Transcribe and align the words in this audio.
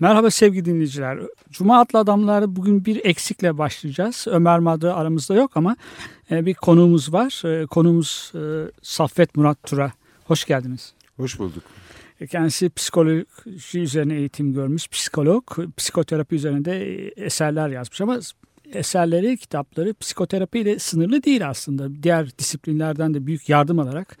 Merhaba 0.00 0.30
sevgili 0.30 0.64
dinleyiciler. 0.64 1.18
Cuma 1.50 1.80
adlı 1.80 1.98
adamlar 1.98 2.56
bugün 2.56 2.84
bir 2.84 3.04
eksikle 3.04 3.58
başlayacağız. 3.58 4.26
Ömer 4.28 4.58
Madra 4.58 4.94
aramızda 4.94 5.34
yok 5.34 5.56
ama 5.56 5.76
e, 6.30 6.46
bir 6.46 6.54
konuğumuz 6.54 7.12
var. 7.12 7.44
E, 7.62 7.66
Konuğumuz 7.66 8.32
e, 8.34 8.40
Saffet 8.82 9.36
Murat 9.36 9.62
Tura. 9.62 9.92
Hoş 10.24 10.44
geldiniz. 10.44 10.92
Hoş 11.16 11.38
bulduk. 11.38 11.62
Kendisi 12.30 12.70
psikoloji 12.70 13.80
üzerine 13.80 14.14
eğitim 14.14 14.52
görmüş, 14.52 14.88
psikolog, 14.88 15.58
psikoterapi 15.76 16.34
üzerinde 16.34 17.06
eserler 17.08 17.68
yazmış 17.68 18.00
ama 18.00 18.18
eserleri, 18.72 19.36
kitapları 19.36 19.94
psikoterapiyle 19.94 20.78
sınırlı 20.78 21.22
değil 21.22 21.48
aslında. 21.48 22.02
Diğer 22.02 22.38
disiplinlerden 22.38 23.14
de 23.14 23.26
büyük 23.26 23.48
yardım 23.48 23.78
alarak 23.78 24.18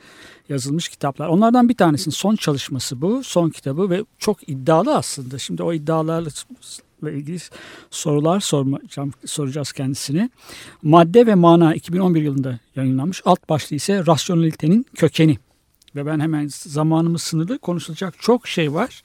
yazılmış 0.48 0.88
kitaplar. 0.88 1.28
Onlardan 1.28 1.68
bir 1.68 1.76
tanesinin 1.76 2.14
son 2.14 2.36
çalışması 2.36 3.02
bu, 3.02 3.24
son 3.24 3.50
kitabı 3.50 3.90
ve 3.90 4.04
çok 4.18 4.48
iddialı 4.48 4.96
aslında. 4.96 5.38
Şimdi 5.38 5.62
o 5.62 5.72
iddialarla 5.72 6.30
ilgili 7.02 7.38
sorular 7.90 8.40
soracağım, 8.40 9.12
soracağız 9.24 9.72
kendisine. 9.72 10.30
Madde 10.82 11.26
ve 11.26 11.34
Mana 11.34 11.74
2011 11.74 12.22
yılında 12.22 12.58
yayınlanmış. 12.76 13.22
Alt 13.24 13.48
başlığı 13.48 13.76
ise 13.76 14.06
Rasyonelitenin 14.06 14.86
Kökeni. 14.94 15.38
Ve 15.96 16.06
ben 16.06 16.20
hemen 16.20 16.48
zamanımız 16.48 17.22
sınırlı 17.22 17.58
konuşulacak 17.58 18.14
çok 18.18 18.48
şey 18.48 18.74
var. 18.74 19.02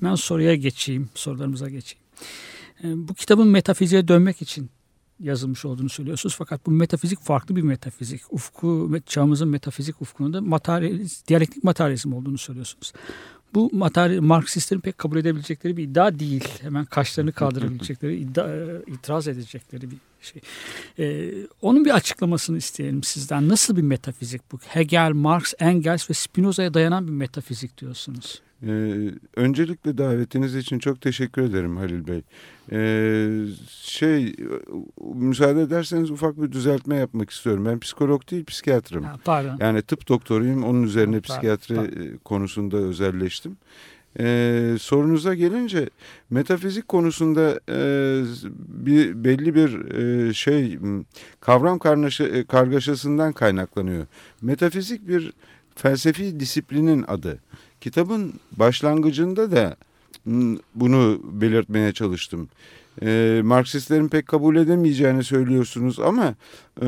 Hemen 0.00 0.14
soruya 0.14 0.54
geçeyim, 0.54 1.08
sorularımıza 1.14 1.68
geçeyim. 1.68 2.04
E, 2.84 3.08
Bu 3.08 3.14
kitabın 3.14 3.48
metafiziğe 3.48 4.08
dönmek 4.08 4.42
için 4.42 4.70
yazılmış 5.20 5.64
olduğunu 5.64 5.88
söylüyorsunuz. 5.88 6.34
Fakat 6.38 6.66
bu 6.66 6.70
metafizik 6.70 7.20
farklı 7.20 7.56
bir 7.56 7.62
metafizik. 7.62 8.22
Ufku, 8.30 8.98
çağımızın 9.06 9.48
metafizik 9.48 10.02
ufkununda 10.02 10.40
materyaliz, 10.40 11.24
diyalektik 11.28 11.64
materyalizm 11.64 12.12
olduğunu 12.12 12.38
söylüyorsunuz. 12.38 12.92
Bu 13.54 13.70
materyal, 13.72 14.20
Marksistlerin 14.20 14.80
pek 14.80 14.98
kabul 14.98 15.16
edebilecekleri 15.16 15.76
bir 15.76 15.82
iddia 15.84 16.18
değil. 16.18 16.48
Hemen 16.60 16.84
kaşlarını 16.84 17.32
kaldırabilecekleri, 17.32 18.16
iddia, 18.20 18.48
e, 18.48 18.82
itiraz 18.86 19.28
edecekleri 19.28 19.90
bir 19.90 19.96
şey. 20.22 20.42
Ee, 20.98 21.32
onun 21.62 21.84
bir 21.84 21.94
açıklamasını 21.94 22.58
isteyelim 22.58 23.02
sizden. 23.02 23.48
Nasıl 23.48 23.76
bir 23.76 23.82
metafizik 23.82 24.52
bu? 24.52 24.58
Hegel, 24.68 25.12
Marx, 25.12 25.54
Engels 25.58 26.10
ve 26.10 26.14
Spinoza'ya 26.14 26.74
dayanan 26.74 27.06
bir 27.06 27.12
metafizik 27.12 27.80
diyorsunuz. 27.80 28.42
Ee, 28.66 29.10
öncelikle 29.36 29.98
davetiniz 29.98 30.56
için 30.56 30.78
çok 30.78 31.00
teşekkür 31.00 31.42
ederim 31.42 31.76
Halil 31.76 32.06
Bey. 32.06 32.22
Ee, 32.72 33.46
şey, 33.70 34.36
müsaade 35.14 35.62
ederseniz 35.62 36.10
ufak 36.10 36.42
bir 36.42 36.52
düzeltme 36.52 36.96
yapmak 36.96 37.30
istiyorum. 37.30 37.64
Ben 37.64 37.80
psikolog 37.80 38.30
değil, 38.30 38.44
psikiyatrım. 38.44 39.04
Ha, 39.04 39.16
pardon. 39.24 39.56
Yani 39.60 39.82
tıp 39.82 40.08
doktoruyum, 40.08 40.64
onun 40.64 40.82
üzerine 40.82 41.16
Ha, 41.16 41.22
psikiyatri 41.22 41.74
pardon. 41.74 42.02
e, 42.02 42.16
konusunda 42.24 42.76
özelleştim. 42.76 43.56
Ee, 44.18 44.76
sorunuza 44.80 45.34
gelince 45.34 45.90
metafizik 46.30 46.88
konusunda 46.88 47.60
e, 47.68 47.78
bir 48.68 49.24
belli 49.24 49.54
bir 49.54 49.90
e, 49.94 50.34
şey 50.34 50.78
kavram 51.40 51.78
karnaşı, 51.78 52.22
e, 52.24 52.44
kargaşasından 52.44 53.32
kaynaklanıyor. 53.32 54.06
Metafizik 54.42 55.08
bir 55.08 55.32
felsefi 55.76 56.40
disiplinin 56.40 57.04
adı. 57.08 57.38
Kitabın 57.80 58.34
başlangıcında 58.52 59.52
da 59.52 59.76
bunu 60.74 61.20
belirtmeye 61.24 61.92
çalıştım. 61.92 62.48
E, 63.02 63.40
Marksistlerin 63.44 64.08
pek 64.08 64.26
kabul 64.26 64.56
edemeyeceğini 64.56 65.24
söylüyorsunuz 65.24 66.00
ama 66.00 66.34
e, 66.82 66.86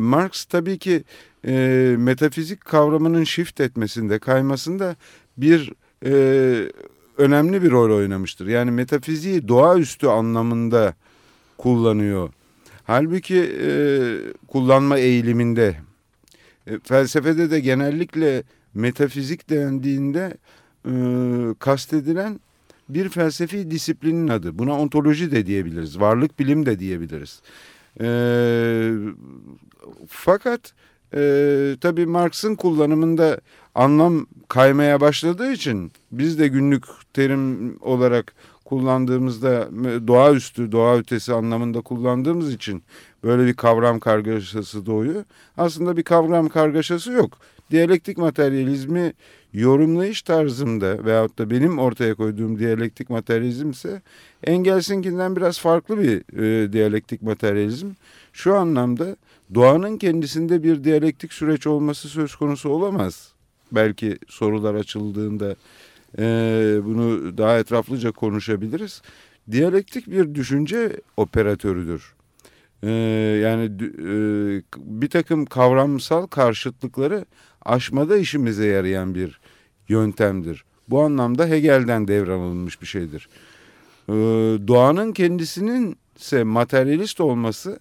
Marx 0.00 0.44
tabii 0.44 0.78
ki 0.78 1.04
e, 1.46 1.94
metafizik 1.98 2.64
kavramının 2.64 3.24
shift 3.24 3.60
etmesinde, 3.60 4.18
kaymasında 4.18 4.96
bir 5.36 5.72
e, 6.04 6.12
önemli 7.18 7.62
bir 7.62 7.70
rol 7.70 7.96
oynamıştır. 7.96 8.46
Yani 8.46 8.70
metafiziği 8.70 9.48
doğaüstü 9.48 10.06
anlamında 10.06 10.94
kullanıyor. 11.58 12.30
Halbuki 12.84 13.52
e, 13.62 13.68
kullanma 14.48 14.98
eğiliminde. 14.98 15.76
E, 16.66 16.78
felsefede 16.78 17.50
de 17.50 17.60
genellikle 17.60 18.42
metafizik 18.74 19.50
dendiğinde 19.50 20.36
e, 20.86 20.92
kastedilen 21.58 22.40
bir 22.88 23.08
felsefi 23.08 23.70
disiplinin 23.70 24.28
adı. 24.28 24.58
Buna 24.58 24.80
ontoloji 24.80 25.30
de 25.30 25.46
diyebiliriz, 25.46 26.00
varlık 26.00 26.38
bilim 26.38 26.66
de 26.66 26.78
diyebiliriz. 26.78 27.42
E, 28.00 28.08
fakat 30.08 30.72
e, 31.14 31.76
tabii 31.80 32.06
Marx'ın 32.06 32.54
kullanımında 32.54 33.40
anlam 33.74 34.26
kaymaya 34.48 35.00
başladığı 35.00 35.52
için 35.52 35.92
biz 36.12 36.38
de 36.38 36.48
günlük 36.48 36.84
terim 37.14 37.76
olarak 37.80 38.34
kullandığımızda 38.64 39.68
doğaüstü, 40.08 40.72
doğa 40.72 40.96
ötesi 40.96 41.34
anlamında 41.34 41.80
kullandığımız 41.80 42.54
için 42.54 42.82
böyle 43.24 43.46
bir 43.46 43.54
kavram 43.54 44.00
kargaşası 44.00 44.86
doğuyor. 44.86 45.24
Aslında 45.56 45.96
bir 45.96 46.02
kavram 46.02 46.48
kargaşası 46.48 47.12
yok. 47.12 47.38
Diyalektik 47.70 48.18
materyalizmi 48.18 49.12
yorumlayış 49.52 50.22
tarzımda 50.22 51.04
veyahut 51.04 51.38
da 51.38 51.50
benim 51.50 51.78
ortaya 51.78 52.14
koyduğum 52.14 52.58
diyalektik 52.58 53.10
materyalizm 53.10 53.70
ise 53.70 54.02
Engels'inkinden 54.44 55.36
biraz 55.36 55.60
farklı 55.60 55.98
bir 55.98 56.38
e, 56.42 56.72
diyalektik 56.72 57.22
materyalizm. 57.22 57.88
Şu 58.32 58.54
anlamda 58.54 59.16
doğanın 59.54 59.98
kendisinde 59.98 60.62
bir 60.62 60.84
diyalektik 60.84 61.32
süreç 61.32 61.66
olması 61.66 62.08
söz 62.08 62.36
konusu 62.36 62.68
olamaz. 62.68 63.32
Belki 63.72 64.18
sorular 64.28 64.74
açıldığında 64.74 65.56
e, 66.18 66.24
bunu 66.84 67.38
daha 67.38 67.58
etraflıca 67.58 68.12
konuşabiliriz. 68.12 69.02
Diyalektik 69.50 70.10
bir 70.10 70.34
düşünce 70.34 71.00
operatörüdür. 71.16 72.14
E, 72.82 72.90
yani 73.42 73.64
e, 73.64 74.12
bir 74.76 75.10
takım 75.10 75.46
kavramsal 75.46 76.26
karşıtlıkları 76.26 77.24
aşmada 77.64 78.16
işimize 78.16 78.66
yarayan 78.66 79.14
bir 79.14 79.40
yöntemdir. 79.88 80.64
Bu 80.88 81.02
anlamda 81.02 81.46
Hegel'den 81.46 82.08
devralınmış 82.08 82.82
bir 82.82 82.86
şeydir. 82.86 83.28
E, 84.08 84.12
doğanın 84.68 85.12
kendisinin 85.12 85.96
ise 86.16 86.44
materyalist 86.44 87.20
olması 87.20 87.80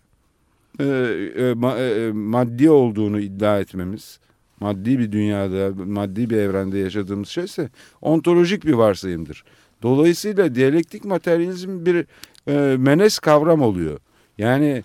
e, 0.79 0.83
e, 0.83 1.55
e, 1.61 2.11
maddi 2.11 2.69
olduğunu 2.69 3.19
iddia 3.19 3.59
etmemiz, 3.59 4.19
maddi 4.59 4.99
bir 4.99 5.11
dünyada, 5.11 5.83
maddi 5.85 6.29
bir 6.29 6.37
evrende 6.37 6.77
yaşadığımız 6.77 7.29
şeyse 7.29 7.69
ontolojik 8.01 8.65
bir 8.65 8.73
varsayımdır. 8.73 9.43
Dolayısıyla 9.81 10.55
diyalektik 10.55 11.05
materyalizm 11.05 11.85
bir 11.85 12.05
e, 12.47 12.77
menes 12.77 13.19
kavram 13.19 13.61
oluyor. 13.61 13.99
Yani 14.37 14.83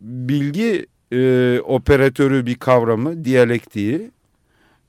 bilgi 0.00 0.86
e, 1.12 1.60
operatörü 1.64 2.46
bir 2.46 2.54
kavramı, 2.54 3.24
diyalektiği, 3.24 4.10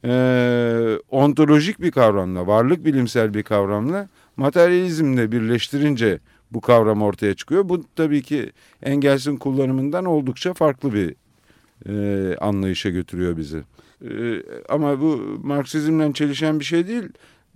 e, 0.05 0.99
ontolojik 1.09 1.81
bir 1.81 1.91
kavramla, 1.91 2.47
varlık 2.47 2.85
bilimsel 2.85 3.33
bir 3.33 3.43
kavramla 3.43 4.07
materyalizmle 4.37 5.31
birleştirince 5.31 6.19
bu 6.51 6.61
kavram 6.61 7.01
ortaya 7.01 7.33
çıkıyor. 7.33 7.69
Bu 7.69 7.83
tabii 7.95 8.21
ki 8.21 8.51
Engels'in 8.83 9.37
kullanımından 9.37 10.05
oldukça 10.05 10.53
farklı 10.53 10.93
bir 10.93 11.15
e, 11.89 12.35
anlayışa 12.37 12.89
götürüyor 12.89 13.37
bizi. 13.37 13.63
E, 14.01 14.43
ama 14.69 15.01
bu 15.01 15.39
Marksizmle 15.43 16.13
çelişen 16.13 16.59
bir 16.59 16.65
şey 16.65 16.87
değil. 16.87 17.03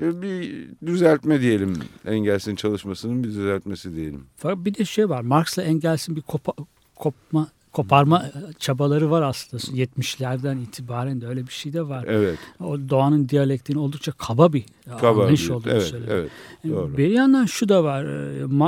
E, 0.02 0.22
bir 0.22 0.68
düzeltme 0.86 1.42
diyelim. 1.42 1.74
Engels'in 2.06 2.56
çalışmasının 2.56 3.24
bir 3.24 3.30
düzeltmesi 3.30 3.96
diyelim. 3.96 4.26
Fakat 4.38 4.66
bir 4.66 4.74
de 4.74 4.86
şey 4.86 5.10
var. 5.10 5.22
Marx'la 5.22 5.64
Engels'in 5.64 6.16
bir 6.16 6.22
kopa, 6.22 6.54
kopma 6.96 7.48
koparma 7.72 8.26
çabaları 8.60 9.12
var 9.12 9.22
aslında 9.22 9.64
70'lerden 9.64 10.58
itibaren 10.58 11.22
de 11.22 11.28
öyle 11.28 11.48
bir 11.48 11.52
şey 11.54 11.74
de 11.74 11.88
var. 11.88 12.06
Evet. 12.08 12.40
O 12.64 12.78
doğanın 12.90 13.30
diyalektiğini 13.30 13.80
oldukça 13.82 14.12
kaba 14.12 14.54
bir 14.54 14.66
Kaba 15.02 15.22
anlayış 15.22 15.46
bir- 15.50 15.54
olduğunu 15.54 15.72
evet, 15.74 15.84
söylüyor. 15.84 16.12
evet, 16.18 16.32
doğru. 16.70 16.98
Bir 16.98 17.08
yandan 17.08 17.46
şu 17.46 17.70
da 17.70 17.84
var. 17.84 18.04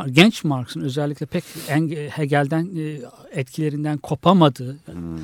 e, 0.08 0.12
Genç 0.12 0.44
Marx'ın 0.44 0.82
özellikle 0.82 1.26
pek 1.26 1.44
Hegel'den 2.10 2.70
e, 2.78 3.00
etkilerinden 3.32 3.98
kopamadığı 3.98 4.78
Hmm. 4.86 5.18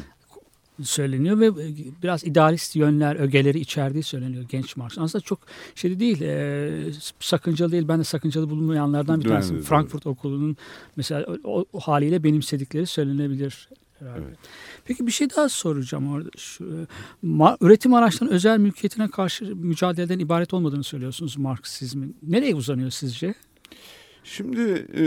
Söyleniyor 0.81 1.40
ve 1.40 1.52
biraz 2.04 2.24
idealist 2.24 2.76
yönler, 2.76 3.16
ögeleri 3.16 3.60
içerdiği 3.60 4.04
söyleniyor 4.04 4.46
genç 4.50 4.76
Marx. 4.78 4.98
Aslında 4.98 5.24
çok 5.24 5.40
şey 5.76 6.00
değil, 6.00 6.22
e, 6.22 6.92
sakıncalı 7.20 7.72
değil. 7.72 7.88
Ben 7.88 8.00
de 8.00 8.04
sakıncalı 8.04 8.50
bulunmayanlardan 8.50 9.22
bir 9.22 9.30
tanesi. 9.30 9.62
Frankfurt 9.62 10.08
Okulu'nun 10.08 10.58
mesela 10.96 11.26
o, 11.44 11.66
o 11.74 11.80
haliyle 11.80 12.24
benimsedikleri 12.24 12.86
söylenebilir. 12.86 13.70
herhalde. 14.00 14.24
Evet. 14.28 14.38
Peki 14.86 15.08
bir 15.08 15.12
şey 15.12 15.30
daha 15.30 15.50
soracağım 15.50 16.14
orada. 16.14 16.30
Şu, 16.38 16.64
e, 16.64 17.28
ma- 17.28 17.58
üretim 17.62 17.94
araçlarının 17.94 18.36
özel 18.36 18.60
mülkiyetine 18.60 19.08
karşı 19.08 19.56
mücadeleden 19.56 20.20
ibaret 20.20 20.54
olmadığını 20.54 20.84
söylüyorsunuz 20.84 21.38
Marksizmin. 21.38 22.18
Nereye 22.24 22.56
uzanıyor 22.56 22.90
sizce? 22.90 23.34
Şimdi 24.24 24.86
e, 24.98 25.04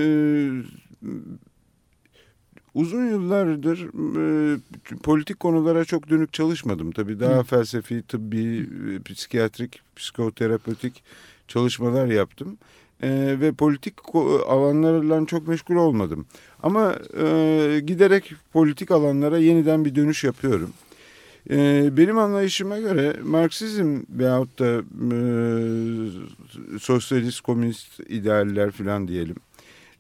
uzun 2.74 3.06
yıllardır 3.06 3.78
e, 4.16 4.58
politik 5.02 5.40
konulara 5.40 5.84
çok 5.84 6.10
dönük 6.10 6.32
çalışmadım. 6.32 6.92
Tabii 6.92 7.20
daha 7.20 7.38
Hı. 7.38 7.42
felsefi, 7.42 8.02
tıbbi, 8.02 8.68
e, 8.94 9.02
psikiyatrik, 9.02 9.80
psikoterapötik 9.96 11.02
çalışmalar 11.48 12.06
yaptım. 12.06 12.58
E, 13.02 13.36
ve 13.40 13.52
politik 13.52 13.94
alanlarla 14.46 15.26
çok 15.26 15.48
meşgul 15.48 15.76
olmadım. 15.76 16.26
Ama 16.62 16.96
e, 17.20 17.80
giderek 17.86 18.32
politik 18.52 18.90
alanlara 18.90 19.38
yeniden 19.38 19.84
bir 19.84 19.94
dönüş 19.94 20.24
yapıyorum. 20.24 20.70
E, 21.50 21.88
benim 21.96 22.18
anlayışıma 22.18 22.78
göre 22.78 23.16
Marksizm 23.22 24.00
veyahut 24.08 24.58
da 24.58 24.82
e, 25.14 25.18
sosyalist, 26.78 27.40
komünist 27.40 28.00
idealler 28.08 28.70
falan 28.70 29.08
diyelim. 29.08 29.36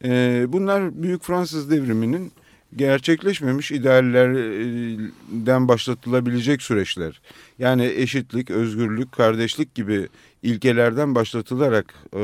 E, 0.04 0.44
bunlar 0.48 1.02
Büyük 1.02 1.22
Fransız 1.22 1.70
devriminin 1.70 2.32
gerçekleşmemiş 2.76 3.72
ideallerden 3.72 5.68
başlatılabilecek 5.68 6.62
süreçler. 6.62 7.20
Yani 7.58 7.86
eşitlik, 7.86 8.50
özgürlük, 8.50 9.12
kardeşlik 9.12 9.74
gibi 9.74 10.08
ilkelerden 10.42 11.14
başlatılarak 11.14 11.94
e, 12.16 12.20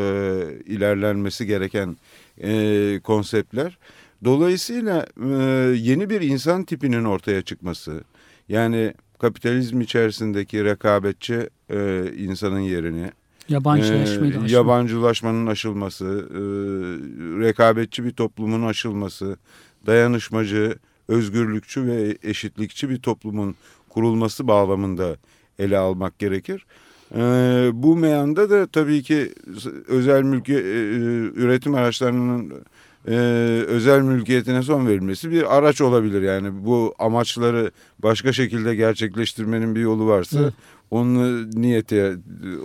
ilerlenmesi 0.66 1.46
gereken 1.46 1.96
e, 2.42 3.00
konseptler. 3.04 3.78
Dolayısıyla 4.24 5.06
e, 5.24 5.32
yeni 5.76 6.10
bir 6.10 6.20
insan 6.20 6.64
tipinin 6.64 7.04
ortaya 7.04 7.42
çıkması, 7.42 8.04
yani 8.48 8.94
kapitalizm 9.18 9.80
içerisindeki 9.80 10.64
rekabetçi 10.64 11.48
e, 11.70 12.04
insanın 12.16 12.60
yerini, 12.60 13.10
Yabancılaşmayı 13.48 14.32
aşmak. 14.32 14.50
yabancılaşmanın 14.50 15.46
aşılması, 15.46 16.04
e, 16.30 16.40
rekabetçi 17.40 18.04
bir 18.04 18.10
toplumun 18.10 18.62
aşılması, 18.62 19.36
dayanışmacı, 19.86 20.78
özgürlükçü 21.08 21.86
ve 21.86 22.18
eşitlikçi 22.22 22.90
bir 22.90 22.98
toplumun 22.98 23.54
kurulması 23.88 24.48
bağlamında 24.48 25.16
ele 25.58 25.78
almak 25.78 26.18
gerekir. 26.18 26.66
Ee, 27.14 27.70
bu 27.72 27.96
meyanda 27.96 28.50
da 28.50 28.66
tabii 28.66 29.02
ki 29.02 29.34
özel 29.88 30.22
mülki 30.22 30.54
e, 30.54 30.58
üretim 31.40 31.74
araçlarının 31.74 32.52
e, 33.08 33.14
özel 33.68 34.00
mülkiyetine 34.00 34.62
son 34.62 34.86
verilmesi 34.86 35.30
bir 35.30 35.56
araç 35.56 35.80
olabilir. 35.80 36.22
Yani 36.22 36.64
bu 36.64 36.94
amaçları 36.98 37.70
başka 37.98 38.32
şekilde 38.32 38.74
gerçekleştirmenin 38.74 39.74
bir 39.74 39.80
yolu 39.80 40.06
varsa 40.06 40.52
onun 40.90 41.50
niyete 41.50 42.16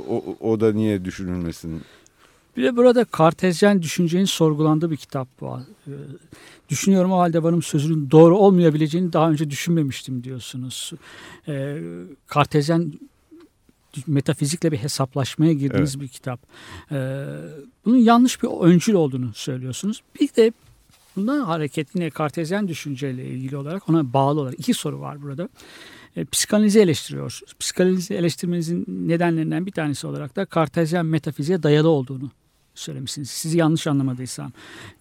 o, 0.10 0.38
o 0.40 0.60
da 0.60 0.74
niye 0.74 1.06
düşünülmesin? 1.06 1.82
Bir 2.58 2.64
de 2.64 2.76
burada 2.76 3.06
kartezyen 3.06 3.82
düşüncenin 3.82 4.26
sorgulandığı 4.26 4.92
bir 4.92 4.98
kitap 4.98 5.28
var. 5.42 5.62
Düşünüyorum 6.70 7.12
o 7.12 7.18
halde 7.18 7.44
varım 7.44 7.62
sözünün 7.62 8.12
doğru 8.12 8.38
olmayabileceğini 8.38 9.14
daha 9.14 9.32
önce 9.32 9.50
düşünmemiştim 9.50 10.24
diyorsunuz. 10.24 10.92
Ee, 11.48 11.78
kartezyen 12.28 12.94
metafizikle 14.08 14.72
bir 14.72 14.78
hesaplaşmaya 14.78 15.54
girdiğiniz 15.54 16.02
bir 16.02 16.08
kitap. 16.08 16.40
Ee, 16.92 17.26
bunun 17.86 17.98
yanlış 17.98 18.44
bir 18.44 18.50
öncül 18.62 18.94
olduğunu 18.94 19.34
söylüyorsunuz. 19.34 20.02
Bir 20.22 20.30
de 20.36 20.54
bundan 21.16 21.42
hareket 21.42 21.96
yine 21.96 22.10
kartezyen 22.10 22.68
düşünceyle 22.68 23.26
ilgili 23.26 23.58
olarak 23.58 23.90
ona 23.90 24.14
bağlı 24.14 24.40
olarak 24.40 24.60
iki 24.60 24.74
soru 24.74 25.00
var 25.00 25.22
burada. 25.22 25.50
E, 26.16 26.26
psikanalizi 26.26 26.80
eleştiriyorsunuz. 26.80 27.54
Psikanalizi 27.60 28.14
eleştirmenizin 28.14 28.86
nedenlerinden 28.88 29.66
bir 29.66 29.72
tanesi 29.72 30.08
olarak 30.08 30.36
da 30.36 30.46
kartezyen 30.46 31.06
metafiziğe 31.06 31.64
dayalı 31.64 31.90
olduğunu 31.90 32.32
söylemişsiniz. 32.76 33.30
Sizi 33.30 33.58
yanlış 33.58 33.88
anlamadıysam. 33.88 34.52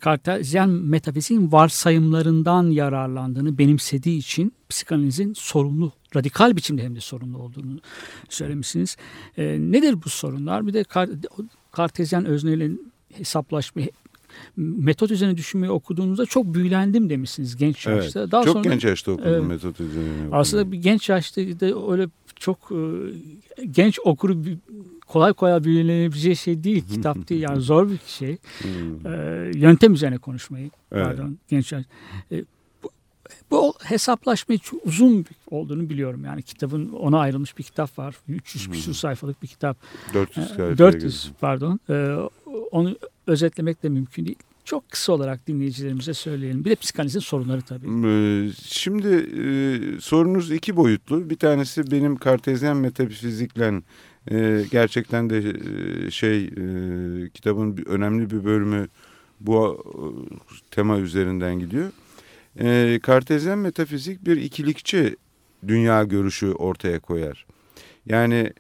Kartezyen 0.01 0.69
metafiziğin 0.69 1.53
varsayımlarından 1.53 2.71
yararlandığını 2.71 3.59
benimsediği 3.59 4.19
için 4.19 4.53
psikanalizin 4.69 5.33
sorumlu, 5.33 5.93
radikal 6.17 6.57
biçimde 6.57 6.83
hem 6.83 6.97
de 6.97 7.01
sorumlu 7.01 7.39
olduğunu 7.39 7.81
söylemişsiniz. 8.29 8.97
E, 9.37 9.45
nedir 9.61 10.03
bu 10.05 10.09
sorunlar? 10.09 10.67
Bir 10.67 10.75
de 10.75 10.85
kar, 10.85 11.09
kartezyen 11.73 12.25
özneyle 12.25 12.71
hesaplaşma, 13.13 13.83
metot 14.57 15.11
üzerine 15.11 15.37
düşünmeyi 15.37 15.71
okuduğunuzda 15.71 16.27
çok 16.27 16.55
büyülendim 16.55 17.11
demişsiniz 17.11 17.57
genç 17.57 17.87
Evet. 17.87 18.05
yaşta. 18.05 18.31
Daha 18.31 18.43
Çok 18.45 18.53
sonra, 18.53 18.69
genç 18.69 18.85
yaşta 18.85 19.13
okudum 19.13 19.29
Evet. 19.31 19.43
metot 19.47 19.81
üzerine. 19.81 20.29
aslında 20.33 20.73
bir 20.73 20.79
genç 20.79 21.09
yaşta 21.09 21.41
da 21.43 21.93
öyle 21.93 22.09
çok 22.37 22.59
e, 22.73 22.77
genç 23.71 23.99
okuru 24.05 24.37
kolay 25.07 25.33
kolay 25.33 25.65
büyülenebileceği 25.65 26.37
şey 26.37 26.65
değil. 26.65 26.85
Kitap 26.93 27.29
değil 27.29 27.41
yani 27.43 27.61
zor 27.61 27.91
bir 27.91 27.99
şey. 28.07 28.37
Hmm. 28.63 29.07
E, 29.13 29.51
yöntem 29.55 29.93
üzerine 29.95 30.19
konuşmayı. 30.19 30.71
Evet. 30.93 31.05
Pardon 31.07 31.39
genç 31.49 31.73
yaş. 31.73 31.85
E, 32.33 32.45
bu, 33.51 33.75
hesaplaşmayı 33.83 34.59
çok 34.59 34.87
uzun 34.87 35.27
olduğunu 35.51 35.91
biliyorum. 35.91 36.25
Yani 36.25 36.43
kitabın 36.43 36.93
ona 36.93 37.19
ayrılmış 37.19 37.59
bir 37.59 37.63
kitap 37.63 37.99
var. 37.99 38.17
300 38.29 38.71
küsur 38.71 38.95
sayfalık 38.95 39.43
bir 39.43 39.49
kitap. 39.49 39.77
400 40.15 40.47
E, 40.47 40.49
sayfaya 40.49 40.79
400 40.79 41.23
girdim. 41.23 41.37
pardon. 41.41 41.81
E, 41.91 42.17
onu 42.71 42.97
özetlemek 43.27 43.83
de 43.83 43.89
mümkün 43.89 44.27
değil. 44.27 44.39
Çok 44.65 44.91
kısa 44.91 45.13
olarak 45.13 45.47
dinleyicilerimize 45.47 46.15
söyleyelim. 46.15 46.65
Bir 46.65 46.71
de 46.71 46.75
psikanalizin 46.75 47.21
sorunları 47.21 47.63
tabii. 47.63 47.87
Ee, 48.07 48.51
Şimdi 48.65 49.09
e, 49.09 50.01
sorunuz 50.01 50.51
iki 50.51 50.77
boyutlu. 50.77 51.31
Bir 51.31 51.37
tanesi 51.37 51.91
benim 51.91 52.17
kartezyen 52.17 52.77
metafizikle 52.77 53.83
e, 54.31 54.65
gerçekten 54.71 55.31
de 55.31 55.39
e, 55.39 56.11
şey 56.11 56.51
kitabın 57.35 57.85
önemli 57.87 58.31
bir 58.31 58.45
bölümü 58.45 58.89
bu 59.41 59.85
tema 60.71 60.99
üzerinden 60.99 61.59
gidiyor. 61.59 61.91
Kartezyen 63.03 63.59
metafizik 63.59 64.27
bir 64.27 64.37
ikilikçi 64.37 65.17
dünya 65.69 66.05
görüşü 66.05 66.53
ortaya 66.53 67.01
koyar. 67.01 67.47
Yani 68.07 68.53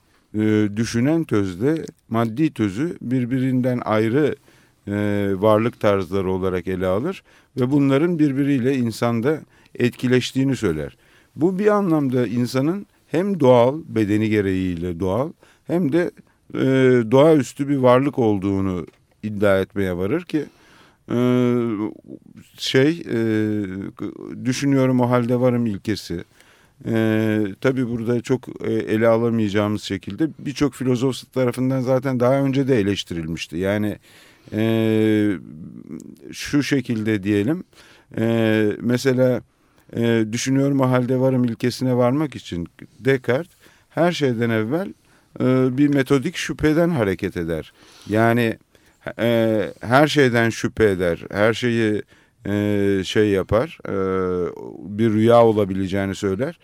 düşünen 0.76 1.24
tözle 1.24 1.84
maddi 2.08 2.52
tözü 2.54 2.96
birbirinden 3.02 3.80
ayrı 3.84 4.36
e, 4.88 4.92
varlık 5.36 5.80
tarzları 5.80 6.30
olarak 6.30 6.66
ele 6.66 6.86
alır 6.86 7.22
ve 7.60 7.70
bunların 7.70 8.18
birbiriyle 8.18 8.76
insanda 8.76 9.40
etkileştiğini 9.74 10.56
söyler. 10.56 10.96
Bu 11.36 11.58
bir 11.58 11.66
anlamda 11.66 12.26
insanın 12.26 12.86
hem 13.06 13.40
doğal 13.40 13.80
bedeni 13.88 14.28
gereğiyle 14.28 15.00
doğal 15.00 15.32
hem 15.66 15.92
de 15.92 16.10
e, 16.54 16.60
doğaüstü 17.10 17.68
bir 17.68 17.76
varlık 17.76 18.18
olduğunu 18.18 18.86
iddia 19.22 19.60
etmeye 19.60 19.96
varır 19.96 20.22
ki 20.22 20.44
e, 21.10 21.18
şey 22.58 23.02
e, 23.10 23.16
düşünüyorum 24.44 25.00
o 25.00 25.10
halde 25.10 25.40
varım 25.40 25.66
ilkesi. 25.66 26.24
E, 26.86 27.44
tabii 27.60 27.88
burada 27.88 28.20
çok 28.20 28.48
e, 28.64 28.72
ele 28.72 29.08
alamayacağımız 29.08 29.82
şekilde 29.82 30.28
birçok 30.38 30.74
filozof 30.74 31.32
tarafından 31.32 31.80
zaten 31.80 32.20
daha 32.20 32.34
önce 32.34 32.68
de 32.68 32.80
eleştirilmişti. 32.80 33.56
Yani 33.56 33.98
e, 34.52 35.32
şu 36.32 36.62
şekilde 36.62 37.22
diyelim 37.22 37.64
e, 38.18 38.66
mesela 38.80 39.42
e, 39.96 40.24
düşünüyorum 40.32 40.80
o 40.80 40.90
halde 40.90 41.20
varım 41.20 41.44
ilkesine 41.44 41.96
varmak 41.96 42.36
için 42.36 42.68
Descartes 43.00 43.52
her 43.90 44.12
şeyden 44.12 44.50
evvel 44.50 44.88
e, 45.40 45.78
bir 45.78 45.88
metodik 45.88 46.36
şüpheden 46.36 46.88
hareket 46.88 47.36
eder. 47.36 47.72
Yani 48.08 48.58
e, 49.18 49.70
her 49.80 50.06
şeyden 50.06 50.50
şüphe 50.50 50.90
eder, 50.90 51.24
her 51.30 51.54
şeyi 51.54 52.02
e, 52.46 53.02
şey 53.04 53.28
yapar, 53.28 53.78
e, 53.88 53.94
bir 54.98 55.10
rüya 55.10 55.44
olabileceğini 55.44 56.14
söyler 56.14 56.58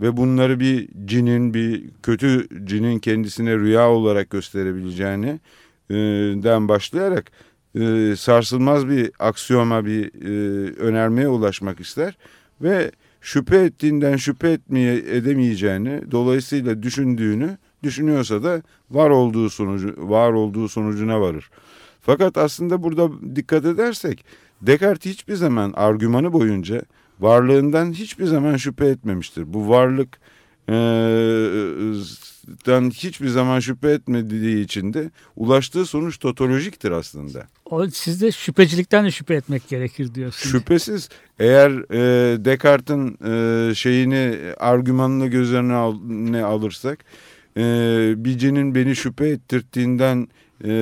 ve 0.00 0.16
bunları 0.16 0.60
bir 0.60 0.88
cinin, 1.04 1.54
bir 1.54 1.84
kötü 2.02 2.48
cinin 2.64 2.98
kendisine 2.98 3.56
rüya 3.56 3.90
olarak 3.90 4.30
gösterebileceğini 4.30 5.40
den 6.42 6.68
başlayarak 6.68 7.32
e, 7.74 8.14
sarsılmaz 8.16 8.88
bir 8.88 9.10
aksiyoma, 9.18 9.84
bir 9.84 10.04
e, 10.04 10.72
önermeye 10.72 11.28
ulaşmak 11.28 11.80
ister 11.80 12.16
ve 12.60 12.92
şüphe 13.20 13.58
ettiğinden 13.58 14.16
şüphe 14.16 14.50
etmeye 14.50 14.96
edemeyeceğini, 14.96 16.10
dolayısıyla 16.10 16.82
düşündüğünü 16.82 17.58
düşünüyorsa 17.82 18.42
da 18.42 18.62
var 18.90 19.10
olduğu 19.10 19.50
sonucu 19.50 19.94
var 19.98 20.32
olduğu 20.32 20.68
sonucuna 20.68 21.20
varır. 21.20 21.50
Fakat 22.00 22.38
aslında 22.38 22.82
burada 22.82 23.36
dikkat 23.36 23.64
edersek 23.64 24.24
Descartes 24.62 25.12
hiçbir 25.12 25.34
zaman 25.34 25.72
argümanı 25.76 26.32
boyunca 26.32 26.82
varlığından 27.20 27.92
hiçbir 27.92 28.24
zaman 28.24 28.56
şüphe 28.56 28.86
etmemiştir. 28.86 29.52
Bu 29.52 29.68
varlık 29.68 30.20
e, 30.68 30.74
dan 32.66 32.90
hiçbir 32.90 33.28
zaman 33.28 33.60
şüphe 33.60 33.90
etmediği 33.90 34.64
için 34.64 34.92
de 34.92 35.10
ulaştığı 35.36 35.86
sonuç 35.86 36.18
totolojiktir 36.18 36.90
aslında. 36.90 37.46
O 37.64 37.86
sizde 37.86 38.32
şüphecilikten 38.32 39.04
de 39.04 39.10
şüphe 39.10 39.34
etmek 39.34 39.68
gerekir 39.68 40.14
diyorsunuz. 40.14 40.52
Şüphesiz 40.52 41.08
eğer 41.38 41.70
e, 41.70 42.44
Descartes'in 42.44 43.18
e, 43.24 43.74
şeyini 43.74 44.38
argümanını 44.56 45.26
göz 45.26 45.52
önüne 45.52 45.74
al, 45.74 45.96
ne 46.04 46.44
alırsak 46.44 47.04
e, 47.56 47.62
bir 48.16 48.38
cinin 48.38 48.74
beni 48.74 48.96
şüphe 48.96 49.28
ettirdiğinden 49.28 50.28
e, 50.64 50.72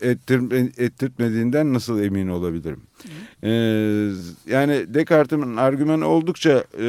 ettir, 0.00 0.40
ettirtmediğinden 0.78 1.74
nasıl 1.74 2.02
emin 2.02 2.28
olabilirim? 2.28 2.80
E, 3.42 3.50
yani 4.52 4.94
Descartes'in 4.94 5.56
argümanı 5.56 6.06
oldukça 6.06 6.64
e, 6.78 6.86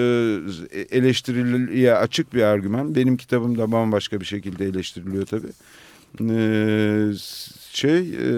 eleştiriliye 0.91 1.95
açık 1.95 2.33
bir 2.33 2.41
argüman. 2.41 2.95
Benim 2.95 3.17
kitabımda 3.17 3.71
bambaşka 3.71 4.19
bir 4.19 4.25
şekilde 4.25 4.65
eleştiriliyor 4.65 5.25
tabii. 5.25 5.51
E, 6.21 7.13
şey 7.71 7.99
e, 7.99 8.31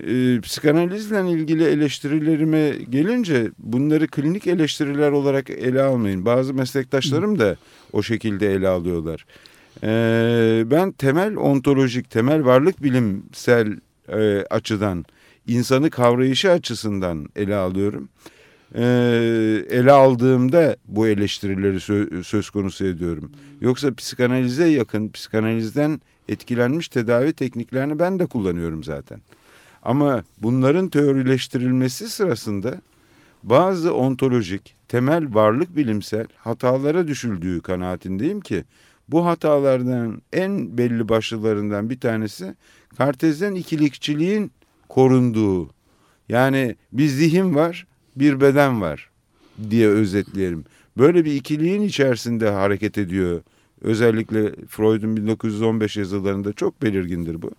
e, 0.00 0.40
psikanalizle 0.40 1.30
ilgili 1.30 1.64
eleştirilerime 1.64 2.72
gelince 2.90 3.50
bunları 3.58 4.06
klinik 4.06 4.46
eleştiriler 4.46 5.10
olarak 5.10 5.50
ele 5.50 5.82
almayın. 5.82 6.24
Bazı 6.24 6.54
meslektaşlarım 6.54 7.38
da 7.38 7.56
o 7.92 8.02
şekilde 8.02 8.52
ele 8.52 8.68
alıyorlar. 8.68 9.26
E, 9.82 10.64
ben 10.66 10.92
temel 10.92 11.36
ontolojik, 11.36 12.10
temel 12.10 12.44
varlık 12.44 12.82
bilimsel 12.82 13.78
e, 14.08 14.44
açıdan, 14.50 15.04
insanı 15.46 15.90
kavrayışı 15.90 16.50
açısından 16.50 17.28
ele 17.36 17.56
alıyorum. 17.56 18.08
E, 18.74 18.82
ele 19.70 19.92
aldığımda 19.92 20.76
bu 20.88 21.06
eleştirileri 21.06 21.80
sö 21.80 22.22
söz 22.22 22.50
konusu 22.50 22.86
ediyorum. 22.86 23.32
Yoksa 23.60 23.94
psikanalize 23.94 24.66
yakın, 24.68 25.08
psikanalizden 25.08 26.00
etkilenmiş 26.28 26.88
tedavi 26.88 27.32
tekniklerini 27.32 27.98
ben 27.98 28.18
de 28.18 28.26
kullanıyorum 28.26 28.84
zaten. 28.84 29.20
Ama 29.82 30.24
bunların 30.38 30.88
teorileştirilmesi 30.88 32.08
sırasında 32.08 32.80
bazı 33.42 33.94
ontolojik, 33.94 34.74
temel 34.88 35.34
varlık 35.34 35.76
bilimsel 35.76 36.26
hatalara 36.36 37.08
düşüldüğü 37.08 37.60
kanaatindeyim 37.60 38.40
ki 38.40 38.64
bu 39.08 39.26
hatalardan 39.26 40.22
en 40.32 40.78
belli 40.78 41.08
başlılarından 41.08 41.90
bir 41.90 42.00
tanesi 42.00 42.54
kartezyen 42.98 43.54
ikilikçiliğin 43.54 44.50
korunduğu. 44.88 45.70
Yani 46.28 46.76
bir 46.92 47.06
zihin 47.06 47.54
var, 47.54 47.86
bir 48.16 48.40
beden 48.40 48.80
var 48.80 49.10
diye 49.70 49.88
özetleyelim. 49.88 50.64
Böyle 50.98 51.24
bir 51.24 51.34
ikiliğin 51.34 51.82
içerisinde 51.82 52.50
hareket 52.50 52.98
ediyor. 52.98 53.42
Özellikle 53.80 54.52
Freud'un 54.68 55.16
1915 55.16 55.96
yazılarında 55.96 56.52
çok 56.52 56.82
belirgindir 56.82 57.42
bu. 57.42 57.50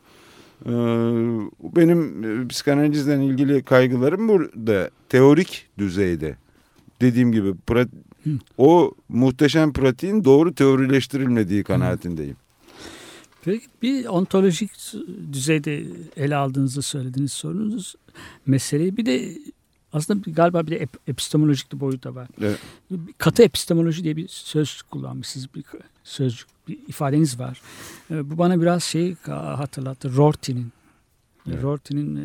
Ee, 0.65 0.71
benim 1.75 2.23
e, 2.23 2.47
psikanalizle 2.47 3.25
ilgili 3.25 3.63
kaygılarım 3.63 4.29
burada 4.29 4.89
teorik 5.09 5.67
düzeyde. 5.77 6.35
Dediğim 7.01 7.31
gibi 7.31 7.53
o 8.57 8.91
muhteşem 9.09 9.73
pratiğin 9.73 10.23
doğru 10.23 10.55
teorileştirilmediği 10.55 11.63
kanaatindeyim. 11.63 12.35
Peki 13.45 13.65
bir 13.81 14.05
ontolojik 14.05 14.71
düzeyde 15.33 15.83
ele 16.17 16.35
aldığınızı 16.35 16.81
söylediğiniz 16.81 17.31
sorunuz 17.31 17.95
meseleyi 18.45 18.97
bir 18.97 19.05
de 19.05 19.37
aslında 19.93 20.31
galiba 20.31 20.67
bir 20.67 20.71
de 20.71 20.87
epistemolojik 21.07 21.73
bir 21.73 21.79
boyutu 21.79 22.15
var. 22.15 22.27
Evet. 22.41 22.59
Katı 23.17 23.43
epistemoloji 23.43 24.03
diye 24.03 24.15
bir 24.15 24.27
söz 24.27 24.81
kullanmışsınız. 24.81 25.55
Bir 25.55 25.63
sözcük, 26.03 26.47
bir 26.67 26.77
ifadeniz 26.87 27.39
var. 27.39 27.61
Ee, 28.11 28.29
bu 28.31 28.37
bana 28.37 28.61
biraz 28.61 28.83
şey 28.83 29.15
hatırlattı. 29.25 30.15
Rorty'nin 30.15 30.71
Evet. 31.53 31.63
Rorty'nin 31.63 32.15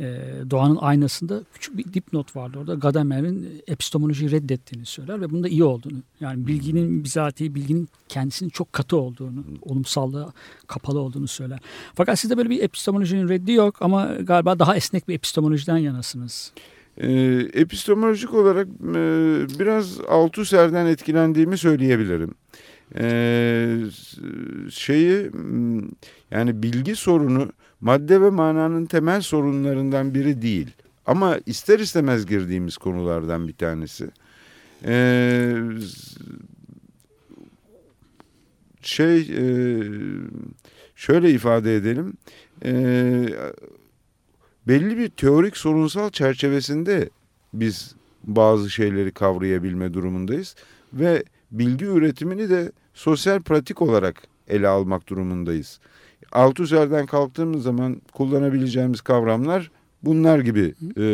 e, 0.00 0.04
e, 0.04 0.20
Doğanın 0.50 0.76
Aynası'nda 0.76 1.42
küçük 1.54 1.78
bir 1.78 1.92
dipnot 1.92 2.36
vardı. 2.36 2.58
Orada 2.58 2.74
Gadamer'in 2.74 3.62
epistemolojiyi 3.66 4.30
reddettiğini 4.30 4.86
söyler 4.86 5.20
ve 5.20 5.30
bunda 5.30 5.48
iyi 5.48 5.64
olduğunu. 5.64 5.98
Yani 6.20 6.46
bilginin 6.46 7.04
bizatihi 7.04 7.54
bilginin 7.54 7.88
kendisinin 8.08 8.50
çok 8.50 8.72
katı 8.72 8.96
olduğunu, 8.96 9.44
olumsallığa 9.62 10.32
kapalı 10.66 11.00
olduğunu 11.00 11.28
söyler. 11.28 11.58
Fakat 11.94 12.18
sizde 12.18 12.36
böyle 12.36 12.50
bir 12.50 12.62
epistemolojinin 12.62 13.28
reddi 13.28 13.52
yok 13.52 13.76
ama 13.80 14.06
galiba 14.06 14.58
daha 14.58 14.76
esnek 14.76 15.08
bir 15.08 15.14
epistemolojiden 15.14 15.78
yanasınız. 15.78 16.52
E, 16.96 17.12
epistemolojik 17.52 18.34
olarak 18.34 18.68
e, 18.68 18.98
biraz 19.58 20.00
Althusser'den 20.00 20.86
etkilendiğimi 20.86 21.58
söyleyebilirim. 21.58 22.34
E, 22.98 23.78
şeyi 24.70 25.30
yani 26.30 26.62
bilgi 26.62 26.96
sorunu 26.96 27.52
madde 27.80 28.20
ve 28.20 28.30
mananın 28.30 28.86
temel 28.86 29.20
sorunlarından 29.20 30.14
biri 30.14 30.42
değil. 30.42 30.70
Ama 31.06 31.38
ister 31.46 31.78
istemez 31.78 32.26
girdiğimiz 32.26 32.76
konulardan 32.76 33.48
bir 33.48 33.52
tanesi. 33.52 34.10
Ee, 34.84 35.56
şey 38.82 39.20
e, 39.20 39.82
şöyle 40.96 41.30
ifade 41.30 41.76
edelim. 41.76 42.12
Ee, 42.64 43.26
belli 44.68 44.98
bir 44.98 45.08
teorik 45.08 45.56
sorunsal 45.56 46.10
çerçevesinde 46.10 47.10
biz 47.54 47.94
bazı 48.24 48.70
şeyleri 48.70 49.12
kavrayabilme 49.12 49.94
durumundayız 49.94 50.56
ve 50.92 51.24
bilgi 51.50 51.84
üretimini 51.84 52.50
de 52.50 52.72
sosyal 52.94 53.42
pratik 53.42 53.82
olarak 53.82 54.22
ele 54.48 54.68
almak 54.68 55.08
durumundayız. 55.08 55.80
Althusser'den 56.32 57.06
kalktığımız 57.06 57.62
zaman 57.62 58.02
kullanabileceğimiz 58.12 59.00
kavramlar 59.00 59.70
bunlar 60.02 60.38
gibi 60.38 60.74
e, 60.96 61.04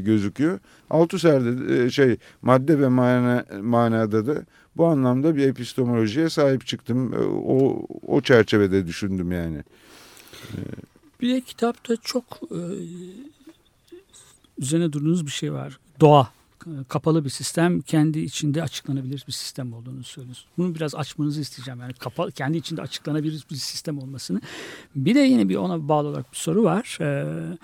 gözüküyor. 0.00 0.58
Althusser'de 0.90 1.84
e, 1.84 1.90
şey 1.90 2.16
madde 2.42 2.78
ve 2.80 2.88
mana, 2.88 3.44
manada 3.62 4.26
da 4.26 4.44
bu 4.76 4.86
anlamda 4.86 5.36
bir 5.36 5.48
epistemolojiye 5.48 6.28
sahip 6.28 6.66
çıktım. 6.66 7.14
E, 7.14 7.18
o, 7.26 7.86
o 8.06 8.20
çerçevede 8.20 8.86
düşündüm 8.86 9.32
yani. 9.32 9.58
E, 10.52 10.58
bir 11.20 11.34
de 11.34 11.40
kitapta 11.40 11.96
çok 11.96 12.24
e, 12.50 12.60
üzerine 14.58 14.92
durduğunuz 14.92 15.26
bir 15.26 15.32
şey 15.32 15.52
var. 15.52 15.78
Doğa 16.00 16.28
kapalı 16.88 17.24
bir 17.24 17.30
sistem 17.30 17.80
kendi 17.80 18.18
içinde 18.18 18.62
açıklanabilir 18.62 19.24
bir 19.26 19.32
sistem 19.32 19.72
olduğunu 19.72 20.04
söylüyorsunuz. 20.04 20.48
Bunu 20.58 20.74
biraz 20.74 20.94
açmanızı 20.94 21.40
isteyeceğim. 21.40 21.80
Yani 21.80 21.92
kapalı, 21.92 22.32
kendi 22.32 22.58
içinde 22.58 22.82
açıklanabilir 22.82 23.44
bir 23.50 23.56
sistem 23.56 23.98
olmasını. 23.98 24.40
Bir 24.96 25.14
de 25.14 25.20
yine 25.20 25.48
bir 25.48 25.56
ona 25.56 25.88
bağlı 25.88 26.08
olarak 26.08 26.32
bir 26.32 26.36
soru 26.36 26.64
var. 26.64 26.98
Ee, 27.00 27.58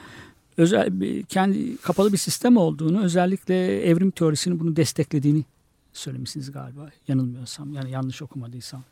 özel 0.56 1.00
bir, 1.00 1.22
kendi 1.22 1.76
kapalı 1.76 2.12
bir 2.12 2.18
sistem 2.18 2.56
olduğunu 2.56 3.04
özellikle 3.04 3.82
evrim 3.82 4.10
teorisinin 4.10 4.60
bunu 4.60 4.76
desteklediğini 4.76 5.44
söylemişsiniz 5.92 6.52
galiba. 6.52 6.90
Yanılmıyorsam 7.08 7.72
yani 7.72 7.90
yanlış 7.90 8.22
okumadıysam. 8.22 8.84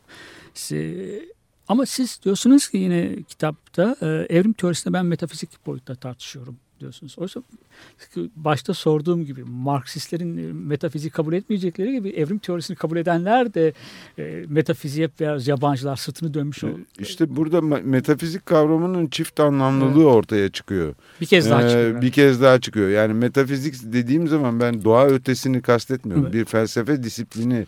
Size, 0.55 1.25
ama 1.69 1.87
siz 1.87 2.21
diyorsunuz 2.25 2.69
ki 2.69 2.77
yine 2.77 3.23
kitapta 3.23 3.97
e, 4.03 4.07
evrim 4.07 4.53
teorisinde 4.53 4.93
ben 4.93 5.07
metafizik 5.07 5.67
boyutta 5.67 5.95
tartışıyorum 5.95 6.57
diyorsunuz. 6.81 7.17
Oysa 7.19 7.43
başta 8.37 8.75
sorduğum 8.75 9.25
gibi 9.25 9.45
Marksistlerin 9.45 10.37
e, 10.37 10.53
metafizik 10.53 11.13
kabul 11.13 11.33
etmeyecekleri 11.33 11.93
gibi 11.93 12.09
evrim 12.09 12.39
teorisini 12.39 12.77
kabul 12.77 12.97
edenler 12.97 13.55
de 13.55 13.73
e, 14.19 14.45
metafiziğe 14.49 15.09
biraz 15.21 15.49
yabancılar 15.49 15.97
sırtını 15.97 16.35
dönmüş 16.35 16.65
oldu. 16.65 16.81
İşte 16.99 17.37
burada 17.37 17.61
metafizik 17.61 18.47
kavramının 18.47 19.07
çift 19.07 19.41
anlamlılığı 19.41 20.03
evet. 20.03 20.15
ortaya 20.15 20.49
çıkıyor. 20.49 20.95
Bir 21.21 21.27
kez 21.27 21.51
daha 21.51 21.69
çıkıyor. 21.69 21.99
Ee, 21.99 22.03
bir 22.03 22.13
kez 22.13 22.43
daha 22.43 22.61
çıkıyor. 22.61 22.89
Yani 22.89 23.15
metafizik 23.15 23.93
dediğim 23.93 24.29
zaman 24.29 24.61
ben 24.61 24.85
doğa 24.85 25.07
ötesini 25.07 25.63
kastetmiyorum. 25.63 26.25
Evet. 26.25 26.35
Bir 26.35 26.45
felsefe 26.45 27.03
disiplini 27.03 27.67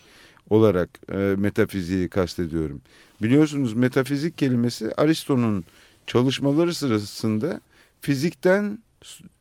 olarak 0.50 0.88
e, 1.12 1.16
metafiziği 1.16 2.08
kastediyorum. 2.08 2.80
Biliyorsunuz 3.22 3.74
metafizik 3.74 4.38
kelimesi 4.38 4.92
Aristo'nun 4.96 5.64
çalışmaları 6.06 6.74
sırasında 6.74 7.60
fizikten 8.00 8.78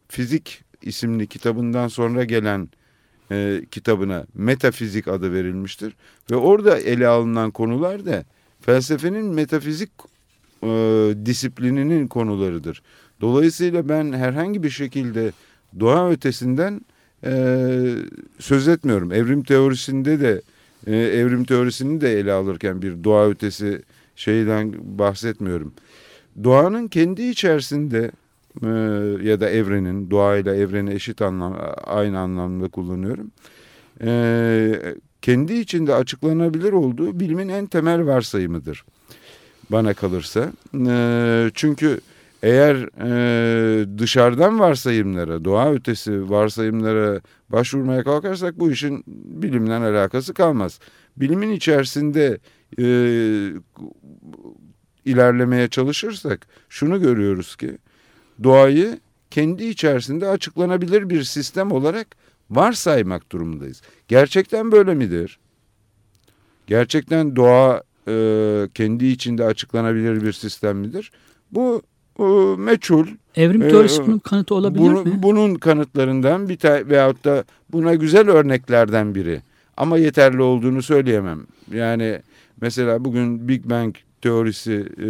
Fizik 0.08 0.64
isimli 0.82 1.28
kitabından 1.28 1.88
sonra 1.88 2.24
gelen 2.24 2.70
e, 3.32 3.62
kitabına 3.72 4.26
metafizik 4.34 5.08
adı 5.08 5.34
verilmiştir. 5.34 5.94
Ve 6.32 6.36
orada 6.36 6.80
ele 6.80 7.08
alınan 7.08 7.52
konular 7.52 8.06
da 8.06 8.24
felsefenin 8.62 9.26
metafizik 9.26 9.90
e, 10.64 10.68
disiplininin 11.26 12.08
konularıdır. 12.08 12.82
Dolayısıyla 13.22 13.90
ben 13.90 14.14
herhangi 14.14 14.64
bir 14.64 14.70
şekilde 14.70 15.32
doğa 15.80 16.10
ötesinden 16.10 16.82
e, 17.24 17.32
söz 18.40 18.68
etmiyorum. 18.68 19.12
Evrim 19.12 19.44
teorisinde 19.44 20.20
de 20.20 20.42
e, 20.88 20.96
evrim 20.96 21.44
teorisini 21.44 22.02
de 22.02 22.20
ele 22.20 22.32
alırken 22.32 22.82
bir 22.82 23.04
doğa 23.04 23.30
ötesi 23.30 23.82
şeyden 24.16 24.74
bahsetmiyorum. 25.00 25.74
Doğanın 26.44 26.88
kendi 26.88 27.24
içerisinde 27.24 28.12
e, 28.64 28.70
ya 29.30 29.40
da 29.40 29.50
evrenin 29.50 30.12
doğayla 30.12 30.56
evreni 30.56 30.94
eşit 30.94 31.22
anlam 31.22 31.58
aynı 31.84 32.20
anlamda 32.20 32.68
kullanıyorum. 32.68 33.32
E, 34.02 34.96
kendi 35.22 35.54
içinde 35.54 35.94
açıklanabilir 35.94 36.74
olduğu 36.74 37.20
bilimin 37.20 37.50
en 37.50 37.66
temel 37.66 38.06
varsayımıdır 38.06 38.86
bana 39.72 39.94
kalırsa. 39.94 40.52
E, 40.88 41.52
çünkü 41.54 42.00
eğer 42.44 42.76
e, 43.02 43.98
dışarıdan 43.98 44.60
varsayımlara, 44.60 45.46
doğa 45.46 45.72
ötesi 45.72 46.30
varsayımlara 46.30 47.22
başvurmaya 47.50 48.04
kalkarsak 48.04 48.60
bu 48.60 48.72
işin 48.72 49.04
bilimle 49.08 49.74
alakası 49.74 50.34
kalmaz. 50.34 50.80
Bilimin 51.18 51.52
içerisinde 51.52 52.40
e, 52.80 52.86
ilerlemeye 55.06 55.68
çalışırsak 55.68 56.48
şunu 56.70 57.02
görüyoruz 57.02 57.56
ki 57.56 57.78
doğayı 58.44 59.00
kendi 59.32 59.64
içerisinde 59.64 60.28
açıklanabilir 60.28 61.10
bir 61.10 61.24
sistem 61.24 61.72
olarak 61.72 62.08
varsaymak 62.50 63.32
durumundayız. 63.32 63.82
Gerçekten 64.08 64.72
böyle 64.72 64.94
midir? 64.94 65.40
Gerçekten 66.68 67.36
doğa 67.36 67.84
e, 68.08 68.14
kendi 68.74 69.06
içinde 69.06 69.44
açıklanabilir 69.46 70.22
bir 70.24 70.34
sistem 70.34 70.78
midir? 70.78 71.12
Bu 71.52 71.82
e, 72.20 72.24
meçhul. 72.58 73.08
Evrim 73.36 73.62
teorisi 73.62 74.08
bunun 74.08 74.20
kanıtı 74.20 74.56
olabilir 74.56 74.82
Bunu- 74.82 75.04
mi? 75.04 75.24
Bunun 75.24 75.56
kanıtlarından 75.56 76.50
bir 76.50 76.58
tane 76.58 76.90
veyahut 76.90 77.26
da 77.26 77.44
buna 77.72 77.96
güzel 77.96 78.30
örneklerden 78.30 79.16
biri. 79.16 79.42
Ama 79.78 79.98
yeterli 79.98 80.42
olduğunu 80.42 80.82
söyleyemem. 80.82 81.40
Yani 81.74 82.22
mesela 82.62 83.06
bugün 83.06 83.48
Big 83.48 83.66
Bang 83.66 83.96
teorisi 84.22 84.86
e, 84.98 85.06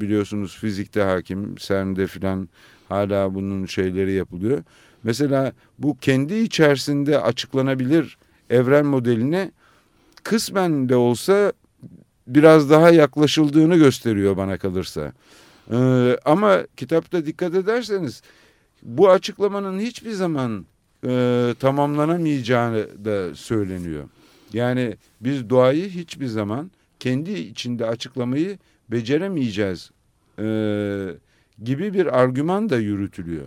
biliyorsunuz 0.00 0.56
fizikte 0.60 1.02
hakim. 1.02 1.54
CERN'de 1.56 2.06
filan 2.06 2.48
hala 2.92 3.34
bunun 3.34 3.66
şeyleri 3.66 4.12
yapılıyor. 4.12 4.62
Mesela 5.02 5.52
bu 5.78 5.96
kendi 5.98 6.34
içerisinde 6.34 7.20
açıklanabilir 7.20 8.18
evren 8.50 8.86
modeline 8.86 9.50
kısmen 10.22 10.88
de 10.88 10.96
olsa 10.96 11.52
biraz 12.26 12.70
daha 12.70 12.90
yaklaşıldığını 12.90 13.76
gösteriyor 13.76 14.36
bana 14.36 14.58
kalırsa. 14.58 15.12
Ee, 15.72 16.16
ama 16.24 16.58
kitapta 16.76 17.26
dikkat 17.26 17.54
ederseniz 17.54 18.22
bu 18.82 19.10
açıklamanın 19.10 19.80
hiçbir 19.80 20.12
zaman 20.12 20.66
e, 21.06 21.54
tamamlanamayacağı 21.60 22.88
da 23.04 23.34
söyleniyor. 23.34 24.04
Yani 24.52 24.96
biz 25.20 25.50
doğayı 25.50 25.88
hiçbir 25.88 26.26
zaman 26.26 26.70
kendi 27.00 27.32
içinde 27.32 27.86
açıklamayı 27.86 28.58
beceremeyeceğiz 28.90 29.90
e, 30.38 30.44
gibi 31.62 31.94
bir 31.94 32.18
argüman 32.20 32.70
da 32.70 32.76
yürütülüyor. 32.78 33.44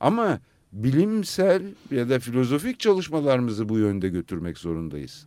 Ama 0.00 0.38
bilimsel 0.72 1.62
ya 1.90 2.08
da 2.08 2.18
filozofik 2.18 2.80
çalışmalarımızı 2.80 3.68
bu 3.68 3.78
yönde 3.78 4.08
götürmek 4.08 4.58
zorundayız. 4.58 5.26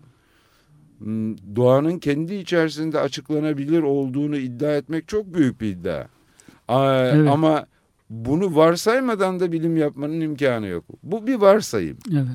Hmm, 0.97 1.37
Doğanın 1.55 1.99
kendi 1.99 2.33
içerisinde 2.35 2.99
açıklanabilir 2.99 3.81
olduğunu 3.83 4.37
iddia 4.37 4.71
etmek 4.75 5.07
çok 5.07 5.33
büyük 5.33 5.61
bir 5.61 5.67
iddia. 5.67 6.07
Evet. 6.69 7.29
Ama 7.29 7.65
bunu 8.09 8.55
varsaymadan 8.55 9.39
da 9.39 9.51
bilim 9.51 9.77
yapmanın 9.77 10.19
imkanı 10.21 10.67
yok. 10.67 10.85
Bu 11.03 11.27
bir 11.27 11.35
varsayım. 11.35 11.97
Evet. 12.11 12.25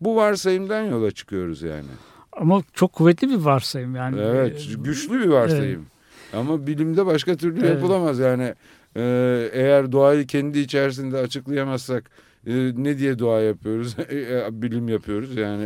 Bu 0.00 0.16
varsayımdan 0.16 0.82
yola 0.82 1.10
çıkıyoruz 1.10 1.62
yani. 1.62 1.86
Ama 2.32 2.62
çok 2.72 2.92
kuvvetli 2.92 3.28
bir 3.30 3.36
varsayım 3.36 3.96
yani. 3.96 4.20
Evet, 4.20 4.68
güçlü 4.78 5.20
bir 5.20 5.26
varsayım. 5.28 5.86
Ama 6.32 6.66
bilimde 6.66 7.06
başka 7.06 7.36
türlü 7.36 7.60
Evet. 7.60 7.70
yapılamaz 7.74 8.18
yani. 8.18 8.54
Ee, 8.96 9.50
eğer 9.52 9.92
doğayı 9.92 10.26
kendi 10.26 10.58
içerisinde 10.58 11.16
açıklayamazsak 11.18 12.10
e, 12.46 12.52
ne 12.76 12.98
diye 12.98 13.18
dua 13.18 13.40
yapıyoruz? 13.40 13.96
E, 14.12 14.62
bilim 14.62 14.88
yapıyoruz 14.88 15.36
yani. 15.36 15.64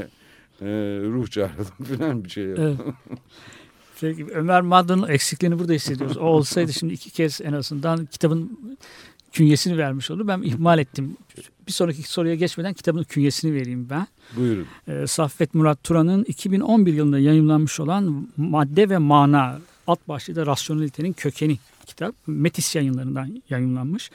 e, 0.61 0.67
ruh 1.03 1.29
çağıralım 1.31 1.85
falan 1.99 2.25
bir 2.25 2.31
şey 2.31 2.45
yapalım. 2.45 2.77
Evet. 2.85 3.19
Peki, 4.01 4.27
Ömer 4.35 4.61
Madra'nın 4.61 5.09
eksikliğini 5.09 5.59
burada 5.59 5.73
hissediyoruz. 5.73 6.17
O 6.17 6.21
olsaydı 6.21 6.73
şimdi 6.73 6.93
iki 6.95 7.11
kez 7.11 7.41
en 7.41 7.53
azından 7.53 8.07
kitabın 8.07 8.59
künyesini 9.33 9.79
vermiş 9.79 10.11
olur. 10.11 10.29
Ben 10.29 10.43
ihmal 10.43 10.79
ettim. 10.79 11.17
Bir 11.67 11.73
sonraki 11.73 12.03
soruya 12.03 12.35
geçmeden 12.35 12.75
kitabın 12.75 13.03
künyesini 13.03 13.55
vereyim 13.55 13.87
ben. 13.91 14.07
Buyurun. 14.37 14.67
Ee, 14.89 15.07
Saffet 15.07 15.55
Murat 15.55 15.85
Turan'ın 15.85 16.25
2011 16.25 16.93
yılında 16.93 17.19
yayınlanmış 17.19 17.81
olan 17.81 18.29
Madde 18.37 18.91
ve 18.91 18.99
Mana 18.99 19.59
alt 19.87 20.09
başlığı 20.09 20.37
da 20.37 20.47
Rasyonelitenin 20.47 21.13
Kökeni 21.13 21.59
kitap. 21.87 22.15
Metis 22.27 22.77
yayınlarından 22.77 23.43
yayınlanmış. 23.51 24.11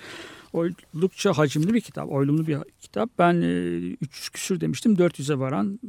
Oldukça 0.54 1.38
hacimli 1.38 1.74
bir 1.74 1.82
kitap, 1.82 2.12
oylumlu 2.12 2.48
bir 2.48 2.58
kitap. 2.82 3.10
Ben 3.20 3.42
e, 3.42 3.78
3 4.02 4.30
küsür 4.30 4.62
demiştim, 4.62 4.96
400'e 4.96 5.40
varan 5.40 5.80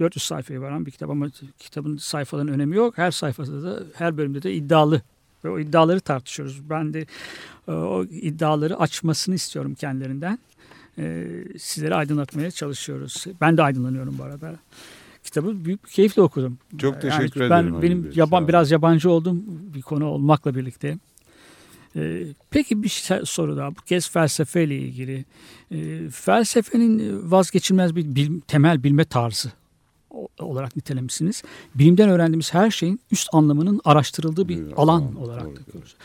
400 0.00 0.22
sayfaya 0.22 0.60
varan 0.60 0.86
bir 0.86 0.90
kitap 0.90 1.10
ama 1.10 1.26
kitabın 1.58 1.96
sayfaların 1.96 2.54
önemi 2.54 2.76
yok. 2.76 2.98
Her 2.98 3.10
sayfada 3.10 3.62
da 3.62 3.82
her 3.94 4.16
bölümde 4.16 4.42
de 4.42 4.54
iddialı 4.54 5.02
ve 5.44 5.50
o 5.50 5.58
iddiaları 5.58 6.00
tartışıyoruz. 6.00 6.70
Ben 6.70 6.94
de 6.94 7.06
e, 7.68 7.72
o 7.72 8.04
iddiaları 8.04 8.78
açmasını 8.78 9.34
istiyorum 9.34 9.74
kendilerinden. 9.74 10.38
E, 10.98 11.26
sizleri 11.58 11.94
aydınlatmaya 11.94 12.50
çalışıyoruz. 12.50 13.24
Ben 13.40 13.56
de 13.56 13.62
aydınlanıyorum 13.62 14.18
bu 14.18 14.22
arada. 14.22 14.56
Kitabı 15.26 15.64
büyük 15.64 15.88
keyifle 15.90 16.22
okudum. 16.22 16.58
Çok 16.78 17.00
teşekkür 17.00 17.40
ben, 17.40 17.62
ederim 17.62 17.82
Benim 17.82 18.04
Bey, 18.04 18.12
yaban 18.14 18.48
biraz 18.48 18.70
yabancı 18.70 19.10
olduğum 19.10 19.36
bir 19.74 19.82
konu 19.82 20.06
olmakla 20.06 20.54
birlikte. 20.54 20.98
E, 21.96 22.26
peki 22.50 22.82
bir 22.82 22.88
şey- 22.88 23.20
soru 23.24 23.56
daha. 23.56 23.70
Bu 23.70 23.80
kez 23.80 24.10
felsefeyle 24.10 24.78
ilgili. 24.78 25.24
E, 25.70 26.08
felsefenin 26.10 27.20
vazgeçilmez 27.30 27.96
bir 27.96 28.04
bilim- 28.04 28.40
temel 28.40 28.82
bilme 28.82 29.04
tarzı 29.04 29.52
olarak 30.38 30.76
nitelemişsiniz. 30.76 31.42
Bilimden 31.74 32.08
öğrendiğimiz 32.08 32.54
her 32.54 32.70
şeyin 32.70 33.00
üst 33.10 33.28
anlamının 33.32 33.80
araştırıldığı 33.84 34.48
bir 34.48 34.66
Bir 34.66 34.72
alan 34.72 35.00
alan, 35.02 35.16
olarak 35.16 35.44
doğru, 35.44 35.56
da 35.56 35.60
görüyoruz. 35.66 35.96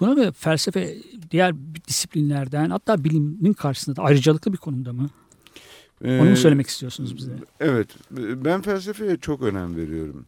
Buna 0.00 0.14
göre 0.14 0.32
felsefe 0.32 0.98
diğer 1.30 1.54
disiplinlerden 1.88 2.70
hatta 2.70 3.04
bilimin 3.04 3.52
karşısında 3.52 3.96
da 3.96 4.02
ayrıcalıklı 4.02 4.52
bir 4.52 4.58
konumda 4.58 4.92
mı? 4.92 5.10
Onu 6.04 6.24
mu 6.24 6.30
Ee, 6.30 6.36
söylemek 6.36 6.66
istiyorsunuz 6.66 7.16
bize? 7.16 7.30
Evet, 7.60 7.88
ben 8.44 8.60
felsefeye 8.60 9.16
çok 9.16 9.42
önem 9.42 9.76
veriyorum. 9.76 10.26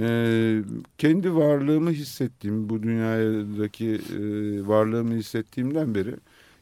Ee, 0.00 0.62
kendi 0.98 1.34
varlığımı 1.34 1.90
hissettiğim, 1.90 2.68
bu 2.68 2.82
dünyadaki 2.82 3.86
e, 3.88 4.20
varlığımı 4.66 5.14
hissettiğimden 5.14 5.94
beri 5.94 6.14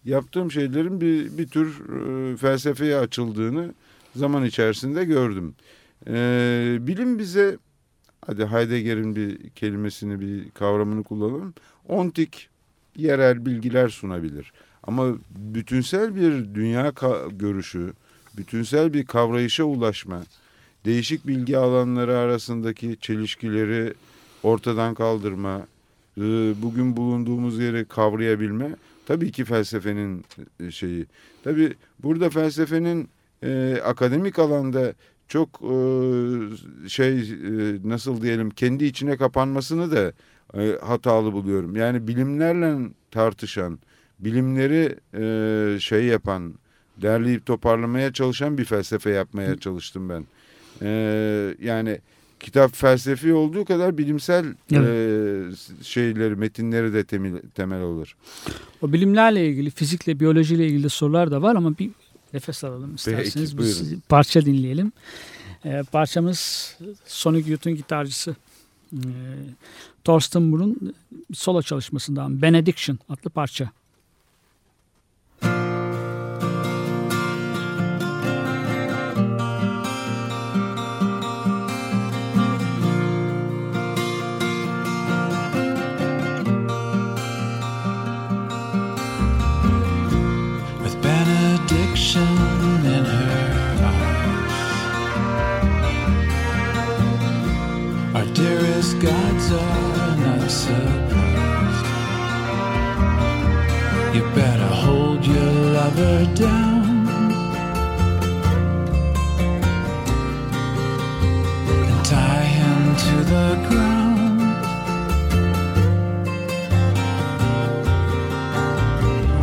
yaptığım 0.05 0.51
şeylerin 0.51 1.01
bir, 1.01 1.39
bir 1.39 1.47
tür 1.49 1.81
e, 2.33 2.37
felsefeye 2.37 2.97
açıldığını 2.97 3.75
zaman 4.17 4.45
içerisinde 4.45 5.05
gördüm. 5.05 5.55
Ee, 6.07 6.79
bilim 6.81 7.19
bize, 7.19 7.59
hadi 8.27 8.47
Heidegger'in 8.47 9.17
bir 9.17 9.51
kelimesini, 9.51 10.21
bir 10.21 10.51
kavramını 10.51 11.05
kullanalım, 11.05 11.55
ontik 11.89 12.49
yerel 12.97 13.47
bilgiler 13.47 13.89
sunabilir. 13.89 14.53
Ama 14.83 15.07
bütünsel 15.31 16.17
bir 16.17 16.55
dünya 16.55 16.93
görüşü, 17.31 17.93
bütünsel 18.39 18.93
bir 18.93 19.07
kavrayışa 19.07 19.65
ulaşma, 19.65 20.23
değişik 20.85 21.27
bilgi 21.27 21.59
alanları 21.59 22.19
arasındaki 22.19 22.97
çelişkileri 23.01 23.95
ortadan 24.43 24.95
kaldırma, 24.95 25.67
e, 26.19 26.23
bugün 26.63 26.97
bulunduğumuz 26.97 27.59
yeri 27.59 27.85
kavrayabilme 27.85 28.77
tabii 29.07 29.33
ki 29.33 29.45
felsefenin 29.45 30.25
e, 30.61 30.71
şeyi. 30.71 31.07
Tabii 31.45 31.75
burada 32.03 32.31
felsefenin 32.31 33.09
e, 33.43 33.81
akademik 33.85 34.39
alanda 34.39 34.95
çok 35.29 35.49
e, 35.49 35.77
şey 36.89 37.19
e, 37.19 37.79
nasıl 37.85 38.23
diyelim 38.23 38.51
kendi 38.51 38.85
içine 38.85 39.17
kapanmasını 39.17 39.91
da 39.93 40.13
e, 40.55 40.79
hatalı 40.81 41.33
buluyorum. 41.33 41.77
Yani 41.77 42.09
bilimlerle 42.09 42.91
tartışan, 43.11 43.79
bilimleri 44.19 44.97
e, 45.15 45.81
şey 45.81 46.05
yapan, 46.05 46.55
derleyip 47.03 47.47
toparlamaya 47.47 48.13
çalışan 48.13 48.59
bir 48.59 48.65
felsefe 48.65 49.11
yapmaya 49.11 49.59
çalıştım 49.59 50.09
ben. 50.09 50.25
Ee, 50.83 51.55
yani 51.63 51.99
kitap 52.41 52.77
felsefi 52.77 53.33
olduğu 53.33 53.65
kadar 53.65 53.99
bilimsel 53.99 54.45
e, 54.73 54.83
şeyleri, 55.83 56.37
metinleri 56.37 56.93
de 56.93 57.05
temel, 57.05 57.41
temel 57.55 57.83
olur. 57.83 58.17
O 58.83 58.93
bilimlerle 58.93 59.49
ilgili, 59.49 59.71
fizikle, 59.71 60.21
biyolojiyle 60.21 60.67
ilgili 60.67 60.91
sorular 60.91 61.31
da 61.31 61.43
var 61.43 61.57
ama 61.57 61.79
bir 61.79 61.91
nefes 62.35 62.65
alalım 62.65 62.95
isterseniz. 62.95 63.59
buyurun. 63.59 63.91
Biz 63.91 64.01
parça 64.09 64.45
dinleyelim. 64.45 64.93
Ee, 65.65 65.83
parçamız 65.93 66.75
Sonic 67.07 67.51
Youth'un 67.51 67.77
gitarcısı 67.77 68.37
e, 68.93 68.99
Thorsten 70.05 70.43
Moore'un 70.43 70.95
solo 71.35 71.63
çalışmasından 71.63 72.43
Benediction 72.43 72.99
adlı 73.09 73.31
parça. 73.31 73.71
Gods 98.95 99.53
are 99.53 100.17
not 100.17 100.51
surprised. 100.51 101.87
You 104.15 104.23
better 104.35 104.73
hold 104.85 105.27
your 105.27 105.53
lover 105.79 106.25
down. 106.35 107.09
and 111.71 112.05
Tie 112.05 112.49
him 112.59 112.81
to 113.05 113.15
the 113.35 113.49
ground. 113.69 114.41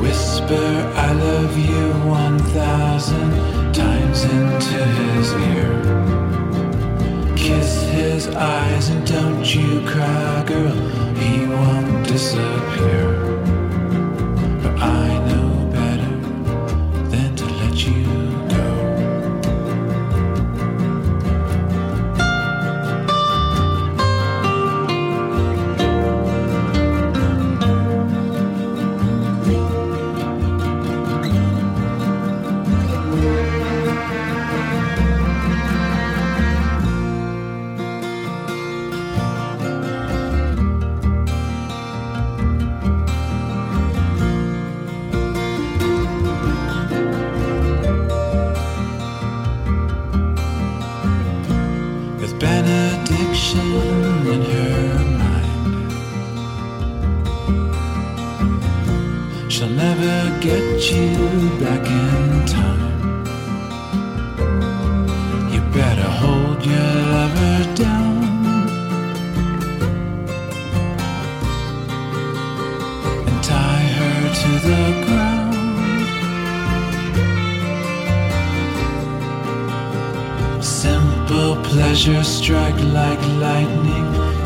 Whisper, 0.02 0.70
I 1.08 1.12
love 1.14 1.58
you 1.58 1.86
one 2.10 2.40
thousand 2.40 3.32
times 3.74 4.24
into 4.24 4.80
his 5.00 5.15
eyes 8.30 8.90
and 8.90 9.06
don't 9.06 9.46
you 9.56 9.82
cry, 9.88 10.44
girl. 10.46 10.76
He 11.16 11.48
won't 11.48 12.08
disappear. 12.08 13.25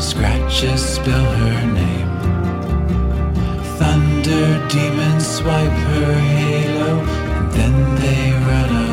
Scratches 0.00 0.82
spill 0.82 1.24
her 1.24 1.66
name. 1.72 2.08
Thunder 3.78 4.68
demons 4.68 5.26
swipe 5.26 5.70
her 5.70 6.14
halo, 6.14 7.00
and 7.00 7.52
then 7.52 7.94
they 7.96 8.32
run 8.32 8.84
away. 8.84 8.89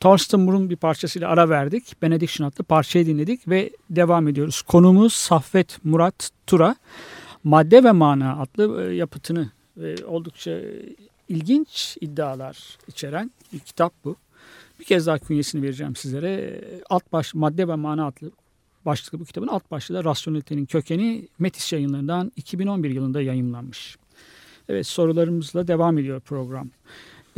Thorsten 0.00 0.40
Moore'un 0.40 0.70
bir 0.70 0.76
parçasıyla 0.76 1.28
ara 1.28 1.48
verdik. 1.48 2.02
Benediction 2.02 2.48
adlı 2.48 2.64
parçayı 2.64 3.06
dinledik 3.06 3.48
ve 3.48 3.70
devam 3.90 4.28
ediyoruz. 4.28 4.62
Konumuz 4.62 5.12
Saffet 5.12 5.84
Murat 5.84 6.30
Tura. 6.46 6.76
Madde 7.44 7.84
ve 7.84 7.92
Mana 7.92 8.40
adlı 8.40 8.82
e, 8.82 8.94
yapıtını 8.94 9.50
ve 9.76 10.06
oldukça 10.06 10.60
ilginç 11.28 11.98
iddialar 12.00 12.78
içeren 12.88 13.30
bir 13.52 13.58
kitap 13.58 13.92
bu. 14.04 14.16
Bir 14.80 14.84
kez 14.84 15.06
daha 15.06 15.18
künyesini 15.18 15.62
vereceğim 15.62 15.96
sizlere. 15.96 16.60
Alt 16.90 17.12
baş, 17.12 17.34
Madde 17.34 17.68
ve 17.68 17.74
Mana 17.74 18.06
adlı 18.06 18.30
başlıklı 18.86 19.20
bu 19.20 19.24
kitabın 19.24 19.48
alt 19.48 19.70
başlığı 19.70 19.94
da 19.94 20.04
Rasyonelitenin 20.04 20.66
Kökeni 20.66 21.28
Metis 21.38 21.72
yayınlarından 21.72 22.32
2011 22.36 22.90
yılında 22.90 23.22
yayınlanmış. 23.22 23.96
Evet 24.68 24.86
sorularımızla 24.86 25.68
devam 25.68 25.98
ediyor 25.98 26.20
program. 26.20 26.70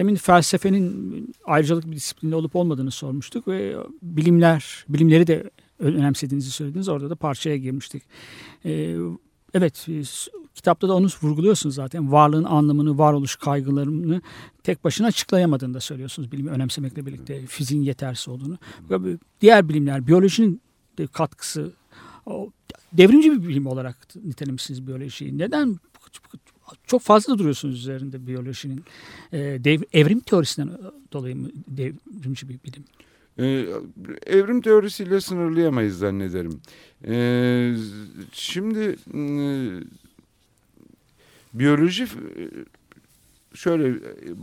Demin 0.00 0.14
felsefenin 0.14 1.34
ayrıcalık 1.44 1.90
bir 1.90 1.96
disiplinde 1.96 2.36
olup 2.36 2.56
olmadığını 2.56 2.90
sormuştuk 2.90 3.48
ve 3.48 3.76
bilimler, 4.02 4.84
bilimleri 4.88 5.26
de 5.26 5.50
önemsediğinizi 5.78 6.50
söylediniz. 6.50 6.88
Orada 6.88 7.10
da 7.10 7.16
parçaya 7.16 7.56
girmiştik. 7.56 8.02
Ee, 8.64 8.96
evet, 9.54 9.86
kitapta 10.54 10.88
da 10.88 10.94
onu 10.94 11.08
vurguluyorsunuz 11.22 11.74
zaten. 11.74 12.12
Varlığın 12.12 12.44
anlamını, 12.44 12.98
varoluş 12.98 13.36
kaygılarını 13.36 14.22
tek 14.62 14.84
başına 14.84 15.06
açıklayamadığını 15.06 15.74
da 15.74 15.80
söylüyorsunuz. 15.80 16.32
Bilimi 16.32 16.50
önemsemekle 16.50 17.06
birlikte 17.06 17.46
fiziğin 17.46 17.82
yetersiz 17.82 18.28
olduğunu. 18.28 18.58
Diğer 19.40 19.68
bilimler, 19.68 20.06
biyolojinin 20.06 20.60
de 20.98 21.06
katkısı, 21.06 21.72
devrimci 22.92 23.32
bir 23.32 23.48
bilim 23.48 23.66
olarak 23.66 23.96
nitelemişsiniz 24.24 24.86
biyolojiyi. 24.86 25.38
Neden 25.38 25.78
çok 26.87 27.02
fazla 27.02 27.38
duruyorsunuz 27.38 27.78
üzerinde 27.78 28.26
biyolojinin. 28.26 28.85
E, 29.33 29.38
dev, 29.38 29.80
evrim 29.92 30.20
teorisinden 30.20 30.70
dolayı 31.12 31.37
mı 31.37 31.50
devrimci 31.68 32.48
bir 32.48 32.59
bilim? 32.64 32.85
Ee, 33.38 33.66
evrim 34.26 34.61
teorisiyle 34.61 35.20
sınırlayamayız 35.20 35.98
zannederim. 35.98 36.61
Ee, 37.06 37.74
şimdi 38.33 38.96
e, 39.14 39.22
biyoloji 41.54 42.06
şöyle 43.54 43.94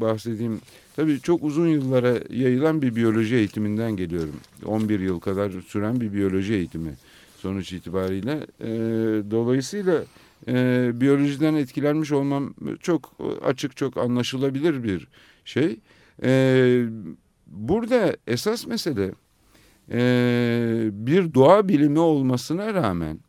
bahsedeyim. 0.01 0.61
Tabii 0.95 1.19
çok 1.19 1.43
uzun 1.43 1.67
yıllara 1.67 2.19
yayılan 2.29 2.81
bir 2.81 2.95
biyoloji 2.95 3.35
eğitiminden 3.35 3.91
geliyorum. 3.91 4.35
11 4.65 4.99
yıl 4.99 5.19
kadar 5.19 5.51
süren 5.67 6.01
bir 6.01 6.13
biyoloji 6.13 6.53
eğitimi 6.53 6.93
sonuç 7.37 7.73
itibariyle. 7.73 8.47
Ee, 8.61 8.67
dolayısıyla 9.31 10.03
e, 10.47 10.91
biyolojiden 11.01 11.53
etkilenmiş 11.53 12.11
olmam 12.11 12.53
çok 12.79 13.13
açık, 13.43 13.77
çok 13.77 13.97
anlaşılabilir 13.97 14.83
bir 14.83 15.07
şey. 15.45 15.79
E, 16.23 16.85
burada 17.47 18.17
esas 18.27 18.67
mesele 18.67 19.11
e, 19.91 20.89
bir 20.91 21.33
doğa 21.33 21.67
bilimi 21.67 21.99
olmasına 21.99 22.73
rağmen 22.73 23.19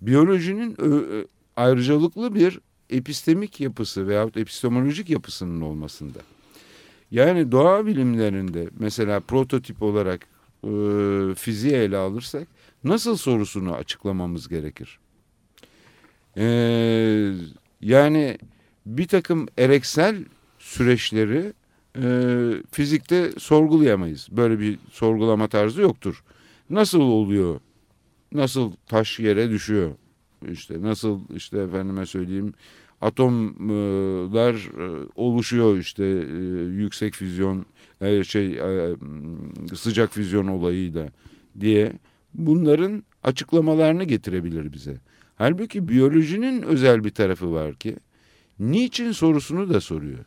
biyolojinin 0.00 0.76
ayrıcalıklı 1.56 2.34
bir 2.34 2.60
epistemik 2.90 3.60
yapısı 3.60 4.08
veyahut 4.08 4.36
epistemolojik 4.36 5.10
yapısının 5.10 5.60
olmasında. 5.60 6.18
Yani 7.10 7.52
doğa 7.52 7.86
bilimlerinde 7.86 8.68
mesela 8.78 9.20
prototip 9.20 9.82
olarak 9.82 10.26
e, 10.64 10.70
fiziği 11.34 11.72
ele 11.72 11.96
alırsak 11.96 12.48
nasıl 12.84 13.16
sorusunu 13.16 13.74
açıklamamız 13.74 14.48
gerekir. 14.48 14.98
Ee, 16.38 17.32
yani 17.80 18.38
bir 18.86 19.08
takım 19.08 19.46
ereksel 19.58 20.24
süreçleri 20.58 21.52
e, 22.02 22.08
fizikte 22.70 23.32
sorgulayamayız. 23.38 24.28
Böyle 24.30 24.60
bir 24.60 24.78
sorgulama 24.90 25.48
tarzı 25.48 25.80
yoktur. 25.80 26.24
Nasıl 26.70 27.00
oluyor? 27.00 27.60
Nasıl 28.32 28.72
taş 28.86 29.18
yere 29.20 29.50
düşüyor? 29.50 29.90
işte 30.50 30.82
nasıl 30.82 31.20
işte 31.34 31.58
efendime 31.58 32.06
söyleyeyim 32.06 32.54
atomlar 33.00 34.54
e, 34.54 35.06
oluşuyor 35.16 35.78
işte 35.78 36.04
e, 36.04 36.36
yüksek 36.64 37.14
füzyon 37.14 37.66
e, 38.00 38.24
şey 38.24 38.60
sıcak 39.74 40.12
füzyon 40.12 40.46
olayıyla 40.46 41.08
diye 41.60 41.92
bunların 42.34 43.02
açıklamalarını 43.22 44.04
getirebilir 44.04 44.72
bize. 44.72 44.96
Halbuki 45.38 45.88
biyolojinin 45.88 46.62
özel 46.62 47.04
bir 47.04 47.10
tarafı 47.10 47.52
var 47.52 47.74
ki 47.74 47.96
niçin 48.60 49.12
sorusunu 49.12 49.74
da 49.74 49.80
soruyor. 49.80 50.24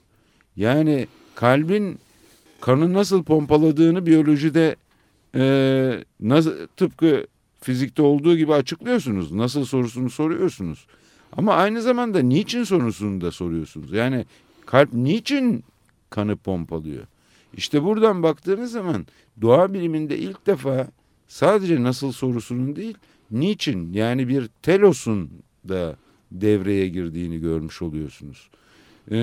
Yani 0.55 1.07
kalbin 1.35 1.99
kanı 2.61 2.93
nasıl 2.93 3.23
pompaladığını 3.23 4.05
biyolojide 4.05 4.75
e, 5.35 6.03
nasıl, 6.19 6.67
tıpkı 6.77 7.27
fizikte 7.61 8.01
olduğu 8.01 8.37
gibi 8.37 8.53
açıklıyorsunuz. 8.53 9.31
Nasıl 9.31 9.65
sorusunu 9.65 10.09
soruyorsunuz. 10.09 10.85
Ama 11.37 11.53
aynı 11.53 11.81
zamanda 11.81 12.19
niçin 12.19 12.63
sorusunu 12.63 13.21
da 13.21 13.31
soruyorsunuz. 13.31 13.91
Yani 13.91 14.25
kalp 14.65 14.93
niçin 14.93 15.63
kanı 16.09 16.35
pompalıyor? 16.37 17.03
İşte 17.53 17.83
buradan 17.83 18.23
baktığınız 18.23 18.71
zaman 18.71 19.07
doğa 19.41 19.73
biliminde 19.73 20.17
ilk 20.17 20.47
defa 20.47 20.87
sadece 21.27 21.83
nasıl 21.83 22.11
sorusunun 22.11 22.75
değil, 22.75 22.97
niçin 23.31 23.93
yani 23.93 24.27
bir 24.27 24.49
telosun 24.61 25.29
da 25.69 25.95
devreye 26.31 26.87
girdiğini 26.87 27.39
görmüş 27.39 27.81
oluyorsunuz. 27.81 28.49
Ee, 29.11 29.15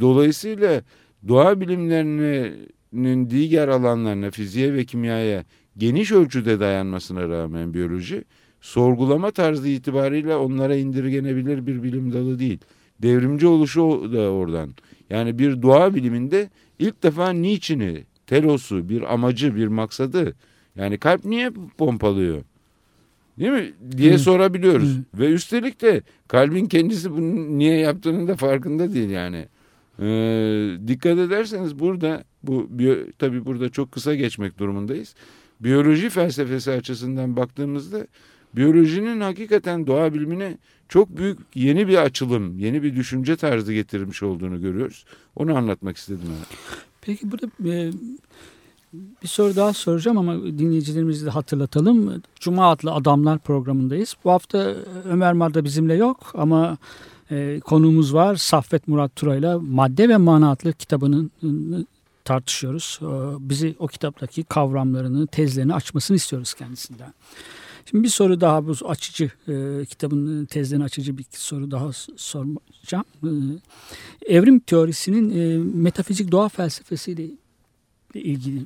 dolayısıyla 0.00 0.82
doğa 1.28 1.60
bilimlerinin 1.60 3.30
diğer 3.30 3.68
alanlarına, 3.68 4.30
fiziğe 4.30 4.74
ve 4.74 4.84
kimyaya 4.84 5.44
geniş 5.76 6.12
ölçüde 6.12 6.60
dayanmasına 6.60 7.28
rağmen 7.28 7.74
biyoloji, 7.74 8.24
sorgulama 8.60 9.30
tarzı 9.30 9.68
itibariyle 9.68 10.36
onlara 10.36 10.76
indirgenebilir 10.76 11.66
bir 11.66 11.82
bilim 11.82 12.12
dalı 12.12 12.38
değil. 12.38 12.58
Devrimci 13.02 13.46
oluşu 13.46 14.10
da 14.12 14.30
oradan. 14.30 14.74
Yani 15.10 15.38
bir 15.38 15.62
doğa 15.62 15.94
biliminde 15.94 16.50
ilk 16.78 17.02
defa 17.02 17.30
niçini, 17.30 18.04
telosu, 18.26 18.88
bir 18.88 19.14
amacı, 19.14 19.56
bir 19.56 19.66
maksadı. 19.66 20.34
Yani 20.76 20.98
kalp 20.98 21.24
niye 21.24 21.50
pompalıyor? 21.78 22.42
Değil 23.38 23.52
mi? 23.52 23.72
diye 23.96 24.14
Hı. 24.14 24.18
sorabiliyoruz. 24.18 24.96
Hı. 24.96 25.02
Ve 25.14 25.26
üstelik 25.32 25.80
de 25.82 26.02
kalbin 26.28 26.66
kendisi 26.66 27.10
bunu 27.10 27.58
niye 27.58 27.78
yaptığının 27.78 28.28
da 28.28 28.36
farkında 28.36 28.94
değil 28.94 29.10
yani. 29.10 29.46
Ee, 30.00 30.70
dikkat 30.88 31.18
ederseniz 31.18 31.78
burada 31.78 32.24
bu 32.42 32.66
biyo- 32.70 33.12
tabii 33.18 33.44
burada 33.44 33.68
çok 33.68 33.92
kısa 33.92 34.14
geçmek 34.14 34.58
durumundayız. 34.58 35.14
Biyoloji 35.60 36.10
felsefesi 36.10 36.70
açısından 36.70 37.36
baktığımızda 37.36 38.06
biyolojinin 38.56 39.20
hakikaten 39.20 39.86
doğa 39.86 40.14
bilimine 40.14 40.58
çok 40.88 41.16
büyük 41.16 41.38
yeni 41.54 41.88
bir 41.88 41.96
açılım, 41.96 42.58
yeni 42.58 42.82
bir 42.82 42.96
düşünce 42.96 43.36
tarzı 43.36 43.72
getirmiş 43.72 44.22
olduğunu 44.22 44.60
görüyoruz. 44.60 45.04
Onu 45.36 45.56
anlatmak 45.56 45.96
istedim. 45.96 46.20
ben. 46.28 46.56
Peki 47.00 47.30
burada 47.32 47.46
e, 47.70 47.90
bir 48.92 49.28
soru 49.28 49.56
daha 49.56 49.72
soracağım 49.72 50.18
ama 50.18 50.42
dinleyicilerimizi 50.42 51.26
de 51.26 51.30
hatırlatalım. 51.30 52.22
Cuma 52.40 52.70
adlı 52.70 52.92
Adamlar 52.92 53.38
programındayız. 53.38 54.16
Bu 54.24 54.30
hafta 54.30 54.58
Ömer 55.04 55.32
Madra 55.32 55.64
bizimle 55.64 55.94
yok 55.94 56.32
ama 56.34 56.78
e, 57.30 57.60
konuğumuz 57.64 58.14
var. 58.14 58.36
Saffet 58.36 58.88
Murat 58.88 59.16
Turay'la 59.16 59.58
Madde 59.58 60.08
ve 60.08 60.16
Mana 60.16 60.50
adlı 60.50 60.72
kitabının 60.72 61.30
ıı, 61.44 61.84
tartışıyoruz. 62.24 62.98
E, 63.02 63.06
bizi 63.48 63.76
o 63.78 63.86
kitaptaki 63.86 64.42
kavramlarını, 64.42 65.26
tezlerini 65.26 65.74
açmasını 65.74 66.16
istiyoruz 66.16 66.54
kendisinden. 66.54 67.14
Şimdi 67.90 68.04
bir 68.04 68.08
soru 68.08 68.40
daha 68.40 68.66
bu 68.66 68.74
açıcı 68.88 69.30
e, 69.48 69.84
kitabın 69.84 70.44
tezlerini 70.44 70.84
açıcı 70.84 71.18
bir 71.18 71.24
soru 71.30 71.70
daha 71.70 71.90
soracağım. 72.16 73.04
E, 73.24 73.30
evrim 74.34 74.58
teorisinin 74.58 75.38
e, 75.38 75.58
metafizik 75.58 76.32
doğa 76.32 76.48
felsefesiyle 76.48 77.30
ilgili 78.14 78.62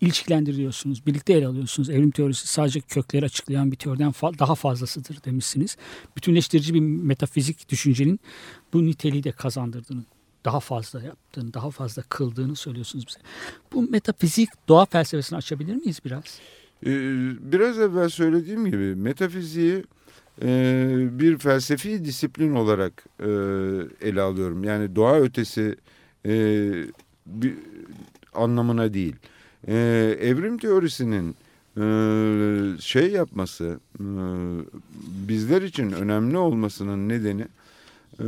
ilişkilendiriyorsunuz, 0.00 1.06
birlikte 1.06 1.32
ele 1.32 1.46
alıyorsunuz. 1.46 1.90
Evrim 1.90 2.10
teorisi 2.10 2.46
sadece 2.48 2.80
kökleri 2.80 3.24
açıklayan 3.24 3.72
bir 3.72 3.76
teoriden 3.76 4.10
fa- 4.10 4.38
daha 4.38 4.54
fazlasıdır 4.54 5.24
demişsiniz. 5.24 5.76
Bütünleştirici 6.16 6.74
bir 6.74 6.80
metafizik 6.80 7.68
düşüncenin 7.68 8.20
bu 8.72 8.86
niteliği 8.86 9.24
de 9.24 9.32
kazandırdığını, 9.32 10.04
daha 10.44 10.60
fazla 10.60 11.02
yaptığını, 11.02 11.54
daha 11.54 11.70
fazla 11.70 12.02
kıldığını 12.02 12.56
söylüyorsunuz 12.56 13.06
bize. 13.06 13.18
Bu 13.72 13.82
metafizik 13.90 14.48
doğa 14.68 14.84
felsefesini 14.86 15.36
açabilir 15.36 15.74
miyiz 15.74 16.00
biraz? 16.04 16.24
Ee, 16.86 16.90
Biraz 17.52 17.78
evvel 17.78 18.08
söylediğim 18.08 18.64
gibi 18.66 18.94
metafiziği 18.94 19.84
e, 20.42 20.48
bir 21.18 21.38
felsefi 21.38 22.04
disiplin 22.04 22.54
olarak 22.54 23.04
e, 23.20 23.26
ele 24.08 24.20
alıyorum. 24.20 24.64
Yani 24.64 24.96
doğa 24.96 25.14
ötesi 25.20 25.76
e, 26.26 26.32
bir 27.26 27.54
anlamına 28.34 28.94
değil. 28.94 29.16
E, 29.68 29.74
Evrim 30.20 30.58
teorisinin 30.58 31.36
e, 31.76 31.82
şey 32.80 33.10
yapması 33.10 33.80
e, 34.00 34.04
bizler 35.28 35.62
için 35.62 35.92
önemli 35.92 36.36
olmasının 36.38 37.08
nedeni 37.08 37.46
e, 38.20 38.26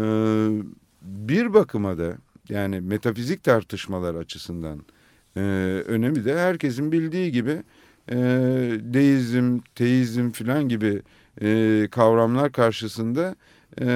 bir 1.02 1.54
bakıma 1.54 1.98
da 1.98 2.16
yani 2.48 2.80
metafizik 2.80 3.44
tartışmalar 3.44 4.14
açısından 4.14 4.80
e, 5.36 5.40
önemi 5.86 6.24
de 6.24 6.38
herkesin 6.38 6.92
bildiği 6.92 7.32
gibi 7.32 7.62
e, 8.08 8.16
deizm, 8.80 9.58
teizm 9.74 10.30
filan 10.30 10.68
gibi 10.68 11.02
e, 11.40 11.88
kavramlar 11.90 12.52
karşısında 12.52 13.36
e, 13.80 13.86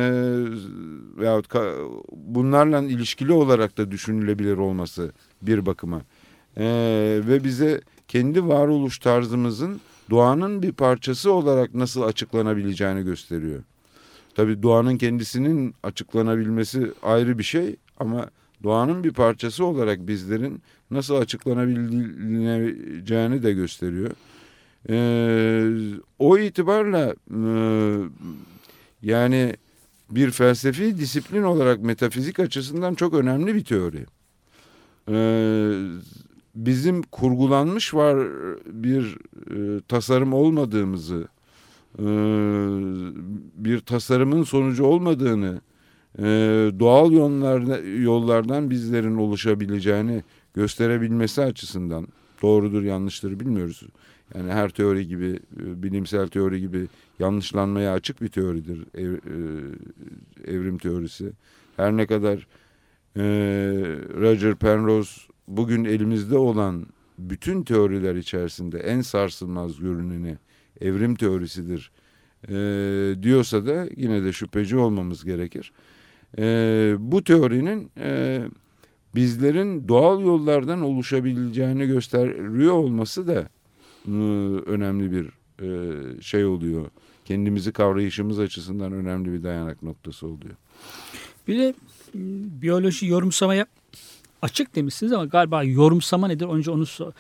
veyahut 1.19 1.47
ka- 1.47 2.03
bunlarla 2.13 2.83
ilişkili 2.83 3.33
olarak 3.33 3.79
da 3.79 3.91
düşünülebilir 3.91 4.57
olması 4.57 5.13
bir 5.43 5.67
bakıma. 5.67 6.03
E, 6.57 6.65
ve 7.29 7.45
bize 7.45 7.81
kendi 8.09 8.49
varoluş 8.49 8.99
tarzımızın 8.99 9.81
doğanın 10.11 10.63
bir 10.63 10.73
parçası 10.73 11.33
olarak 11.33 11.75
nasıl 11.75 12.03
açıklanabileceğini 12.03 13.05
gösteriyor. 13.05 13.63
Tabii 14.35 14.63
doğanın 14.63 14.99
kendisinin 14.99 15.75
açıklanabilmesi 15.83 16.93
ayrı 17.03 17.39
bir 17.39 17.45
şey 17.45 17.77
ama 17.99 18.31
doğanın 18.63 19.05
bir 19.05 19.13
parçası 19.13 19.65
olarak 19.65 20.09
bizlerin 20.09 20.63
nasıl 20.91 21.15
açıklanabileceğini 21.15 23.43
de 23.43 23.53
gösteriyor. 23.53 24.11
Ee, 24.89 25.71
o 26.19 26.39
itibarla 26.39 27.15
e, 27.31 27.41
yani 29.03 29.57
bir 30.11 30.31
felsefi 30.31 30.99
disiplin 30.99 31.43
olarak 31.43 31.81
metafizik 31.81 32.41
açısından 32.41 32.95
çok 32.95 33.15
önemli 33.15 33.55
bir 33.55 33.65
teori. 33.65 34.07
Ee, 35.11 35.73
bizim 36.55 37.03
kurgulanmış 37.03 37.95
var 37.95 38.29
bir 38.67 39.19
e, 39.51 39.81
tasarım 39.81 40.33
olmadığımızı, 40.33 41.29
e, 41.99 42.07
bir 43.57 43.81
tasarımın 43.81 44.43
sonucu 44.43 44.85
olmadığını, 44.85 45.61
e, 46.19 46.25
doğal 46.81 47.13
yollardan, 47.13 48.01
yollardan 48.03 48.71
bizlerin 48.71 49.17
oluşabileceğini 49.17 50.23
gösterebilmesi 50.55 51.43
açısından 51.43 52.09
doğrudur 52.43 52.83
yanlıştır 52.83 53.41
bilmiyoruz. 53.41 53.83
Yani 54.35 54.53
her 54.53 54.69
teori 54.69 55.07
gibi 55.09 55.41
e, 55.61 55.83
bilimsel 55.83 56.29
teori 56.29 56.61
gibi 56.61 56.87
yanlışlanmaya 57.19 57.93
açık 57.93 58.23
bir 58.23 58.29
teoridir 58.29 58.85
ev- 58.95 59.15
e, 59.15 60.53
evrim 60.53 60.79
teorisi. 60.79 61.33
Her 61.77 61.97
ne 61.97 62.07
kadar 62.07 62.47
e, 63.17 63.23
Roger 64.21 64.55
Penrose 64.55 65.21
bugün 65.49 65.85
elimizde 65.85 66.39
olan 66.39 66.87
bütün 67.19 67.63
teoriler 67.63 68.15
içerisinde 68.15 68.79
en 68.79 69.01
sarsılmaz 69.01 69.79
görüneni 69.79 70.39
evrim 70.81 71.15
teorisidir 71.15 71.91
e, 72.49 72.55
diyorsa 73.23 73.67
da 73.67 73.87
yine 73.97 74.25
de 74.25 74.33
şüpheci 74.33 74.77
olmamız 74.77 75.25
gerekir. 75.25 75.73
E, 76.39 76.95
bu 76.99 77.25
teorinin 77.25 77.91
e, 77.99 78.43
bizlerin 79.15 79.89
doğal 79.89 80.21
yollardan 80.21 80.83
oluşabileceğini 80.83 81.87
gösteriyor 81.87 82.73
olması 82.73 83.27
da 83.27 83.49
e, 84.09 84.13
önemli 84.67 85.13
bir 85.13 85.31
e, 85.63 86.21
şey 86.23 86.45
oluyor. 86.45 86.91
Kendimizi 87.25 87.73
kavrayışımız 87.73 88.39
açısından 88.39 88.93
önemli 88.93 89.33
bir 89.33 89.43
dayanak 89.43 89.83
noktası 89.83 90.27
oluyor. 90.27 90.55
Bir 91.49 91.59
de 91.59 91.75
biyoloji 92.63 93.07
yorumsamaya 93.07 93.67
açık 94.43 94.77
demişsiniz 94.77 95.13
ama 95.13 95.25
galiba 95.25 95.63
yorumsama 95.63 96.29
nedir? 96.29 96.47
Önce 96.47 96.71
onu 96.71 96.87
sor. 96.87 97.13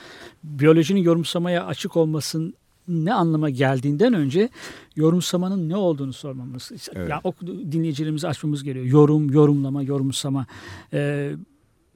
Biyolojinin 0.44 1.00
yorumsamaya 1.00 1.66
açık 1.66 1.96
olmasının 1.96 2.54
ne 2.88 3.14
anlama 3.14 3.50
geldiğinden 3.50 4.14
önce 4.14 4.48
yorumsamanın 4.96 5.68
ne 5.68 5.76
olduğunu 5.76 6.12
sormamız. 6.12 6.72
Evet. 6.94 7.10
Ya 7.10 7.20
o 7.24 7.34
dinleyicilerimizi 7.72 8.28
açmamız 8.28 8.64
gerekiyor. 8.64 8.92
Yorum, 8.92 9.30
yorumlama, 9.30 9.82
yorumsama. 9.82 10.46
Ee, 10.92 11.32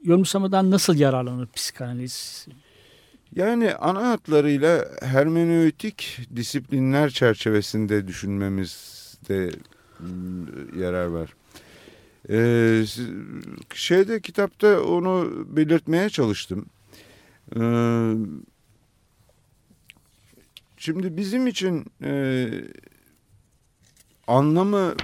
yorumsamadan 0.05 0.71
nasıl 0.71 0.97
yararlanır 0.97 1.47
psikanaliz? 1.47 2.47
Yani 3.37 3.75
ana 3.75 4.09
hatlarıyla 4.09 4.85
hermeneutik 5.03 6.19
disiplinler 6.37 7.11
çerçevesinde 7.11 8.09
düşünmemiz 8.09 9.01
etmemizde 9.21 9.51
mm, 10.01 10.81
yarar 10.81 11.07
var. 11.07 11.35
Ee, 12.29 12.85
şeyde 13.75 14.21
kitapta 14.21 14.83
onu 14.83 15.47
belirtmeye 15.57 16.09
çalıştım. 16.09 16.67
Ee, 17.57 18.13
şimdi 20.77 21.17
bizim 21.17 21.47
için 21.47 21.87
e, 22.03 22.49
anlamı 24.27 24.95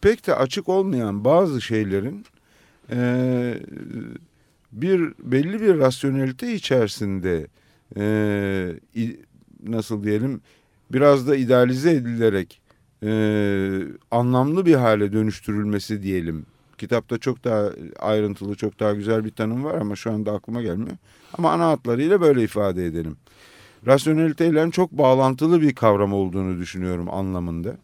pek 0.00 0.26
de 0.26 0.34
açık 0.34 0.68
olmayan 0.68 1.24
bazı 1.24 1.60
şeylerin 1.60 2.26
e, 2.90 3.54
bir 4.72 5.12
belli 5.18 5.60
bir 5.60 5.78
rasyonelite 5.78 6.54
içerisinde 6.54 7.46
e, 7.96 8.02
nasıl 9.62 10.02
diyelim 10.02 10.40
biraz 10.92 11.28
da 11.28 11.36
idealize 11.36 11.90
edilerek 11.90 12.60
e, 13.02 13.10
anlamlı 14.10 14.66
bir 14.66 14.74
hale 14.74 15.12
dönüştürülmesi 15.12 16.02
diyelim. 16.02 16.46
Kitapta 16.78 17.18
çok 17.18 17.44
daha 17.44 17.70
ayrıntılı, 17.98 18.54
çok 18.54 18.80
daha 18.80 18.94
güzel 18.94 19.24
bir 19.24 19.30
tanım 19.30 19.64
var 19.64 19.74
ama 19.74 19.96
şu 19.96 20.12
anda 20.12 20.32
aklıma 20.32 20.62
gelmiyor. 20.62 20.96
Ama 21.38 21.52
ana 21.52 21.66
hatlarıyla 21.66 22.20
böyle 22.20 22.42
ifade 22.42 22.86
edelim. 22.86 23.16
Rasyoneliteyle 23.86 24.70
çok 24.70 24.92
bağlantılı 24.92 25.62
bir 25.62 25.74
kavram 25.74 26.12
olduğunu 26.12 26.58
düşünüyorum 26.58 27.10
anlamında. 27.10 27.76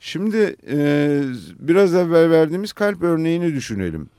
Şimdi 0.00 0.56
e, 0.68 1.22
biraz 1.58 1.94
evvel 1.94 2.30
verdiğimiz 2.30 2.72
kalp 2.72 3.02
örneğini 3.02 3.54
düşünelim. 3.54 4.10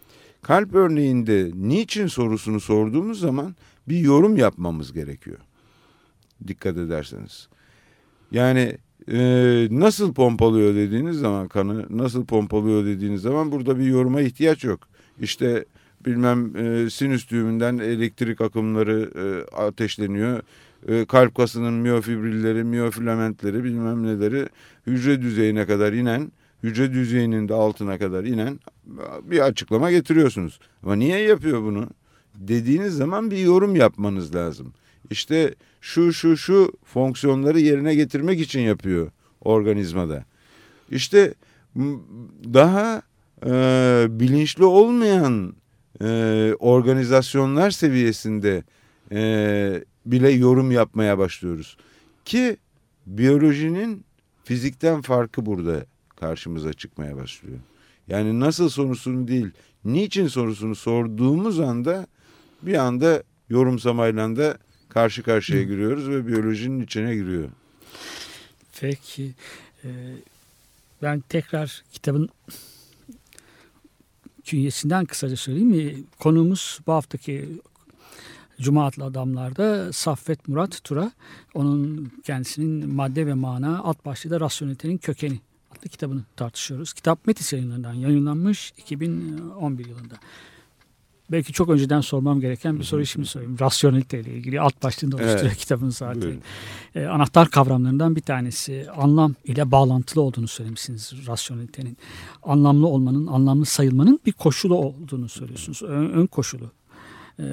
Kalp 0.42 0.76
örneğinde 0.76 1.52
niçin 1.56 2.08
sorusunu 2.08 2.60
sorduğumuz 2.60 3.20
zaman 3.20 3.56
bir 3.88 3.98
yorum 3.98 4.38
yapmamız 4.38 4.94
gerekiyor. 4.94 5.38
Dikkat 6.48 6.78
ederseniz. 6.78 7.48
Yani 8.32 8.78
e, 9.12 9.68
nasıl 9.72 10.14
pompalıyor 10.14 10.76
dediğiniz 10.76 11.18
zaman 11.18 11.48
kanı 11.48 11.86
nasıl 11.90 12.26
pompalıyor 12.26 12.86
dediğiniz 12.86 13.22
zaman 13.22 13.52
burada 13.52 13.80
bir 13.80 13.86
yoruma 13.86 14.22
ihtiyaç 14.22 14.64
yok. 14.64 14.80
İşte 15.22 15.66
bilmem 16.06 16.56
e, 16.56 16.90
sinüs 16.90 17.30
düğümünden 17.30 17.78
elektrik 17.78 18.42
akımları 18.42 19.12
e, 19.16 19.56
ateşleniyor. 19.56 20.42
E, 20.88 21.06
kalp 21.06 21.36
kasının 21.36 21.74
miyofibrilleri, 21.74 22.64
miyofilamentleri 22.64 23.64
bilmem 23.64 24.04
neleri 24.04 24.48
hücre 24.88 25.22
düzeyine 25.22 25.66
kadar 25.66 25.94
inen, 25.94 26.32
hücre 26.64 26.94
düzeyinin 26.94 27.50
de 27.50 27.54
altına 27.54 27.98
kadar 27.98 28.24
inen 28.24 28.60
bir 29.24 29.40
açıklama 29.40 29.92
getiriyorsunuz. 29.92 30.60
Ama 30.84 30.96
niye 30.96 31.20
yapıyor 31.20 31.62
bunu? 31.62 31.88
Dediğiniz 32.36 32.94
zaman 32.94 33.32
bir 33.32 33.38
yorum 33.38 33.76
yapmanız 33.76 34.36
lazım. 34.36 34.74
İşte 35.12 35.56
şu 35.82 36.14
şu 36.14 36.38
şu 36.38 36.74
fonksiyonları 36.84 37.60
yerine 37.60 37.96
getirmek 37.96 38.40
için 38.40 38.60
yapıyor 38.60 39.12
organizmada. 39.42 40.26
İşte 40.92 41.34
daha 42.54 43.02
e, 43.46 43.52
bilinçli 44.10 44.64
olmayan 44.64 45.56
e, 46.02 46.08
organizasyonlar 46.60 47.72
seviyesinde 47.72 48.64
e, 49.12 49.84
bile 50.06 50.30
yorum 50.32 50.72
yapmaya 50.72 51.18
başlıyoruz. 51.18 51.78
Ki 52.26 52.58
biyolojinin 53.06 54.06
fizikten 54.44 55.02
farkı 55.02 55.46
burada 55.46 55.86
karşımıza 56.20 56.74
çıkmaya 56.74 57.18
başlıyor. 57.18 57.60
Yani 58.08 58.40
nasıl 58.40 58.70
sorusunu 58.70 59.28
değil, 59.28 59.52
niçin 59.86 60.28
sorusunu 60.28 60.76
sorduğumuz 60.76 61.60
anda 61.60 62.08
bir 62.62 62.76
anda 62.76 63.24
yorumsamayla 63.50 64.36
da 64.36 64.58
karşı 64.94 65.24
karşıya 65.24 65.64
giriyoruz 65.64 66.10
ve 66.10 66.28
biyolojinin 66.28 66.82
içine 66.82 67.16
giriyor. 67.16 67.50
Peki. 68.80 69.32
e, 69.84 69.90
ben 71.02 71.20
tekrar 71.30 71.84
kitabın 71.92 72.30
künyesinden 74.44 75.06
kısaca 75.06 75.36
söyleyeyim 75.36 75.70
mi? 75.70 76.04
Konuğumuz 76.20 76.80
bu 76.88 76.94
haftaki 76.94 77.50
Cuma 78.62 78.86
adlı 78.86 79.04
adamlarda 79.04 79.94
Saffet 79.94 80.48
Murat 80.48 80.84
Tura. 80.84 81.12
Onun 81.54 82.12
kendisinin 82.24 82.94
madde 82.94 83.28
ve 83.28 83.34
mana 83.34 83.80
alt 83.80 84.06
başlığı 84.06 84.30
da 84.30 84.40
rasyonelitenin 84.40 84.98
kökeni 84.98 85.40
adlı 85.72 85.90
kitabını 85.90 86.24
tartışıyoruz. 86.36 86.94
Kitap 86.94 87.28
Metis 87.28 87.54
yayınlarından 87.54 87.94
yayınlanmış 87.94 88.74
2011 88.78 89.86
yılında. 89.86 90.16
Belki 91.32 91.54
çok 91.54 91.70
önceden 91.70 92.02
sormam 92.02 92.40
gereken 92.42 92.80
bir 92.80 92.84
soruyu 92.84 93.06
şimdi 93.06 93.28
sorayım. 93.28 93.60
Rasyonelite 93.60 94.20
ile 94.20 94.34
ilgili 94.34 94.62
alt 94.62 94.84
başlığında 94.84 95.16
oluşturuyor 95.16 95.46
Evet. 95.46 95.58
kitabın 95.58 95.90
zaten. 95.90 96.22
Buyurun. 96.22 96.42
E, 96.96 97.06
anahtar 97.06 97.50
kavramlarından 97.50 98.16
bir 98.16 98.22
tanesi 98.22 98.88
anlam 98.98 99.36
ile 99.46 99.72
bağlantılı 99.72 100.22
olduğunu 100.22 100.48
söylemişsiniz 100.48 101.14
rasyonelitenin. 101.28 101.98
Anlamlı 102.44 102.88
olmanın, 102.88 103.28
anlamlı 103.28 103.66
sayılmanın 103.66 104.20
bir 104.26 104.32
koşulu 104.32 104.76
olduğunu 104.76 105.30
söylüyorsunuz. 105.30 105.82
Ön, 105.84 106.10
ön 106.10 106.28
koşulu. 106.28 106.72
E, 107.40 107.46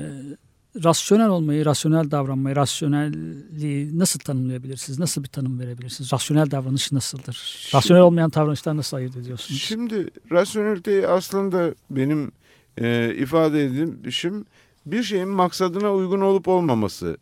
rasyonel 0.84 1.28
olmayı, 1.28 1.64
rasyonel 1.64 2.10
davranmayı, 2.10 2.56
rasyonelliği 2.56 3.98
nasıl 3.98 4.18
tanımlayabilirsiniz? 4.18 4.98
Nasıl 4.98 5.22
bir 5.24 5.28
tanım 5.28 5.60
verebilirsiniz? 5.60 6.12
Rasyonel 6.12 6.50
davranış 6.50 6.92
nasıldır? 6.92 7.68
Rasyonel 7.74 8.02
olmayan 8.02 8.32
davranışlar 8.32 8.76
nasıl 8.76 8.96
ayırt 8.96 9.16
ediyorsunuz? 9.16 9.60
Şimdi 9.60 10.10
rasyoneliteyi 10.32 11.06
aslında 11.06 11.74
benim 11.90 12.32
e, 12.80 13.14
ifade 13.14 13.64
edişim 13.64 14.44
bir 14.86 15.02
şeyin 15.02 15.28
maksadına 15.28 15.94
uygun 15.94 16.20
olup 16.20 16.48
olmaması 16.48 17.16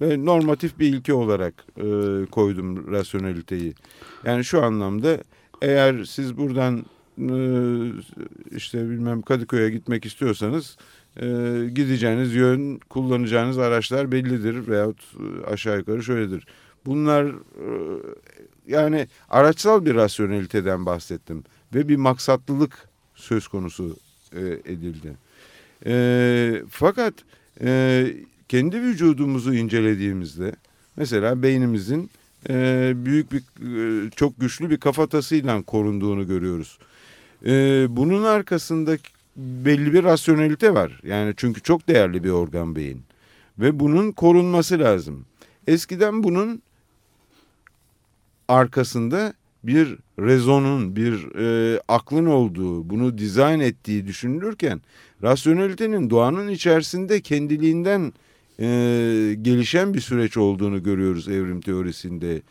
ve 0.00 0.24
normatif 0.24 0.78
bir 0.78 0.86
ilke 0.86 1.14
olarak 1.14 1.54
e, 1.76 1.86
koydum 2.30 2.92
rasyoneliteyi. 2.92 3.74
Yani 4.24 4.44
şu 4.44 4.64
anlamda 4.64 5.18
eğer 5.62 6.04
siz 6.04 6.36
buradan 6.36 6.84
e, 7.18 7.36
işte 8.56 8.90
bilmem 8.90 9.22
Kadıköy'e 9.22 9.70
gitmek 9.70 10.06
istiyorsanız 10.06 10.76
e, 11.16 11.26
gideceğiniz 11.74 12.34
yön, 12.34 12.78
kullanacağınız 12.78 13.58
araçlar 13.58 14.12
bellidir 14.12 14.68
veyahut 14.68 15.00
aşağı 15.46 15.78
yukarı 15.78 16.02
şöyledir. 16.02 16.46
Bunlar 16.86 17.24
e, 17.26 17.66
yani 18.66 19.08
araçsal 19.28 19.84
bir 19.84 19.94
rasyoneliteden 19.94 20.86
bahsettim 20.86 21.44
ve 21.74 21.88
bir 21.88 21.96
maksatlılık 21.96 22.88
söz 23.14 23.48
konusu 23.48 23.96
e, 24.36 24.72
edildi. 24.72 25.12
E, 25.86 26.62
fakat 26.70 27.14
e, 27.60 28.06
kendi 28.48 28.82
vücudumuzu 28.82 29.54
incelediğimizde 29.54 30.52
mesela 30.96 31.42
beynimizin 31.42 32.10
e, 32.48 32.92
büyük 32.96 33.32
bir 33.32 33.38
e, 33.38 34.10
çok 34.10 34.40
güçlü 34.40 34.70
bir 34.70 34.76
kafatasıyla 34.76 35.62
korunduğunu 35.62 36.26
görüyoruz. 36.26 36.78
E, 37.46 37.86
bunun 37.88 38.22
arkasında 38.22 38.96
belli 39.36 39.92
bir 39.92 40.04
rasyonelite 40.04 40.74
var. 40.74 41.00
Yani 41.02 41.34
çünkü 41.36 41.60
çok 41.60 41.88
değerli 41.88 42.24
bir 42.24 42.30
organ 42.30 42.76
beyin 42.76 43.02
ve 43.58 43.80
bunun 43.80 44.12
korunması 44.12 44.78
lazım. 44.78 45.26
Eskiden 45.66 46.22
bunun 46.22 46.62
arkasında 48.48 49.34
bir 49.64 49.98
rezonun, 50.18 50.96
bir 50.96 51.34
e, 51.38 51.80
aklın 51.88 52.26
olduğu, 52.26 52.90
bunu 52.90 53.18
dizayn 53.18 53.60
ettiği 53.60 54.06
düşünülürken 54.06 54.80
rasyonelitenin 55.22 56.10
doğanın 56.10 56.48
içerisinde 56.48 57.20
kendiliğinden 57.20 58.12
e, 58.60 58.66
gelişen 59.42 59.94
bir 59.94 60.00
süreç 60.00 60.36
olduğunu 60.36 60.82
görüyoruz 60.82 61.28
evrim 61.28 61.60
teorisinde. 61.60 62.42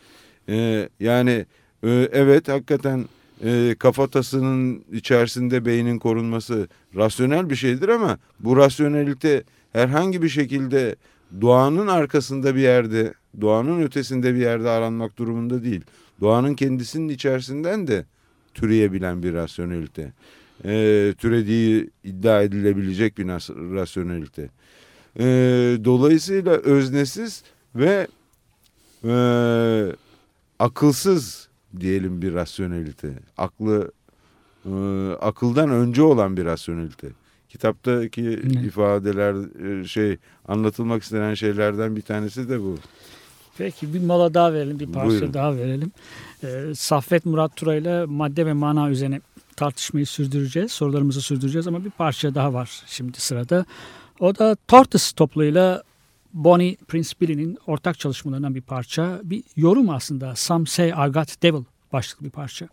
E, 0.48 0.88
yani 1.00 1.46
e, 1.82 2.08
evet 2.12 2.48
hakikaten 2.48 3.04
e, 3.44 3.76
kafatasının 3.78 4.84
içerisinde 4.92 5.64
beynin 5.64 5.98
korunması 5.98 6.68
rasyonel 6.96 7.50
bir 7.50 7.56
şeydir 7.56 7.88
ama 7.88 8.18
bu 8.40 8.56
rasyonelite 8.56 9.42
herhangi 9.72 10.22
bir 10.22 10.28
şekilde 10.28 10.96
doğanın 11.40 11.86
arkasında 11.86 12.54
bir 12.54 12.60
yerde, 12.60 13.14
doğanın 13.40 13.82
ötesinde 13.82 14.34
bir 14.34 14.40
yerde 14.40 14.70
aranmak 14.70 15.18
durumunda 15.18 15.64
değil. 15.64 15.80
Doğanın 16.22 16.54
kendisinin 16.54 17.08
içerisinden 17.08 17.86
de 17.86 18.04
türeyebilen 18.54 19.22
bir 19.22 19.34
rasyonelite. 19.34 20.12
E, 20.64 21.14
türediği 21.18 21.90
iddia 22.04 22.42
edilebilecek 22.42 23.18
bir 23.18 23.26
rasyonelite. 23.74 24.50
E, 25.18 25.24
dolayısıyla 25.84 26.52
öznesiz 26.52 27.42
ve 27.74 28.06
e, 29.04 29.14
akılsız 30.58 31.48
diyelim 31.80 32.22
bir 32.22 32.34
rasyonelite. 32.34 33.12
Aklı 33.36 33.92
e, 34.66 34.72
akıldan 35.20 35.70
önce 35.70 36.02
olan 36.02 36.36
bir 36.36 36.44
rasyonelite. 36.44 37.08
Kitaptaki 37.48 38.22
Evet. 38.22 38.64
ifadeler 38.64 39.34
e, 39.80 39.84
şey 39.84 40.16
anlatılmak 40.48 41.02
istenen 41.02 41.34
şeylerden 41.34 41.96
bir 41.96 42.02
tanesi 42.02 42.48
de 42.48 42.60
bu. 42.60 42.78
Peki 43.58 43.94
bir 43.94 44.00
mola 44.00 44.34
daha 44.34 44.52
verelim, 44.52 44.80
bir 44.80 44.86
parça 44.92 45.08
Buyurun. 45.08 45.34
daha 45.34 45.56
verelim. 45.56 45.92
Ee, 46.44 46.72
Saffet 46.74 47.26
Murat 47.26 47.56
Tura 47.56 47.74
ile 47.74 48.04
madde 48.04 48.46
ve 48.46 48.52
mana 48.52 48.90
üzerine 48.90 49.20
tartışmayı 49.56 50.06
sürdüreceğiz, 50.06 50.72
sorularımızı 50.72 51.20
sürdüreceğiz 51.20 51.66
ama 51.66 51.84
bir 51.84 51.90
parça 51.90 52.34
daha 52.34 52.54
var 52.54 52.82
şimdi 52.86 53.20
sırada. 53.20 53.64
O 54.20 54.38
da 54.38 54.56
Tortoise 54.68 55.14
topluluğuyla 55.14 55.82
Bonnie 56.34 56.76
Prince 56.88 57.10
Billy'nin 57.20 57.58
ortak 57.66 57.98
çalışmalarından 57.98 58.54
bir 58.54 58.60
parça. 58.60 59.20
Bir 59.24 59.42
yorum 59.56 59.90
aslında. 59.90 60.36
Some 60.36 60.66
Say 60.66 60.88
I 60.88 61.12
Got 61.12 61.42
Devil 61.42 61.64
başlıklı 61.92 62.26
bir 62.26 62.30
parça. 62.30 62.68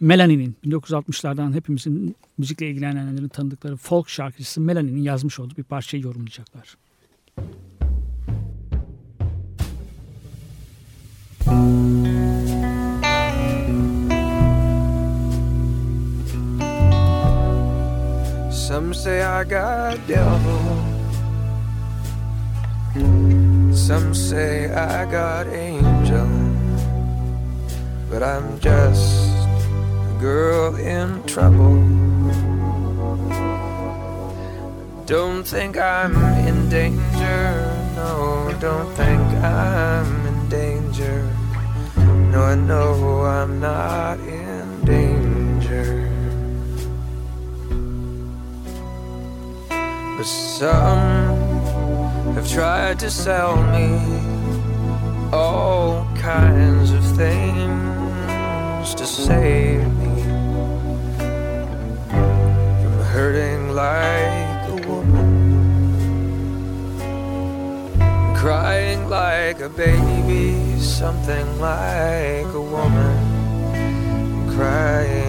Melanie'nin 0.00 0.56
1960'lardan 0.64 1.54
hepimizin 1.54 2.16
müzikle 2.38 2.70
ilgilenenlerin 2.70 3.28
tanıdıkları 3.28 3.76
folk 3.76 4.08
şarkıcısı 4.08 4.60
Melanie'nin 4.60 5.02
yazmış 5.02 5.40
olduğu 5.40 5.56
bir 5.56 5.62
parçayı 5.62 6.02
yorumlayacaklar. 6.02 6.76
Some 11.46 11.54
say 18.92 19.22
I 19.22 19.44
got 19.44 20.04
devil. 20.08 20.58
Some 23.72 24.12
say 24.12 24.72
I 24.72 25.08
got 25.08 25.46
angel. 25.46 26.26
But 28.10 28.24
I'm 28.24 28.58
just 28.58 29.30
a 29.30 30.16
girl 30.20 30.74
in 30.74 31.22
trouble. 31.28 31.76
Don't 35.06 35.44
think 35.44 35.76
I'm 35.78 36.16
in 36.48 36.68
danger. 36.68 37.82
No, 37.94 38.52
don't 38.60 38.92
think 38.94 39.20
I'm 39.44 40.26
in 40.26 40.48
danger. 40.48 41.35
No, 42.30 42.42
I 42.42 42.54
know 42.54 43.22
I'm 43.22 43.60
not 43.60 44.18
in 44.20 44.84
danger. 44.84 46.10
But 50.16 50.26
some 50.26 51.36
have 52.34 52.48
tried 52.50 52.98
to 53.00 53.10
sell 53.10 53.56
me 53.74 53.88
all 55.32 56.06
kinds 56.16 56.90
of 56.92 57.04
things 57.16 58.94
to 58.94 59.06
save 59.06 59.86
me 59.98 60.22
from 62.08 62.96
hurting 63.14 63.70
like 63.70 64.68
a 64.68 64.76
woman, 64.88 65.28
crying 68.36 68.85
like 69.46 69.60
a 69.60 69.68
baby, 69.68 70.76
something 70.80 71.46
like 71.60 72.52
a 72.52 72.60
woman, 72.60 73.16
crying 74.56 75.25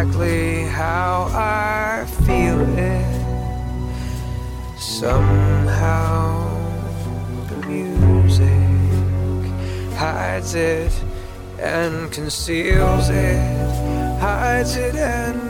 exactly 0.00 0.62
how 0.62 1.28
I 1.30 2.06
feel 2.24 2.60
it, 2.78 3.20
somehow 4.78 6.48
the 7.48 7.56
music 7.66 8.48
hides 9.98 10.54
it 10.54 10.92
and 11.58 12.10
conceals 12.10 13.10
it, 13.10 14.18
hides 14.18 14.76
it 14.76 14.94
and 14.94 15.49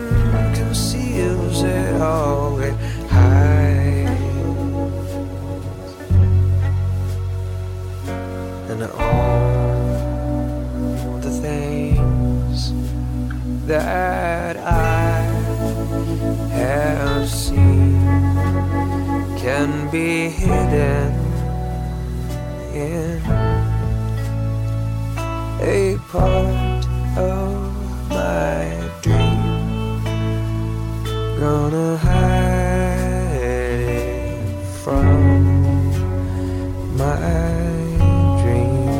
part 26.12 26.86
of 27.16 28.08
my 28.08 28.66
dream. 29.00 30.02
Gonna 31.38 31.96
hide 31.98 33.42
it 33.42 34.42
from 34.82 35.06
my 36.96 37.16
dream. 38.42 38.90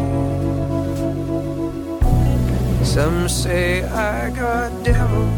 Some 2.85 3.29
say 3.29 3.83
I 3.83 4.31
got 4.31 4.71
devil. 4.85 5.29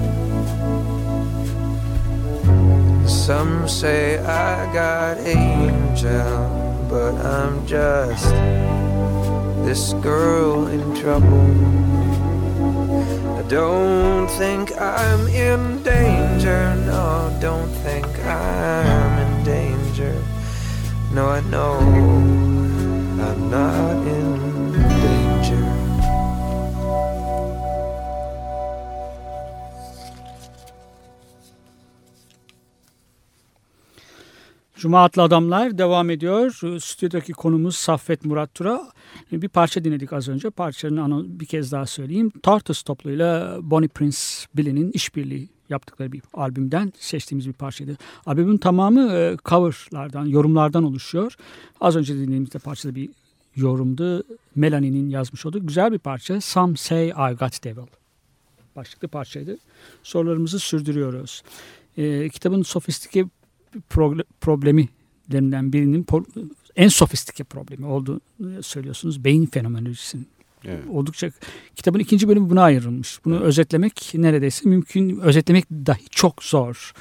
Some 3.08 3.66
say 3.66 4.18
I 4.18 4.70
got 4.74 5.16
angel, 5.20 6.86
but 6.90 7.14
I'm 7.14 7.66
just 7.66 8.34
this 9.64 9.92
girl 9.94 10.66
in 10.66 10.94
trouble. 10.94 11.46
I 13.38 13.42
don't 13.48 14.28
think 14.28 14.72
I'm 14.80 15.26
in 15.28 15.82
danger. 15.82 16.74
No, 16.86 17.36
don't 17.40 17.72
think 17.84 18.06
I'm 18.26 19.18
in 19.24 19.44
danger. 19.44 20.14
No, 21.12 21.28
I 21.28 21.40
know 21.42 21.78
I'm 23.26 23.50
not 23.50 24.06
in 24.06 24.31
Cuma 34.82 35.04
Atlı 35.04 35.22
Adamlar 35.22 35.78
devam 35.78 36.10
ediyor. 36.10 36.50
Stüdyodaki 36.80 37.32
konumuz 37.32 37.76
Saffet 37.76 38.24
Murat 38.24 38.54
Tura. 38.54 38.88
Bir 39.32 39.48
parça 39.48 39.84
dinledik 39.84 40.12
az 40.12 40.28
önce. 40.28 40.50
Parçanın 40.50 40.96
anı 40.96 41.40
bir 41.40 41.46
kez 41.46 41.72
daha 41.72 41.86
söyleyeyim. 41.86 42.32
Tartus 42.42 42.82
topluluğuyla 42.82 43.58
Bonnie 43.62 43.88
Prince 43.88 44.18
Billy'nin 44.54 44.92
işbirliği 44.92 45.48
yaptıkları 45.68 46.12
bir 46.12 46.22
albümden 46.34 46.92
seçtiğimiz 46.98 47.48
bir 47.48 47.52
parçaydı. 47.52 47.96
Albümün 48.26 48.56
tamamı 48.56 49.12
e, 49.12 49.36
coverlardan, 49.44 50.26
yorumlardan 50.26 50.84
oluşuyor. 50.84 51.36
Az 51.80 51.96
önce 51.96 52.14
dinlediğimizde 52.14 52.58
parçada 52.58 52.94
bir 52.94 53.10
yorumdu. 53.56 54.24
Melanie'nin 54.54 55.08
yazmış 55.08 55.46
olduğu 55.46 55.66
güzel 55.66 55.92
bir 55.92 55.98
parça. 55.98 56.40
Some 56.40 56.76
Say 56.76 57.08
I 57.08 57.36
Got 57.40 57.64
Devil. 57.64 57.86
Başlıklı 58.76 59.08
parçaydı. 59.08 59.58
Sorularımızı 60.02 60.58
sürdürüyoruz. 60.58 61.42
E, 61.96 62.28
kitabın 62.28 62.62
sofistike 62.62 63.24
problemlerinden 64.40 65.72
birinin 65.72 66.06
en 66.76 66.88
sofistike 66.88 67.44
problemi 67.44 67.86
olduğunu 67.86 68.62
söylüyorsunuz. 68.62 69.24
Beyin 69.24 69.46
fenomenolojisinin. 69.46 70.26
Evet. 70.64 70.84
Oldukça 70.90 71.30
kitabın 71.76 71.98
ikinci 71.98 72.28
bölümü 72.28 72.50
buna 72.50 72.62
ayrılmış. 72.62 73.24
Bunu 73.24 73.40
özetlemek 73.40 74.12
neredeyse 74.14 74.68
mümkün. 74.68 75.18
Özetlemek 75.18 75.70
dahi 75.70 76.08
çok 76.10 76.44
zor 76.44 76.92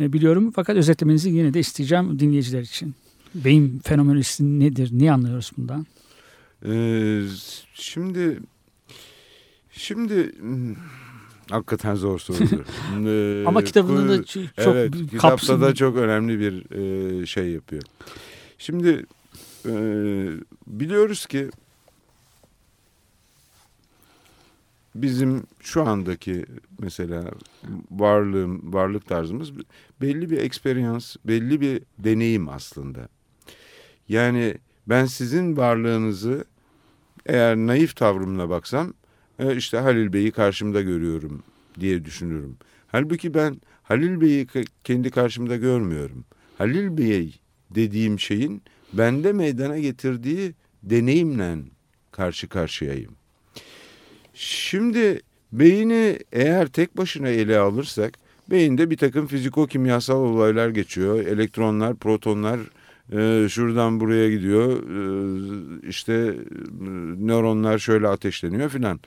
e, 0.00 0.12
biliyorum. 0.12 0.52
Fakat 0.56 0.76
özetlemenizi 0.76 1.30
yine 1.30 1.54
de 1.54 1.60
isteyeceğim 1.60 2.18
dinleyiciler 2.18 2.60
için. 2.62 2.94
Beyin 3.34 3.78
fenomenolojisi 3.84 4.60
nedir? 4.60 4.90
Ne 4.92 5.12
anlıyoruz 5.12 5.52
bundan? 5.56 5.86
Ee, 6.66 7.22
şimdi 7.74 8.40
şimdi 9.70 10.32
hmm, 10.38 10.74
hakikaten 11.50 11.94
zor 11.94 12.18
sorudur. 12.18 12.64
Ee, 13.06 13.44
Ama 13.46 13.64
kitabında 13.64 14.08
da 14.08 14.24
çok 14.24 14.44
evet, 14.56 14.94
kitapta 15.10 15.60
da 15.60 15.74
çok 15.74 15.96
önemli 15.96 16.40
bir 16.40 16.76
e, 17.22 17.26
şey 17.26 17.48
yapıyor. 17.50 17.82
Şimdi 18.58 19.06
e, 19.66 19.72
biliyoruz 20.66 21.26
ki 21.26 21.50
bizim 24.94 25.42
şu 25.60 25.82
andaki 25.82 26.46
mesela 26.78 27.24
varlığım, 27.90 28.72
varlık 28.72 29.06
tarzımız 29.06 29.52
belli 30.00 30.30
bir 30.30 30.38
experience, 30.38 31.06
belli 31.24 31.60
bir 31.60 31.82
deneyim 31.98 32.48
aslında. 32.48 33.08
Yani 34.08 34.54
ben 34.86 35.04
sizin 35.04 35.56
varlığınızı 35.56 36.44
eğer 37.26 37.56
naif 37.56 37.96
tavrımla 37.96 38.50
baksam 38.50 38.94
e, 39.38 39.56
işte 39.56 39.78
Halil 39.78 40.12
Bey'i 40.12 40.30
karşımda 40.30 40.82
görüyorum 40.82 41.42
diye 41.80 42.04
düşünürüm. 42.04 42.56
Halbuki 42.86 43.34
ben 43.34 43.60
Halil 43.82 44.20
Bey'i 44.20 44.44
ke- 44.44 44.66
kendi 44.84 45.10
karşımda 45.10 45.56
görmüyorum. 45.56 46.24
Halil 46.58 46.98
Bey 46.98 47.34
dediğim 47.70 48.20
şeyin 48.20 48.62
bende 48.92 49.32
meydana 49.32 49.78
getirdiği 49.78 50.54
deneyimle 50.82 51.56
karşı 52.12 52.48
karşıyayım. 52.48 53.12
Şimdi 54.34 55.20
beyni 55.52 56.18
eğer 56.32 56.66
tek 56.66 56.96
başına 56.96 57.28
ele 57.28 57.58
alırsak 57.58 58.18
beyinde 58.50 58.90
bir 58.90 58.96
takım 58.96 59.26
fiziko-kimyasal 59.26 60.14
olaylar 60.14 60.68
geçiyor. 60.68 61.18
Elektronlar, 61.18 61.94
protonlar 61.94 62.60
e, 63.12 63.46
şuradan 63.50 64.00
buraya 64.00 64.30
gidiyor. 64.30 64.72
E, 64.72 65.88
işte 65.88 66.12
e, 66.12 66.34
nöronlar 67.26 67.78
şöyle 67.78 68.08
ateşleniyor 68.08 68.68
filan. 68.68 69.00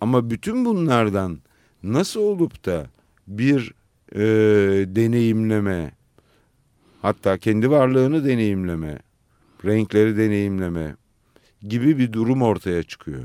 Ama 0.00 0.30
bütün 0.30 0.64
bunlardan 0.64 1.38
nasıl 1.82 2.20
olup 2.20 2.66
da 2.66 2.86
bir 3.28 3.74
e, 4.14 4.20
deneyimleme, 4.96 5.92
hatta 7.02 7.38
kendi 7.38 7.70
varlığını 7.70 8.24
deneyimleme, 8.24 8.98
renkleri 9.64 10.16
deneyimleme 10.16 10.96
gibi 11.62 11.98
bir 11.98 12.12
durum 12.12 12.42
ortaya 12.42 12.82
çıkıyor. 12.82 13.24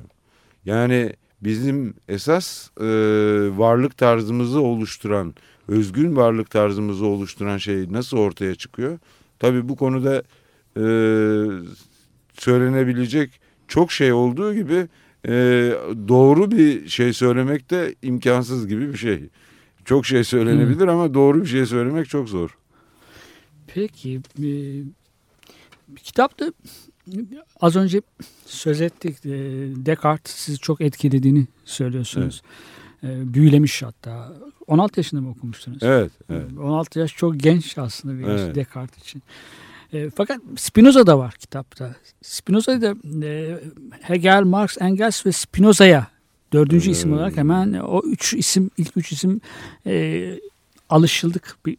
Yani 0.65 1.13
bizim 1.41 1.93
esas 2.09 2.69
e, 2.77 2.85
varlık 3.57 3.97
tarzımızı 3.97 4.61
oluşturan, 4.61 5.35
özgün 5.67 6.15
varlık 6.15 6.49
tarzımızı 6.49 7.05
oluşturan 7.05 7.57
şey 7.57 7.93
nasıl 7.93 8.17
ortaya 8.17 8.55
çıkıyor? 8.55 8.99
Tabii 9.45 9.69
bu 9.69 9.75
konuda 9.75 10.23
e, 10.77 10.85
söylenebilecek 12.39 13.39
çok 13.67 13.91
şey 13.91 14.13
olduğu 14.13 14.53
gibi 14.53 14.87
e, 15.27 15.33
doğru 16.07 16.51
bir 16.51 16.89
şey 16.89 17.13
söylemek 17.13 17.69
de 17.69 17.95
imkansız 18.01 18.67
gibi 18.67 18.93
bir 18.93 18.97
şey. 18.97 19.29
Çok 19.85 20.05
şey 20.05 20.23
söylenebilir 20.23 20.87
ama 20.87 21.13
doğru 21.13 21.41
bir 21.41 21.45
şey 21.45 21.65
söylemek 21.65 22.09
çok 22.09 22.29
zor. 22.29 22.57
Peki 23.67 24.21
e, 24.43 24.49
kitapta 26.03 26.53
az 27.59 27.75
önce 27.75 28.01
söz 28.45 28.81
ettik 28.81 29.25
e, 29.25 29.29
Descartes 29.85 30.35
sizi 30.35 30.57
çok 30.57 30.81
etkilediğini 30.81 31.47
söylüyorsunuz. 31.65 32.41
E, 33.03 33.33
büyülemiş 33.33 33.83
hatta. 33.83 34.33
16 34.67 34.99
yaşında 34.99 35.21
mı 35.21 35.29
okumuştunuz? 35.29 35.77
Evet, 35.83 36.11
evet. 36.29 36.57
16 36.59 36.99
yaş 36.99 37.15
çok 37.15 37.37
genç 37.39 37.77
aslında 37.77 38.19
bir 38.19 38.23
yaş 38.27 38.41
Evet. 38.41 38.55
Descartes 38.55 39.03
için. 39.03 39.23
E, 39.93 40.09
fakat 40.09 40.39
Spinoza 40.57 41.07
da 41.07 41.19
var 41.19 41.33
kitapta. 41.33 41.95
Spinoza'yı 42.21 42.81
da 42.81 42.95
e, 43.27 43.59
Hegel, 44.01 44.43
Marx, 44.43 44.77
Engels 44.79 45.25
ve 45.25 45.31
Spinoza'ya 45.31 46.07
dördüncü 46.53 46.91
isim 46.91 47.09
Hmm. 47.09 47.17
olarak 47.17 47.37
hemen 47.37 47.73
o 47.73 48.01
üç 48.05 48.33
isim, 48.33 48.69
ilk 48.77 48.97
üç 48.97 49.11
isim 49.11 49.41
e, 49.85 50.39
alışıldık 50.89 51.57
bir 51.65 51.77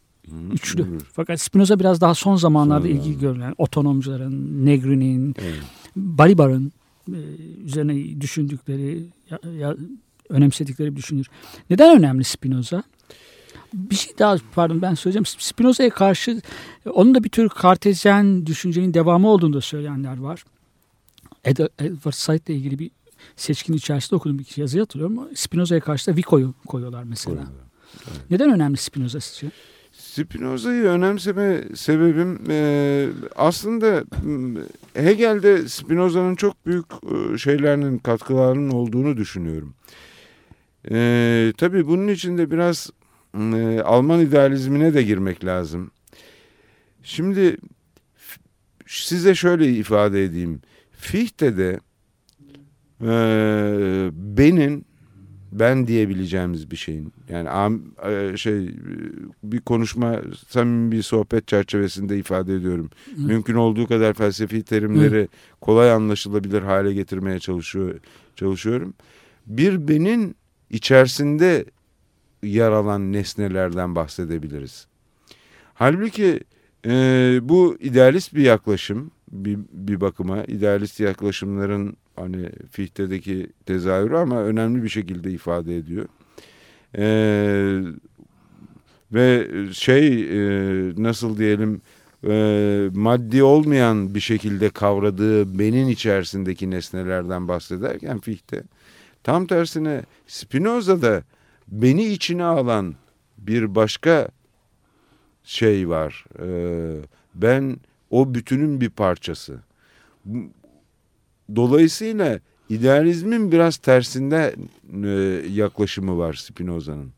üçlü. 0.53 0.82
Hı, 0.82 0.99
Fakat 1.12 1.41
Spinoza 1.41 1.78
biraz 1.80 2.01
daha 2.01 2.14
son 2.14 2.37
zamanlarda 2.37 2.89
ilgi 2.89 2.99
zamanlarda. 2.99 3.20
görülen 3.20 3.55
otonomcuların, 3.59 4.66
Negri'nin, 4.66 5.34
Evet. 5.39 5.55
Balibar'ın 5.97 6.72
e, 7.09 7.18
üzerine 7.64 8.20
düşündükleri, 8.20 9.03
ya, 9.30 9.39
ya- 9.59 9.76
önemsedikleri 10.29 10.93
bir 10.93 10.97
düşünür. 10.97 11.27
Neden 11.70 11.99
önemli 11.99 12.24
Spinoza? 12.24 12.83
Bir 13.74 13.97
şey 13.97 14.18
daha 14.18 14.37
pardon 14.55 14.83
ben 14.83 14.95
söyleyeceğim. 14.95 15.27
Spinoza'ya 15.27 15.91
karşı 15.91 16.41
onun 16.95 17.14
da 17.14 17.24
bir 17.24 17.29
tür 17.29 17.49
kartezyen 17.49 18.47
düşüncenin 18.47 18.95
devamı 18.95 19.29
olduğunu 19.29 19.53
da 19.53 19.61
söyleyenler 19.61 20.18
var. 20.18 20.45
Ed- 21.45 21.68
Edward 21.79 22.14
Said 22.14 22.47
ile 22.47 22.57
ilgili 22.57 22.79
bir 22.79 22.91
seçkin 23.37 23.72
içerisinde 23.72 24.16
okuduğum 24.16 24.39
bir 24.39 24.47
yazı 24.57 24.79
hatırlıyorum. 24.79 25.29
Spinoza'ya 25.35 25.81
karşı 25.81 26.12
da 26.12 26.16
Vico'yu 26.16 26.55
koyuyorlar 26.66 27.03
mesela. 27.03 27.47
Neden 28.31 28.51
önemli 28.51 28.77
Spinoza 28.77 29.20
sizce? 29.20 29.51
Spinoza'yı 29.93 30.83
önemseme 30.83 31.64
sebebim 31.74 32.51
e, 32.51 33.09
aslında 33.37 34.05
Hegel'de 34.95 35.68
Spinoza'nın 35.68 36.35
çok 36.35 36.66
büyük 36.66 36.87
e, 37.35 37.39
şeylerinin 37.39 37.99
katkılarının 37.99 38.70
olduğunu 38.70 39.16
düşünüyorum. 39.16 39.74
E, 40.91 41.53
tabii 41.59 41.87
bunun 41.87 42.09
için 42.09 42.39
de 42.39 42.51
biraz 42.51 42.91
e, 43.34 43.80
Alman 43.84 44.20
idealizmine 44.20 44.95
de 44.95 45.03
girmek 45.03 45.45
lazım. 45.45 45.91
Şimdi 47.03 47.57
size 48.87 49.34
şöyle 49.34 49.72
ifade 49.72 50.24
edeyim. 50.24 50.61
Fichte'de 50.93 51.80
e, 53.03 53.11
benin 54.12 54.87
ben 55.53 55.87
diyebileceğimiz 55.87 56.70
bir 56.70 56.76
şeyin 56.76 57.12
yani 57.28 57.49
am- 57.49 58.32
e, 58.32 58.37
şey 58.37 58.70
bir 59.43 59.61
konuşma 59.61 60.20
samimi 60.49 60.93
bir 60.93 61.03
sohbet 61.03 61.49
çerçevesinde 61.49 62.18
ifade 62.18 62.55
ediyorum. 62.55 62.91
Mümkün 63.16 63.55
olduğu 63.55 63.87
kadar 63.87 64.14
felsefi 64.14 64.62
terimleri 64.62 65.28
kolay 65.61 65.93
anlaşılabilir 65.93 66.62
hale 66.62 66.93
getirmeye 66.93 67.39
çalışıyor 67.39 67.95
çalışıyorum. 68.37 68.95
Bir 69.47 69.89
benin 69.89 70.37
içerisinde 70.71 71.64
yer 72.43 72.71
alan 72.71 73.12
nesnelerden 73.12 73.95
bahsedebiliriz. 73.95 74.87
Halbuki 75.75 76.41
e, 76.87 76.91
bu 77.43 77.77
idealist 77.81 78.35
bir 78.35 78.43
yaklaşım 78.43 79.11
bir, 79.33 79.59
bir 79.73 80.01
bakıma 80.01 80.45
idealist 80.45 81.01
yaklaşımların 81.01 81.97
hani 82.17 82.51
Fichte'deki 82.71 83.47
tezahürü 83.67 84.17
ama 84.17 84.43
önemli 84.43 84.83
bir 84.83 84.89
şekilde 84.89 85.33
ifade 85.33 85.77
ediyor. 85.77 86.07
Ee, 86.99 87.81
ve 89.12 89.49
şey 89.73 90.23
e, 90.23 90.93
nasıl 90.97 91.39
diyelim 91.39 91.81
e, 92.29 92.89
maddi 92.95 93.43
olmayan 93.43 94.14
bir 94.14 94.21
şekilde 94.21 94.71
kavradığı 94.71 95.59
benin 95.59 95.89
içerisindeki 95.89 96.71
nesnelerden 96.71 97.49
bahsederken 97.49 98.19
Fichte 98.19 98.62
tam 99.27 99.47
tersine 99.47 100.03
Spinoza'da 100.27 101.22
beni 101.68 102.05
içine 102.05 102.45
alan 102.45 102.95
bir 103.39 103.74
başka 103.74 104.29
şey 105.45 105.89
var. 105.89 106.24
Ee, 106.41 107.01
ben 107.35 107.77
o 108.11 108.35
bütünün 108.35 108.81
bir 108.81 108.91
parçası. 108.91 109.61
Dolayısıyla 111.57 112.41
idealizmin 112.68 113.53
biraz 113.53 113.77
tersinde 113.77 114.55
e, 115.05 115.09
yaklaşımı 115.51 116.18
var 116.18 116.35
Spinoza'nın. 116.35 117.12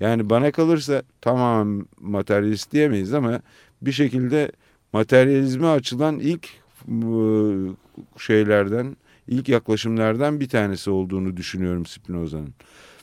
Yani 0.00 0.30
bana 0.30 0.52
kalırsa 0.52 1.02
tamam 1.20 1.86
materyalist 2.00 2.72
diyemeyiz 2.72 3.14
ama 3.14 3.40
bir 3.82 3.92
şekilde 3.92 4.52
materyalizme 4.92 5.66
açılan 5.66 6.18
ilk 6.18 6.48
e, 6.88 7.02
şeylerden, 8.18 8.96
ilk 9.28 9.48
yaklaşımlardan 9.48 10.40
bir 10.40 10.48
tanesi 10.48 10.90
olduğunu 10.90 11.36
düşünüyorum 11.36 11.86
Spinoza'nın. 11.86 12.54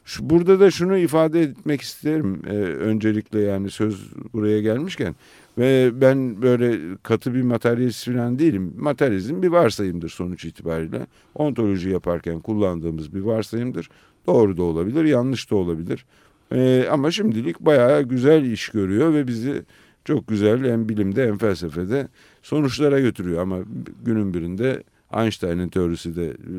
Şu, 0.05 0.29
burada 0.29 0.59
da 0.59 0.71
şunu 0.71 0.97
ifade 0.97 1.41
etmek 1.41 1.81
isterim 1.81 2.41
e, 2.47 2.53
öncelikle 2.59 3.39
yani 3.39 3.71
söz 3.71 4.11
buraya 4.33 4.61
gelmişken 4.61 5.15
ve 5.57 5.91
ben 6.01 6.41
böyle 6.41 6.79
katı 7.03 7.33
bir 7.33 7.41
materyalist 7.41 8.05
falan 8.05 8.39
değilim. 8.39 8.73
Materyalizm 8.77 9.41
bir 9.41 9.47
varsayımdır 9.47 10.09
sonuç 10.09 10.45
itibariyle. 10.45 11.07
Ontoloji 11.35 11.89
yaparken 11.89 12.39
kullandığımız 12.39 13.13
bir 13.13 13.21
varsayımdır. 13.21 13.89
Doğru 14.27 14.57
da 14.57 14.63
olabilir, 14.63 15.05
yanlış 15.05 15.51
da 15.51 15.55
olabilir. 15.55 16.05
E, 16.51 16.87
ama 16.91 17.11
şimdilik 17.11 17.59
bayağı 17.59 18.03
güzel 18.03 18.43
iş 18.43 18.69
görüyor 18.69 19.13
ve 19.13 19.27
bizi 19.27 19.63
çok 20.05 20.27
güzel 20.27 20.71
hem 20.71 20.89
bilimde 20.89 21.27
hem 21.27 21.37
felsefede 21.37 22.07
sonuçlara 22.41 22.99
götürüyor. 22.99 23.41
Ama 23.41 23.59
günün 24.05 24.33
birinde 24.33 24.83
Einstein'ın 25.15 25.69
teorisi 25.69 26.15
de 26.15 26.25
e, 26.27 26.53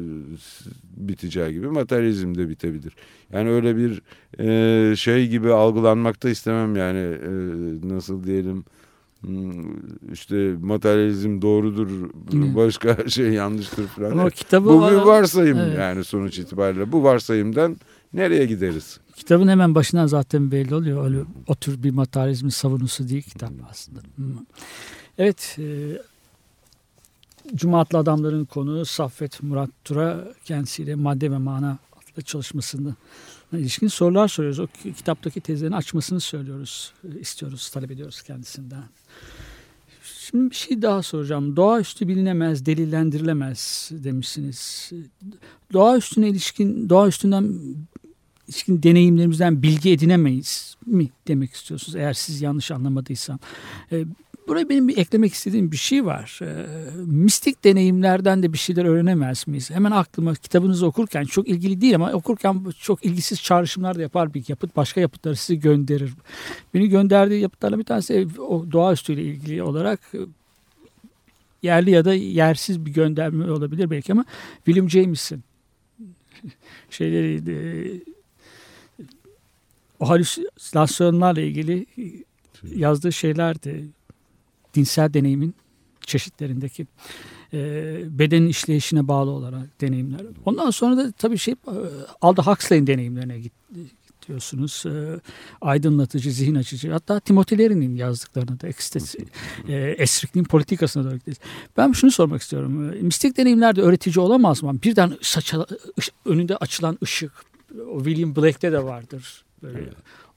biteceği 0.97 1.53
gibi 1.53 1.67
materyalizm 1.67 2.35
de 2.35 2.49
bitebilir. 2.49 2.93
Yani 3.33 3.51
öyle 3.51 3.77
bir 3.77 4.03
e, 4.39 4.97
şey 4.97 5.29
gibi 5.29 5.53
algılanmakta 5.53 6.29
istemem 6.29 6.77
yani 6.77 6.99
e, 6.99 7.31
nasıl 7.95 8.25
diyelim 8.25 8.65
hmm, 9.21 10.13
işte 10.13 10.55
materyalizm 10.61 11.43
doğrudur 11.43 12.11
başka 12.57 13.09
şey 13.09 13.29
yanlıştır 13.33 13.87
falan. 13.87 14.11
Ama 14.11 14.31
kitabı 14.31 14.69
Bu 14.69 14.91
bir 14.91 14.97
varsayım 14.97 15.59
Evet. 15.59 15.79
yani 15.79 16.05
sonuç 16.05 16.39
itibariyle. 16.39 16.93
Bu 16.93 17.03
varsayımdan 17.03 17.77
nereye 18.13 18.47
gideriz? 18.47 19.01
Kitabın 19.17 19.49
hemen 19.49 19.75
başından 19.75 20.07
zaten 20.07 20.51
belli 20.51 20.75
oluyor. 20.75 21.05
Öyle 21.05 21.19
o 21.47 21.55
tür 21.55 21.83
bir 21.83 21.91
materyalizmin 21.91 22.51
savunusu 22.51 23.09
değil 23.09 23.23
kitap 23.23 23.53
aslında. 23.71 23.99
Hı. 23.99 24.23
Evet. 25.19 25.59
E, 27.53 27.57
Cuma 27.57 27.81
adlı 27.81 27.99
adamların 27.99 28.45
konuğu 28.45 28.85
Saffet 28.85 29.43
Murat 29.43 29.71
Tura 29.85 30.29
kendisiyle 30.45 30.95
madde 30.95 31.31
ve 31.31 31.39
mana 31.39 31.79
adlı 32.13 32.23
çalışmasında 32.23 32.95
ilişkin 33.53 33.89
sorular 33.89 34.29
soruyoruz. 34.29 34.59
O 34.61 34.67
ki- 34.67 34.93
kitaptaki 34.95 35.41
tezlerini 35.41 35.77
açmasını 35.77 36.21
söylüyoruz. 36.21 36.93
e, 37.17 37.21
istiyoruz, 37.21 37.71
talep 37.71 37.91
ediyoruz 37.91 38.23
kendisinden. 38.23 38.83
Şimdi 40.03 40.51
bir 40.51 40.57
şey 40.57 40.83
daha 40.83 41.03
soracağım. 41.03 41.57
Doğaüstü 41.57 42.09
bilinemez, 42.09 42.67
delillendirilemez 42.67 43.91
demişsiniz. 43.93 44.91
Doğaüstüne 45.73 46.29
ilişkin, 46.29 46.89
doğaüstünden 46.89 47.55
ilişkin 48.49 48.83
deneyimlerimizden 48.83 49.63
bilgi 49.63 49.91
edinemeyiz 49.91 50.77
mi 50.87 51.11
demek 51.29 51.53
istiyorsunuz? 51.53 51.97
Eğer 51.97 52.13
siz 52.13 52.41
yanlış 52.41 52.71
anlamadıysam. 52.71 53.39
Buraya 54.49 54.69
benim 54.69 54.89
bir 54.89 54.99
eklemek 54.99 55.33
istediğim 55.33 55.73
bir 55.73 55.77
şey 55.77 56.05
var. 56.05 56.39
Ee, 56.43 56.67
mistik 57.07 57.65
deneyimlerden 57.65 58.43
de 58.43 58.53
bir 58.53 58.59
şeyler 58.59 58.85
öğrenemez 58.85 59.49
miyiz? 59.49 59.71
Hemen 59.71 59.91
aklıma 59.91 60.35
kitabınızı 60.35 60.87
okurken 60.87 61.25
çok 61.25 61.49
ilgili 61.49 61.81
değil 61.81 61.95
ama 61.95 62.13
okurken 62.13 62.65
çok 62.81 63.05
ilgisiz 63.05 63.43
çağrışımlar 63.43 63.99
da 63.99 64.03
yapar 64.03 64.35
bir 64.35 64.45
yapıt. 64.49 64.77
Başka 64.77 65.01
yapıtları 65.01 65.37
sizi 65.37 65.61
gönderir. 65.61 66.13
Beni 66.75 66.89
gönderdiği 66.89 67.41
yapıtlarla 67.41 67.79
bir 67.79 67.85
tanesi 67.85 68.29
o 68.39 68.73
doğaüstüyle 68.73 69.23
ilgili 69.23 69.63
olarak 69.63 70.01
e, 70.15 70.19
yerli 71.63 71.91
ya 71.91 72.05
da 72.05 72.15
yersiz 72.15 72.87
bir 72.87 72.93
gönderme 72.93 73.51
olabilir 73.51 73.91
belki 73.91 74.13
ama 74.13 74.25
William 74.65 74.91
James'in 74.91 75.45
şeyleri 76.91 77.51
e, 77.51 77.57
o 80.01 80.09
halüsinasyonlarla 80.09 81.41
ilgili 81.41 81.87
yazdığı 82.75 83.13
şeylerdi. 83.13 83.96
Dinsel 84.77 85.15
deneyimin 85.15 85.55
çeşitlerindeki 86.07 86.87
e, 87.53 87.59
bedenin 88.19 88.49
işleyişine 88.49 89.09
bağlı 89.09 89.31
olarak 89.31 89.81
deneyimler. 89.81 90.21
Ondan 90.45 90.71
sonra 90.71 90.97
da 90.97 91.13
tabii 91.13 91.39
şey 91.39 91.55
e, 91.55 91.73
Aldous 92.21 92.47
Huxley'in 92.47 92.87
deneyimlerine 92.87 93.39
git, 93.39 93.53
gidiyorsunuz. 94.23 94.85
E, 94.87 95.21
aydınlatıcı, 95.61 96.31
zihin 96.33 96.55
açıcı. 96.55 96.91
Hatta 96.93 97.21
Timothy 97.21 97.59
Leary'nin 97.61 97.97
yazdıklarına 97.97 98.61
da 98.61 98.69
ekstesi, 98.69 99.19
e, 99.69 99.75
esrikliğin 99.75 100.45
politikasına 100.45 101.05
da 101.05 101.17
gidiyoruz. 101.17 101.43
Ben 101.77 101.93
şunu 101.93 102.11
sormak 102.11 102.43
istiyorum. 102.43 102.93
E, 102.93 103.03
mistik 103.03 103.37
deneyimler 103.37 103.77
de 103.77 103.83
öğretici 103.83 104.25
olamaz 104.25 104.63
mı? 104.63 104.73
Birden 104.85 105.13
saça, 105.23 105.67
ış- 105.99 106.11
önünde 106.25 106.57
açılan 106.57 106.99
ışık. 107.03 107.33
O 107.93 108.05
William 108.05 108.37
Blake'te 108.37 108.73
de 108.73 108.85
vardır. 108.85 109.45
Böyle. 109.63 109.91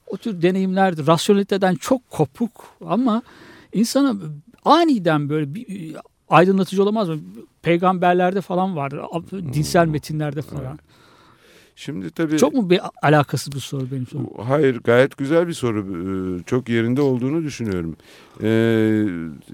O 0.06 0.16
tür 0.16 0.42
deneyimlerdir. 0.42 1.06
Rasyoneliteden 1.06 1.74
çok 1.74 2.10
kopuk 2.10 2.64
ama 2.86 3.22
insana 3.72 4.14
aniden 4.64 5.28
böyle 5.28 5.54
bir 5.54 5.96
aydınlatıcı 6.28 6.82
olamaz 6.82 7.08
mı? 7.08 7.18
Peygamberlerde 7.62 8.40
falan 8.40 8.76
vardır. 8.76 9.00
Dinsel 9.52 9.86
metinlerde 9.86 10.42
falan. 10.42 10.78
Şimdi 11.76 12.10
tabii 12.10 12.38
Çok 12.38 12.54
mu 12.54 12.70
bir 12.70 12.80
alakasız 13.02 13.52
bir 13.54 13.60
soru 13.60 13.90
benim 13.92 14.06
sorum? 14.06 14.28
Hayır 14.46 14.80
gayet 14.80 15.16
güzel 15.16 15.48
bir 15.48 15.52
soru. 15.52 15.80
Ee, 15.80 16.42
Çok 16.44 16.68
yerinde 16.68 17.00
olduğunu 17.00 17.42
düşünüyorum. 17.42 17.96
Ee, 18.42 18.48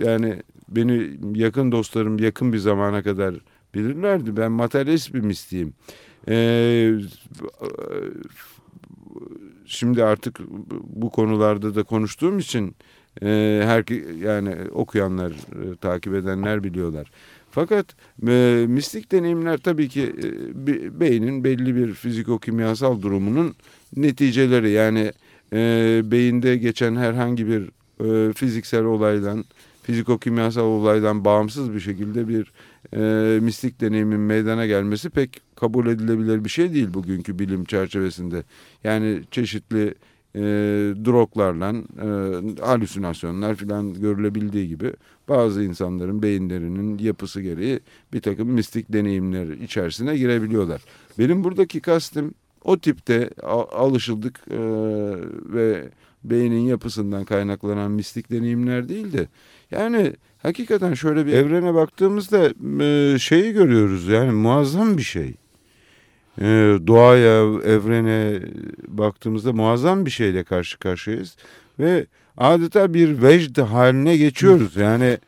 yani 0.06 0.42
beni 0.68 1.18
yakın 1.34 1.72
dostlarım 1.72 2.18
yakın 2.18 2.52
bir 2.52 2.58
zamana 2.58 3.02
kadar 3.02 3.34
bilirlerdi. 3.74 4.36
Ben 4.36 4.52
materyalist 4.52 5.14
bir 5.14 5.20
mistiyim. 5.20 5.74
Ee, 6.28 6.92
şimdi 9.66 10.04
artık 10.04 10.40
bu 10.82 11.10
konularda 11.10 11.74
da 11.74 11.82
konuştuğum 11.82 12.38
için 12.38 12.74
e, 13.22 13.60
her 13.64 13.84
yani 14.24 14.54
okuyanlar, 14.74 15.30
e, 15.30 15.76
takip 15.80 16.14
edenler 16.14 16.64
biliyorlar. 16.64 17.10
Fakat 17.50 17.86
e, 18.28 18.64
mistik 18.68 19.12
deneyimler 19.12 19.58
tabii 19.58 19.88
ki 19.88 20.02
e, 20.02 20.22
be- 20.66 21.00
beynin 21.00 21.44
belli 21.44 21.76
bir 21.76 21.94
fiziko-kimyasal 21.94 23.02
durumunun 23.02 23.54
neticeleri. 23.96 24.70
Yani 24.70 25.12
e, 25.52 26.02
beyinde 26.04 26.56
geçen 26.56 26.96
herhangi 26.96 27.46
bir 27.48 27.70
e, 28.04 28.32
fiziksel 28.32 28.84
olaydan, 28.84 29.44
fiziko-kimyasal 29.82 30.62
olaydan 30.62 31.24
bağımsız 31.24 31.74
bir 31.74 31.80
şekilde 31.80 32.28
bir 32.28 32.52
e, 32.96 33.40
mistik 33.40 33.80
deneyimin 33.80 34.20
meydana 34.20 34.66
gelmesi 34.66 35.10
pek 35.10 35.40
kabul 35.56 35.86
edilebilir 35.86 36.44
bir 36.44 36.48
şey 36.50 36.74
değil 36.74 36.94
bugünkü 36.94 37.38
bilim 37.38 37.64
çerçevesinde. 37.64 38.42
Yani 38.84 39.20
çeşitli 39.30 39.94
e, 40.36 40.40
droglarla 41.04 41.74
e, 42.02 42.60
halüsinasyonlar 42.60 43.54
filan 43.54 43.94
görülebildiği 43.94 44.68
gibi 44.68 44.92
bazı 45.28 45.62
insanların 45.62 46.22
beyinlerinin 46.22 46.98
yapısı 46.98 47.40
gereği 47.40 47.80
bir 48.12 48.20
takım 48.20 48.48
mistik 48.48 48.92
deneyimler 48.92 49.46
içerisine 49.46 50.16
girebiliyorlar. 50.16 50.82
Benim 51.18 51.44
buradaki 51.44 51.80
kastım 51.80 52.34
o 52.64 52.78
tipte 52.78 53.30
alışıldık 53.72 54.40
e, 54.50 54.58
ve 55.54 55.88
beynin 56.24 56.60
yapısından 56.60 57.24
kaynaklanan 57.24 57.90
mistik 57.90 58.30
deneyimler 58.30 58.88
değil 58.88 59.12
de 59.12 59.28
yani 59.70 60.12
hakikaten 60.38 60.94
şöyle 60.94 61.26
bir 61.26 61.32
evrene 61.32 61.74
baktığımızda 61.74 62.52
e, 62.84 63.18
şeyi 63.18 63.52
görüyoruz 63.52 64.08
yani 64.08 64.30
muazzam 64.30 64.96
bir 64.96 65.02
şey. 65.02 65.34
E, 66.40 66.44
doğaya, 66.86 67.42
evrene 67.62 68.40
baktığımızda 68.88 69.52
muazzam 69.52 70.06
bir 70.06 70.10
şeyle 70.10 70.44
karşı 70.44 70.78
karşıyayız 70.78 71.36
ve 71.78 72.06
adeta 72.36 72.94
bir 72.94 73.22
vecd 73.22 73.58
haline 73.58 74.16
geçiyoruz. 74.16 74.76
Yani 74.76 75.18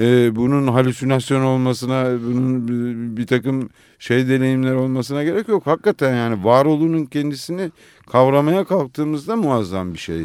e, 0.00 0.36
bunun 0.36 0.66
halüsinasyon 0.66 1.42
olmasına, 1.42 2.18
bunun 2.26 2.68
bir, 2.68 3.16
bir 3.16 3.26
takım 3.26 3.70
şey 3.98 4.28
deneyimler 4.28 4.74
olmasına 4.74 5.24
gerek 5.24 5.48
yok. 5.48 5.66
Hakikaten 5.66 6.16
yani 6.16 6.44
varolunun 6.44 7.04
kendisini 7.04 7.70
kavramaya 8.10 8.64
kalktığımızda 8.64 9.36
muazzam 9.36 9.94
bir 9.94 9.98
şey. 9.98 10.20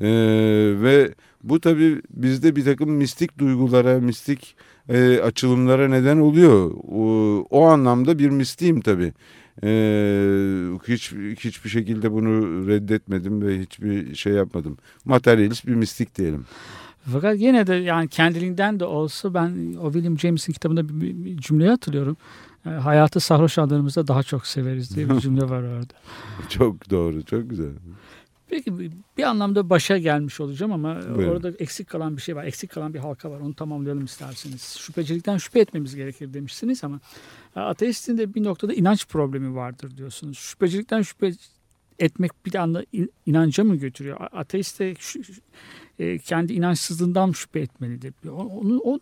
E, 0.00 0.08
ve 0.82 1.14
bu 1.42 1.60
tabii 1.60 2.02
bizde 2.10 2.56
bir 2.56 2.64
takım 2.64 2.90
mistik 2.90 3.38
duygulara, 3.38 4.00
mistik 4.00 4.56
e, 4.88 5.20
açılımlara 5.20 5.88
neden 5.88 6.18
oluyor. 6.18 6.70
O, 6.92 7.46
o 7.50 7.64
anlamda 7.64 8.18
bir 8.18 8.30
mistiyim 8.30 8.80
tabii. 8.80 9.12
E, 9.62 9.68
hiç 10.88 11.12
hiçbir 11.44 11.70
şekilde 11.70 12.12
bunu 12.12 12.66
reddetmedim 12.68 13.42
ve 13.46 13.60
hiçbir 13.60 14.14
şey 14.14 14.32
yapmadım. 14.32 14.76
Materyalist 15.04 15.66
bir 15.66 15.74
mistik 15.74 16.14
diyelim. 16.18 16.44
Fakat 17.12 17.40
yine 17.40 17.66
de 17.66 17.74
yani 17.74 18.08
kendiliğinden 18.08 18.80
de 18.80 18.84
olsa 18.84 19.34
ben 19.34 19.74
o 19.80 19.92
William 19.92 20.18
James'in 20.18 20.52
kitabında 20.52 20.88
bir, 20.88 21.00
bir- 21.00 21.24
bir 21.24 21.36
cümleyi 21.38 21.70
hatırlıyorum. 21.70 22.16
E, 22.66 22.68
Hayatı 22.70 23.20
sarhoş 23.20 23.58
anlarımızda 23.58 24.06
daha 24.08 24.22
çok 24.22 24.46
severiz 24.46 24.96
diye 24.96 25.10
bir 25.10 25.18
cümle 25.20 25.42
var 25.48 25.62
orada. 25.62 25.94
Çok 26.48 26.90
doğru, 26.90 27.22
çok 27.24 27.50
güzel. 27.50 27.70
Peki 28.54 28.78
bir- 28.78 29.22
anlamda 29.22 29.70
başa 29.70 29.98
gelmiş 29.98 30.40
olacağım 30.40 30.72
ama 30.72 31.00
Buyurun. 31.16 31.32
orada 31.32 31.50
eksik 31.50 31.88
kalan 31.88 32.16
bir 32.16 32.22
şey 32.22 32.36
var. 32.36 32.44
Eksik 32.44 32.70
kalan 32.70 32.94
bir 32.94 32.98
halka 32.98 33.30
var. 33.30 33.40
Onu 33.40 33.54
tamamlayalım 33.54 34.04
isterseniz. 34.04 34.76
Şüphecilikten 34.78 35.36
şüphe 35.38 35.60
etmemiz 35.60 35.94
gerekir 35.96 36.34
demişsiniz 36.34 36.84
ama 36.84 37.00
e, 37.56 37.60
ateistin 37.60 38.18
de 38.18 38.34
bir 38.34 38.44
noktada 38.44 38.74
inanç 38.74 39.06
problemi 39.08 39.54
vardır 39.54 39.96
diyorsunuz. 39.96 40.38
Şüphecilikten 40.38 41.02
şüphe 41.02 41.32
etmek 41.98 42.46
bir 42.46 42.54
anda 42.54 42.84
in- 42.92 43.12
inanca 43.26 43.64
mı 43.64 43.76
götürüyor? 43.76 44.20
Ateist 44.32 44.80
de 44.80 44.94
e, 45.98 46.18
kendi 46.18 46.52
inançsızlığından 46.52 47.32
şüphe 47.32 47.60
etmelidir? 47.60 48.14
Onu, 48.30 48.80
o 48.84 48.98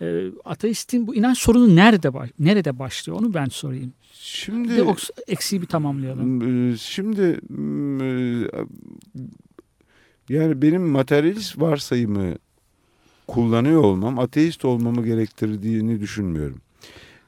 e, 0.00 0.26
ateistin 0.44 1.06
bu 1.06 1.14
inanç 1.14 1.38
sorunu 1.38 1.76
nerede 1.76 2.12
nerede 2.38 2.78
başlıyor? 2.78 3.18
Onu 3.20 3.34
ben 3.34 3.46
sorayım. 3.46 3.92
Bir 4.14 4.18
Şimdi 4.20 4.82
o 4.82 4.96
eksiği 5.26 5.62
bir 5.62 5.66
tamamlayalım. 5.66 6.72
Ee, 6.72 6.76
Şimdi 6.76 7.40
e, 8.02 8.08
yani 10.28 10.62
benim 10.62 10.82
materyalist 10.82 11.60
varsayımı 11.60 12.34
kullanıyor 13.28 13.82
olmam 13.82 14.18
ateist 14.18 14.64
olmamı 14.64 15.04
gerektirdiğini 15.04 16.00
düşünmüyorum. 16.00 16.60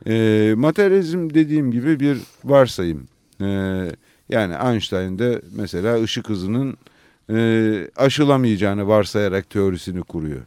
E, 0.06 0.54
materyalizm 0.56 1.30
dediğim 1.30 1.70
gibi 1.70 2.00
bir 2.00 2.18
varsayım. 2.44 3.08
E, 3.40 3.46
yani 4.28 4.54
Einstein'da 4.64 5.40
mesela 5.56 6.02
ışık 6.02 6.28
hızının 6.28 6.76
e, 7.30 7.90
aşılamayacağını 7.96 8.88
varsayarak 8.88 9.50
teorisini 9.50 10.02
kuruyor. 10.02 10.40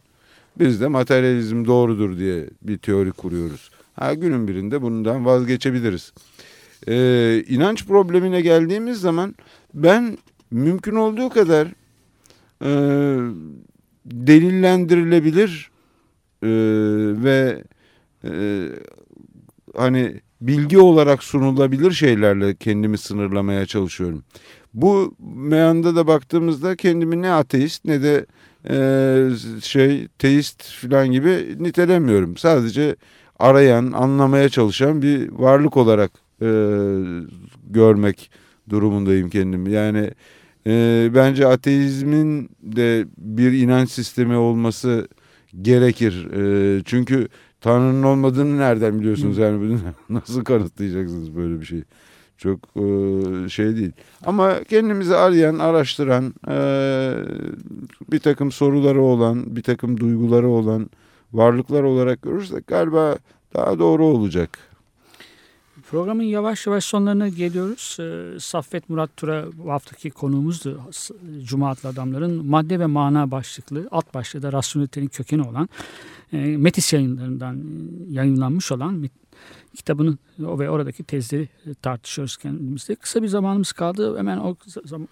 Biz 0.58 0.80
de 0.80 0.88
materyalizm 0.88 1.64
doğrudur 1.64 2.18
diye 2.18 2.46
bir 2.62 2.78
teori 2.78 3.12
kuruyoruz. 3.12 3.70
Ha, 4.00 4.14
günün 4.14 4.48
birinde 4.48 4.82
bundan 4.82 5.24
vazgeçebiliriz. 5.24 6.12
Ee, 6.88 7.44
inanç 7.48 7.86
problemine 7.86 8.40
geldiğimiz 8.40 9.00
zaman 9.00 9.34
ben 9.74 10.18
mümkün 10.50 10.94
olduğu 10.94 11.28
kadar 11.28 11.68
e, 12.62 12.70
delillendirilebilir 14.06 15.70
e, 16.42 16.48
ve 17.24 17.64
e, 18.24 18.66
hani 19.76 20.20
bilgi 20.40 20.78
olarak 20.78 21.22
sunulabilir 21.22 21.92
şeylerle 21.92 22.54
kendimi 22.54 22.98
sınırlamaya 22.98 23.66
çalışıyorum. 23.66 24.24
Bu 24.74 25.14
meyanda 25.34 25.96
da 25.96 26.06
baktığımızda 26.06 26.76
kendimi 26.76 27.22
ne 27.22 27.30
ateist 27.30 27.84
ne 27.84 28.02
de 28.02 28.26
e, 28.68 29.28
şey 29.62 30.08
teist 30.18 30.62
falan 30.64 31.12
gibi 31.12 31.56
nitelemiyorum. 31.58 32.36
Sadece 32.36 32.96
arayan, 33.40 33.92
anlamaya 33.92 34.48
çalışan 34.48 35.02
bir 35.02 35.30
varlık 35.32 35.76
olarak 35.76 36.10
e, 36.42 36.48
görmek 37.70 38.30
durumundayım 38.68 39.30
kendimi. 39.30 39.70
Yani 39.70 40.10
e, 40.66 41.10
bence 41.14 41.46
ateizmin 41.46 42.50
de 42.62 43.06
bir 43.18 43.52
inanç 43.52 43.90
sistemi 43.90 44.36
olması 44.36 45.08
gerekir. 45.62 46.28
E, 46.32 46.82
çünkü 46.84 47.28
Tanrı'nın 47.60 48.02
olmadığını 48.02 48.58
nereden 48.58 49.00
biliyorsunuz 49.00 49.38
yani 49.38 49.60
bunu 49.60 49.78
nasıl 50.20 50.44
kanıtlayacaksınız 50.44 51.36
böyle 51.36 51.60
bir 51.60 51.66
şey? 51.66 51.82
Çok 52.38 52.58
e, 52.76 53.48
şey 53.48 53.76
değil. 53.76 53.92
Ama 54.26 54.64
kendimizi 54.64 55.16
arayan, 55.16 55.58
araştıran, 55.58 56.34
e, 56.48 56.56
bir 58.12 58.18
takım 58.18 58.52
soruları 58.52 59.02
olan, 59.02 59.56
bir 59.56 59.62
takım 59.62 60.00
duyguları 60.00 60.48
olan 60.48 60.90
varlıklar 61.32 61.82
olarak 61.82 62.22
görürsek 62.22 62.66
galiba 62.66 63.16
daha 63.54 63.78
doğru 63.78 64.06
olacak. 64.06 64.58
Programın 65.90 66.22
yavaş 66.22 66.66
yavaş 66.66 66.84
sonlarına 66.84 67.28
geliyoruz. 67.28 67.96
Ee, 68.00 68.40
Saffet 68.40 68.88
Murat 68.88 69.16
Tura 69.16 69.46
bu 69.54 69.70
haftaki 69.70 70.10
konuğumuzdu. 70.10 70.80
Cuma 71.44 71.70
adlı 71.70 71.88
adamların 71.88 72.46
madde 72.46 72.80
ve 72.80 72.86
mana 72.86 73.30
başlıklı 73.30 73.88
alt 73.90 74.14
başlığı 74.14 74.42
da 74.42 74.52
rasyonelitenin 74.52 75.06
kökeni 75.06 75.42
olan 75.42 75.68
e, 76.32 76.36
Metis 76.36 76.92
yayınlarından 76.92 77.56
e, 77.56 77.62
yayınlanmış 78.10 78.72
olan 78.72 79.08
kitabının 79.74 80.18
ve 80.38 80.70
oradaki 80.70 81.04
tezleri 81.04 81.48
e, 81.66 81.74
tartışıyoruz 81.74 82.36
kendimizde. 82.36 82.94
Kısa 82.94 83.22
bir 83.22 83.28
zamanımız 83.28 83.72
kaldı. 83.72 84.18
Hemen 84.18 84.38
o 84.38 84.56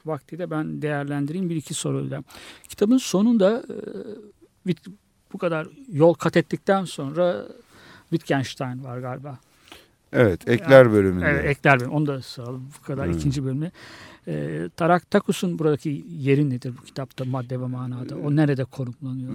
vakti 0.06 0.38
de 0.38 0.50
ben 0.50 0.82
değerlendireyim 0.82 1.50
bir 1.50 1.56
iki 1.56 1.74
soruyla. 1.74 2.22
Kitabın 2.68 2.98
sonunda 2.98 3.62
bu 5.32 5.38
kadar 5.38 5.66
yol 5.92 6.14
kat 6.14 6.36
ettikten 6.36 6.84
sonra 6.84 7.46
Wittgenstein 8.10 8.84
var 8.84 8.98
galiba. 8.98 9.38
Evet, 10.12 10.48
ekler 10.48 10.92
bölümünde. 10.92 11.26
Evet, 11.26 11.44
ekler 11.44 11.80
bölüm. 11.80 11.90
Onu 11.92 12.06
da 12.06 12.22
sağlayalım. 12.22 12.64
Bu 12.78 12.86
kadar 12.86 13.06
Evet. 13.06 13.16
ikinci 13.16 13.44
bölümü. 13.44 13.70
Ee, 14.28 14.68
Tarak 14.76 15.10
Takus'un 15.10 15.58
buradaki 15.58 16.04
yeri 16.18 16.50
nedir 16.50 16.72
bu 16.80 16.84
kitapta 16.84 17.24
madde 17.24 17.60
ve 17.60 17.66
manada? 17.66 18.16
O 18.16 18.36
nerede 18.36 18.64
konumlanıyor? 18.64 19.32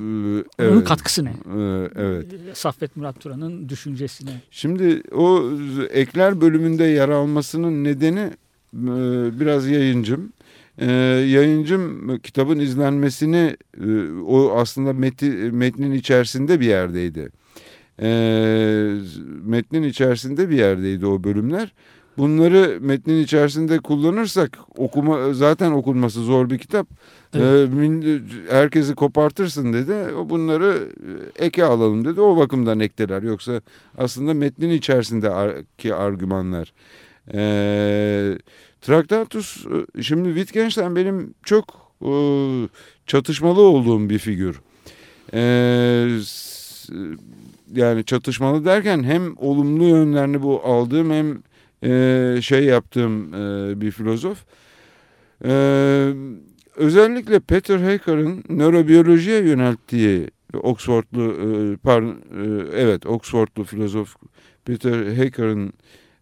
Ee, 0.60 0.68
Onun 0.68 0.78
evet. 0.78 0.88
katkısı 0.88 1.26
ne? 1.26 1.30
Ee, 1.30 1.90
evet. 1.96 2.26
Ee, 2.34 2.56
Saffet 2.56 2.96
Murat 2.98 3.20
Turan'ın 3.20 3.70
düşüncesine. 3.70 4.42
Şimdi 4.52 5.02
o 5.12 5.52
ekler 5.90 6.42
bölümünde 6.42 6.84
yer 6.84 7.10
almasının 7.10 7.84
nedeni 7.84 8.20
e, 8.74 9.40
biraz 9.40 9.68
yayıncım. 9.68 10.34
E, 10.78 10.92
yayıncım 11.30 12.18
kitabın 12.20 12.60
izlenmesini 12.60 13.58
e, 13.84 14.12
o 14.28 14.52
aslında 14.56 14.94
meti, 14.94 15.30
metnin 15.52 15.92
içerisinde 15.92 16.60
bir 16.60 16.66
yerdeydi. 16.66 17.30
E, 18.02 18.08
metnin 19.44 19.84
içerisinde 19.84 20.50
bir 20.50 20.58
yerdeydi 20.58 21.06
o 21.06 21.24
bölümler. 21.24 21.74
Bunları 22.18 22.78
metnin 22.82 23.24
içerisinde 23.24 23.80
kullanırsak 23.80 24.58
okuma 24.78 25.34
zaten 25.34 25.72
okunması 25.72 26.24
zor 26.24 26.50
bir 26.50 26.58
kitap. 26.58 26.88
Evet. 27.34 27.70
E, 27.70 27.76
min- 27.76 28.22
herkesi 28.50 28.96
kopartırsın 28.96 29.74
dedi. 29.74 29.94
Bunları 30.30 30.90
e, 31.40 31.46
eke 31.46 31.64
alalım 31.66 32.06
dedi. 32.06 32.22
O 32.22 32.38
bakımdan 32.38 32.80
ekteler. 32.80 33.24
Yoksa 33.24 33.62
aslında 33.98 34.34
metnin 34.34 34.70
içerisindeki 34.70 35.96
argümanlar. 35.96 36.74
E, 37.34 38.38
Traktatus 38.84 39.66
e, 39.98 40.04
şimdi 40.04 40.30
Wittgenstein 40.30 40.96
benim 40.96 41.34
çok 41.44 41.92
e, 42.02 42.12
çatışmalı 43.08 43.62
olduğum 43.62 44.10
bir 44.10 44.20
figür. 44.20 44.62
E, 45.34 45.40
yani 47.76 48.06
çatışmalı 48.06 48.66
derken 48.66 49.04
hem 49.04 49.38
olumlu 49.38 49.84
yönlerini 49.84 50.42
bu 50.42 50.62
aldığım 50.64 51.12
hem 51.12 51.44
şey 52.42 52.64
yaptığım 52.64 53.34
bir 53.82 53.92
filozof. 53.92 54.46
Özellikle 56.76 57.40
Peter 57.40 57.80
Hecker'ın 57.80 58.44
nörobiyolojiye 58.50 59.40
yönelttiği 59.40 60.28
Oxfordlu 60.54 61.78
pardon, 61.84 62.16
evet 62.76 63.06
Oxfordlu 63.06 63.64
filozof 63.64 64.16
Peter 64.66 65.18
Hecker'ın 65.18 65.74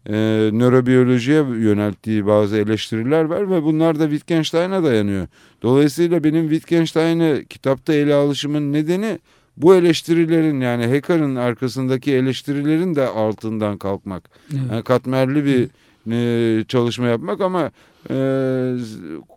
e, 0.09 0.13
nörobiyolojiye 0.53 1.43
yönelttiği 1.43 2.25
bazı 2.25 2.57
eleştiriler 2.57 3.23
var 3.23 3.51
ve 3.51 3.63
bunlar 3.63 3.99
da 3.99 4.03
Wittgenstein'a 4.09 4.83
dayanıyor. 4.83 5.27
Dolayısıyla 5.63 6.23
benim 6.23 6.49
Wittgenstein'i 6.49 7.45
kitapta 7.45 7.93
ele 7.93 8.13
alışımın 8.13 8.73
nedeni 8.73 9.19
bu 9.57 9.75
eleştirilerin 9.75 10.61
yani 10.61 10.87
Hecker'ın 10.87 11.35
arkasındaki 11.35 12.13
eleştirilerin 12.13 12.95
de 12.95 13.07
altından 13.07 13.77
kalkmak. 13.77 14.29
Evet. 14.53 14.61
Yani 14.71 14.83
katmerli 14.83 15.45
bir 15.45 15.69
e, 16.11 16.63
çalışma 16.67 17.07
yapmak 17.07 17.41
ama 17.41 17.71
e, 18.09 18.15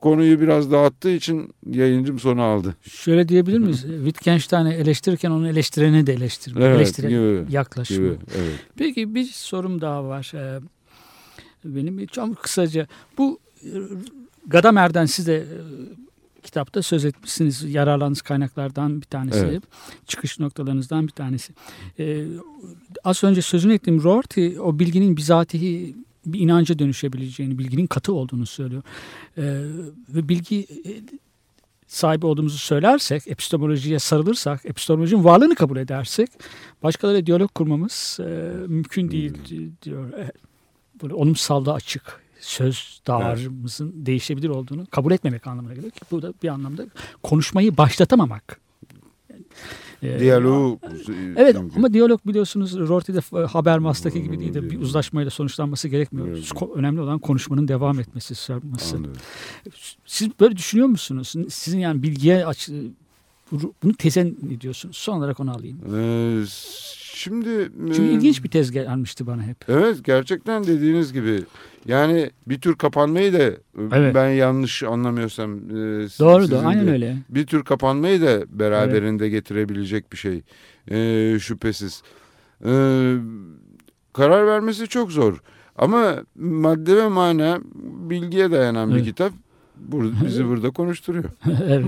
konuyu 0.01 0.41
biraz 0.41 0.71
dağıttığı 0.71 1.11
için 1.11 1.55
yayıncım 1.71 2.19
sona 2.19 2.43
aldı. 2.43 2.77
Şöyle 2.83 3.29
diyebilir 3.29 3.59
miyiz? 3.59 3.81
Wittgenstein'i 4.05 4.73
eleştirirken 4.75 5.31
onu 5.31 5.49
eleştireni 5.49 6.07
de 6.07 6.13
eleştirmek. 6.13 6.65
Evet, 6.65 6.77
eleştire 6.77 7.09
gibi, 7.09 7.53
yaklaşımı. 7.53 8.09
gibi, 8.09 8.19
evet. 8.39 8.59
Peki 8.77 9.15
bir 9.15 9.25
sorum 9.25 9.81
daha 9.81 10.05
var. 10.05 10.33
Ee, 10.35 10.61
benim 11.65 12.07
çok 12.07 12.43
kısaca 12.43 12.87
bu 13.19 13.39
e, 13.65 13.69
Gadamer'den 14.47 15.07
siz 15.07 15.27
de 15.27 15.37
e, 15.37 15.57
kitapta 16.43 16.83
söz 16.83 17.05
etmişsiniz. 17.05 17.75
Yararlandığınız 17.75 18.23
kaynaklardan 18.23 19.01
bir 19.01 19.07
tanesi. 19.07 19.39
Evet. 19.39 19.63
Çıkış 20.07 20.39
noktalarınızdan 20.39 21.07
bir 21.07 21.13
tanesi. 21.13 21.53
Ee, 21.99 22.25
az 23.05 23.25
önce 23.25 23.43
sözünü 23.43 23.75
ettiğim 23.75 24.03
Rorty 24.03 24.59
o 24.61 24.79
bilginin 24.79 25.17
bizatihi 25.17 25.95
bir 26.27 26.41
inanca 26.41 26.79
dönüşebileceğini, 26.79 27.59
bilginin 27.59 27.87
katı 27.87 28.13
olduğunu 28.13 28.47
söylüyor. 28.47 28.83
Ee, 29.39 29.43
ve 30.09 30.29
bilgi 30.29 30.61
e, 30.61 30.91
sahibi 31.87 32.27
olduğumuzu 32.27 32.59
söylersek, 32.59 33.29
epistemolojiye 33.29 33.99
sarılırsak, 33.99 34.67
epistemolojinin 34.67 35.25
varlığını 35.25 35.55
kabul 35.55 35.77
edersek 35.77 36.31
başkalarıyla 36.83 37.27
diyalog 37.27 37.55
kurmamız 37.55 38.19
e, 38.21 38.25
mümkün 38.67 39.11
değil 39.11 39.35
di- 39.51 39.83
diyor. 39.83 40.13
E, 40.13 40.33
böyle 41.03 41.15
onumsalda 41.15 41.75
açık 41.75 42.21
söz 42.41 43.01
dağarımızın 43.07 43.93
değişebilir 44.07 44.49
olduğunu 44.49 44.87
kabul 44.87 45.13
etmemek 45.13 45.47
anlamına 45.47 45.75
geliyor 45.75 45.93
ki 45.93 46.01
bu 46.11 46.23
da 46.23 46.33
bir 46.43 46.49
anlamda 46.49 46.87
konuşmayı 47.23 47.77
başlatamamak. 47.77 48.61
E, 50.05 50.21
Diyaloğu 50.21 50.79
Evet 51.37 51.57
ama 51.77 51.93
diyalog 51.93 52.21
biliyorsunuz 52.27 52.79
Rorty'de 52.79 53.43
e, 53.43 53.45
Habermas'taki 53.45 54.23
gibi 54.23 54.41
değil 54.41 54.55
de 54.55 54.71
bir 54.71 54.81
uzlaşmayla 54.81 55.31
sonuçlanması 55.31 55.89
gerekmiyor. 55.89 56.29
Evet. 56.29 56.53
Önemli 56.75 57.01
olan 57.01 57.19
konuşmanın 57.19 57.69
devam 57.69 58.01
etmesi, 58.01 58.35
sarması. 58.35 58.97
Anladım. 58.97 59.13
Siz 60.07 60.29
böyle 60.41 60.57
düşünüyor 60.57 60.89
musunuz? 60.89 61.35
Sizin 61.49 61.79
yani 61.79 62.03
bilgiye 62.03 62.47
aç, 62.47 62.71
bunu 63.53 63.95
teze 63.99 64.25
ne 64.43 64.61
diyorsunuz? 64.61 64.97
Son 64.97 65.19
olarak 65.19 65.41
onu 65.41 65.51
alayım. 65.53 65.79
Ee, 65.97 66.45
şimdi 67.15 67.71
Çünkü 67.87 68.03
e, 68.03 68.13
ilginç 68.13 68.45
bir 68.45 68.51
tez 68.51 68.71
gelmişti 68.71 69.27
bana 69.27 69.43
hep. 69.43 69.57
Evet 69.69 70.05
gerçekten 70.05 70.65
dediğiniz 70.65 71.13
gibi 71.13 71.41
yani 71.87 72.31
bir 72.47 72.61
tür 72.61 72.75
kapanmayı 72.77 73.33
da 73.33 73.43
Evet. 73.93 74.15
ben 74.15 74.29
yanlış 74.29 74.83
anlamıyorsam 74.83 75.55
e, 75.57 75.73
Doğru 76.19 76.51
da 76.51 76.61
aynen 76.67 76.87
de 76.87 76.91
öyle. 76.91 77.17
bir 77.29 77.47
tür 77.47 77.65
kapanmayı 77.65 78.23
da 78.23 78.59
beraberinde 78.59 79.29
getirebilecek 79.29 80.13
bir 80.13 80.17
şey 80.17 80.43
e, 80.91 81.39
şüphesiz. 81.39 82.03
E, 82.65 82.71
karar 84.13 84.47
vermesi 84.47 84.87
çok 84.89 85.13
zor 85.13 85.43
ama 85.77 86.17
madde 86.37 86.97
ve 86.97 87.09
mana 87.09 87.61
bilgiye 88.11 88.51
dayanan 88.51 88.91
bir 88.91 88.95
Evet. 88.95 89.05
kitap 89.05 89.33
Bur- 89.91 90.25
bizi 90.25 90.45
burada 90.49 90.71
konuşturuyor. 90.71 91.25
evet. 91.65 91.85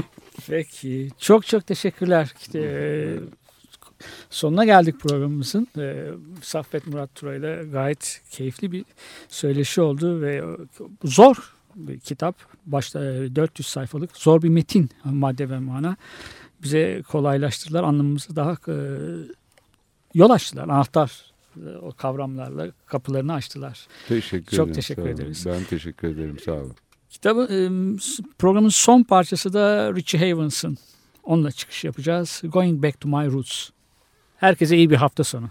Peki. 0.48 1.10
Çok 1.18 1.46
çok 1.46 1.66
teşekkürler. 1.66 2.32
İşte, 2.40 3.18
sonuna 4.30 4.64
geldik 4.64 5.00
programımızın. 5.00 5.68
Ee, 5.78 6.06
Saffet 6.42 6.86
Murat 6.86 7.14
Tura 7.14 7.34
ile 7.34 7.64
gayet 7.72 8.22
keyifli 8.30 8.72
bir 8.72 8.84
söyleşi 9.28 9.80
oldu 9.80 10.20
ve 10.22 10.42
bu 11.02 11.08
zor 11.08 11.54
bir 11.74 12.00
kitap. 12.00 12.36
Başta 12.66 13.04
e, 13.14 13.36
400 13.36 13.68
sayfalık 13.68 14.16
zor 14.16 14.42
bir 14.42 14.48
metin 14.48 14.90
madde 15.04 15.50
ve 15.50 15.58
mana. 15.58 15.96
Bize 16.62 17.02
kolaylaştırdılar. 17.08 17.82
Anlamımızı 17.84 18.36
daha 18.36 18.52
e, 18.68 18.74
yol 20.14 20.30
açtılar. 20.30 20.64
Anahtar 20.64 21.32
e, 21.56 21.68
o 21.76 21.92
kavramlarla 21.92 22.68
kapılarını 22.86 23.32
açtılar. 23.32 23.86
Teşekkür 24.08 24.56
Çok 24.56 24.66
ederim. 24.66 24.74
teşekkür 24.74 25.02
sağ 25.02 25.08
olun. 25.08 25.14
ederiz. 25.16 25.46
Ben 25.46 25.64
teşekkür 25.64 26.08
ederim. 26.08 26.38
Sağ 26.44 26.52
olun. 26.52 26.74
Kitabı 27.10 27.42
e, 27.50 27.58
programın 28.38 28.68
son 28.68 29.02
parçası 29.02 29.52
da 29.52 29.94
Richie 29.94 30.30
Havens'ın. 30.30 30.78
Onunla 31.24 31.52
çıkış 31.52 31.84
yapacağız. 31.84 32.42
Going 32.44 32.82
Back 32.82 33.00
to 33.00 33.08
My 33.08 33.32
Roots. 33.32 33.70
Herkese 34.36 34.76
iyi 34.76 34.90
bir 34.90 34.96
hafta 34.96 35.24
sonu. 35.24 35.50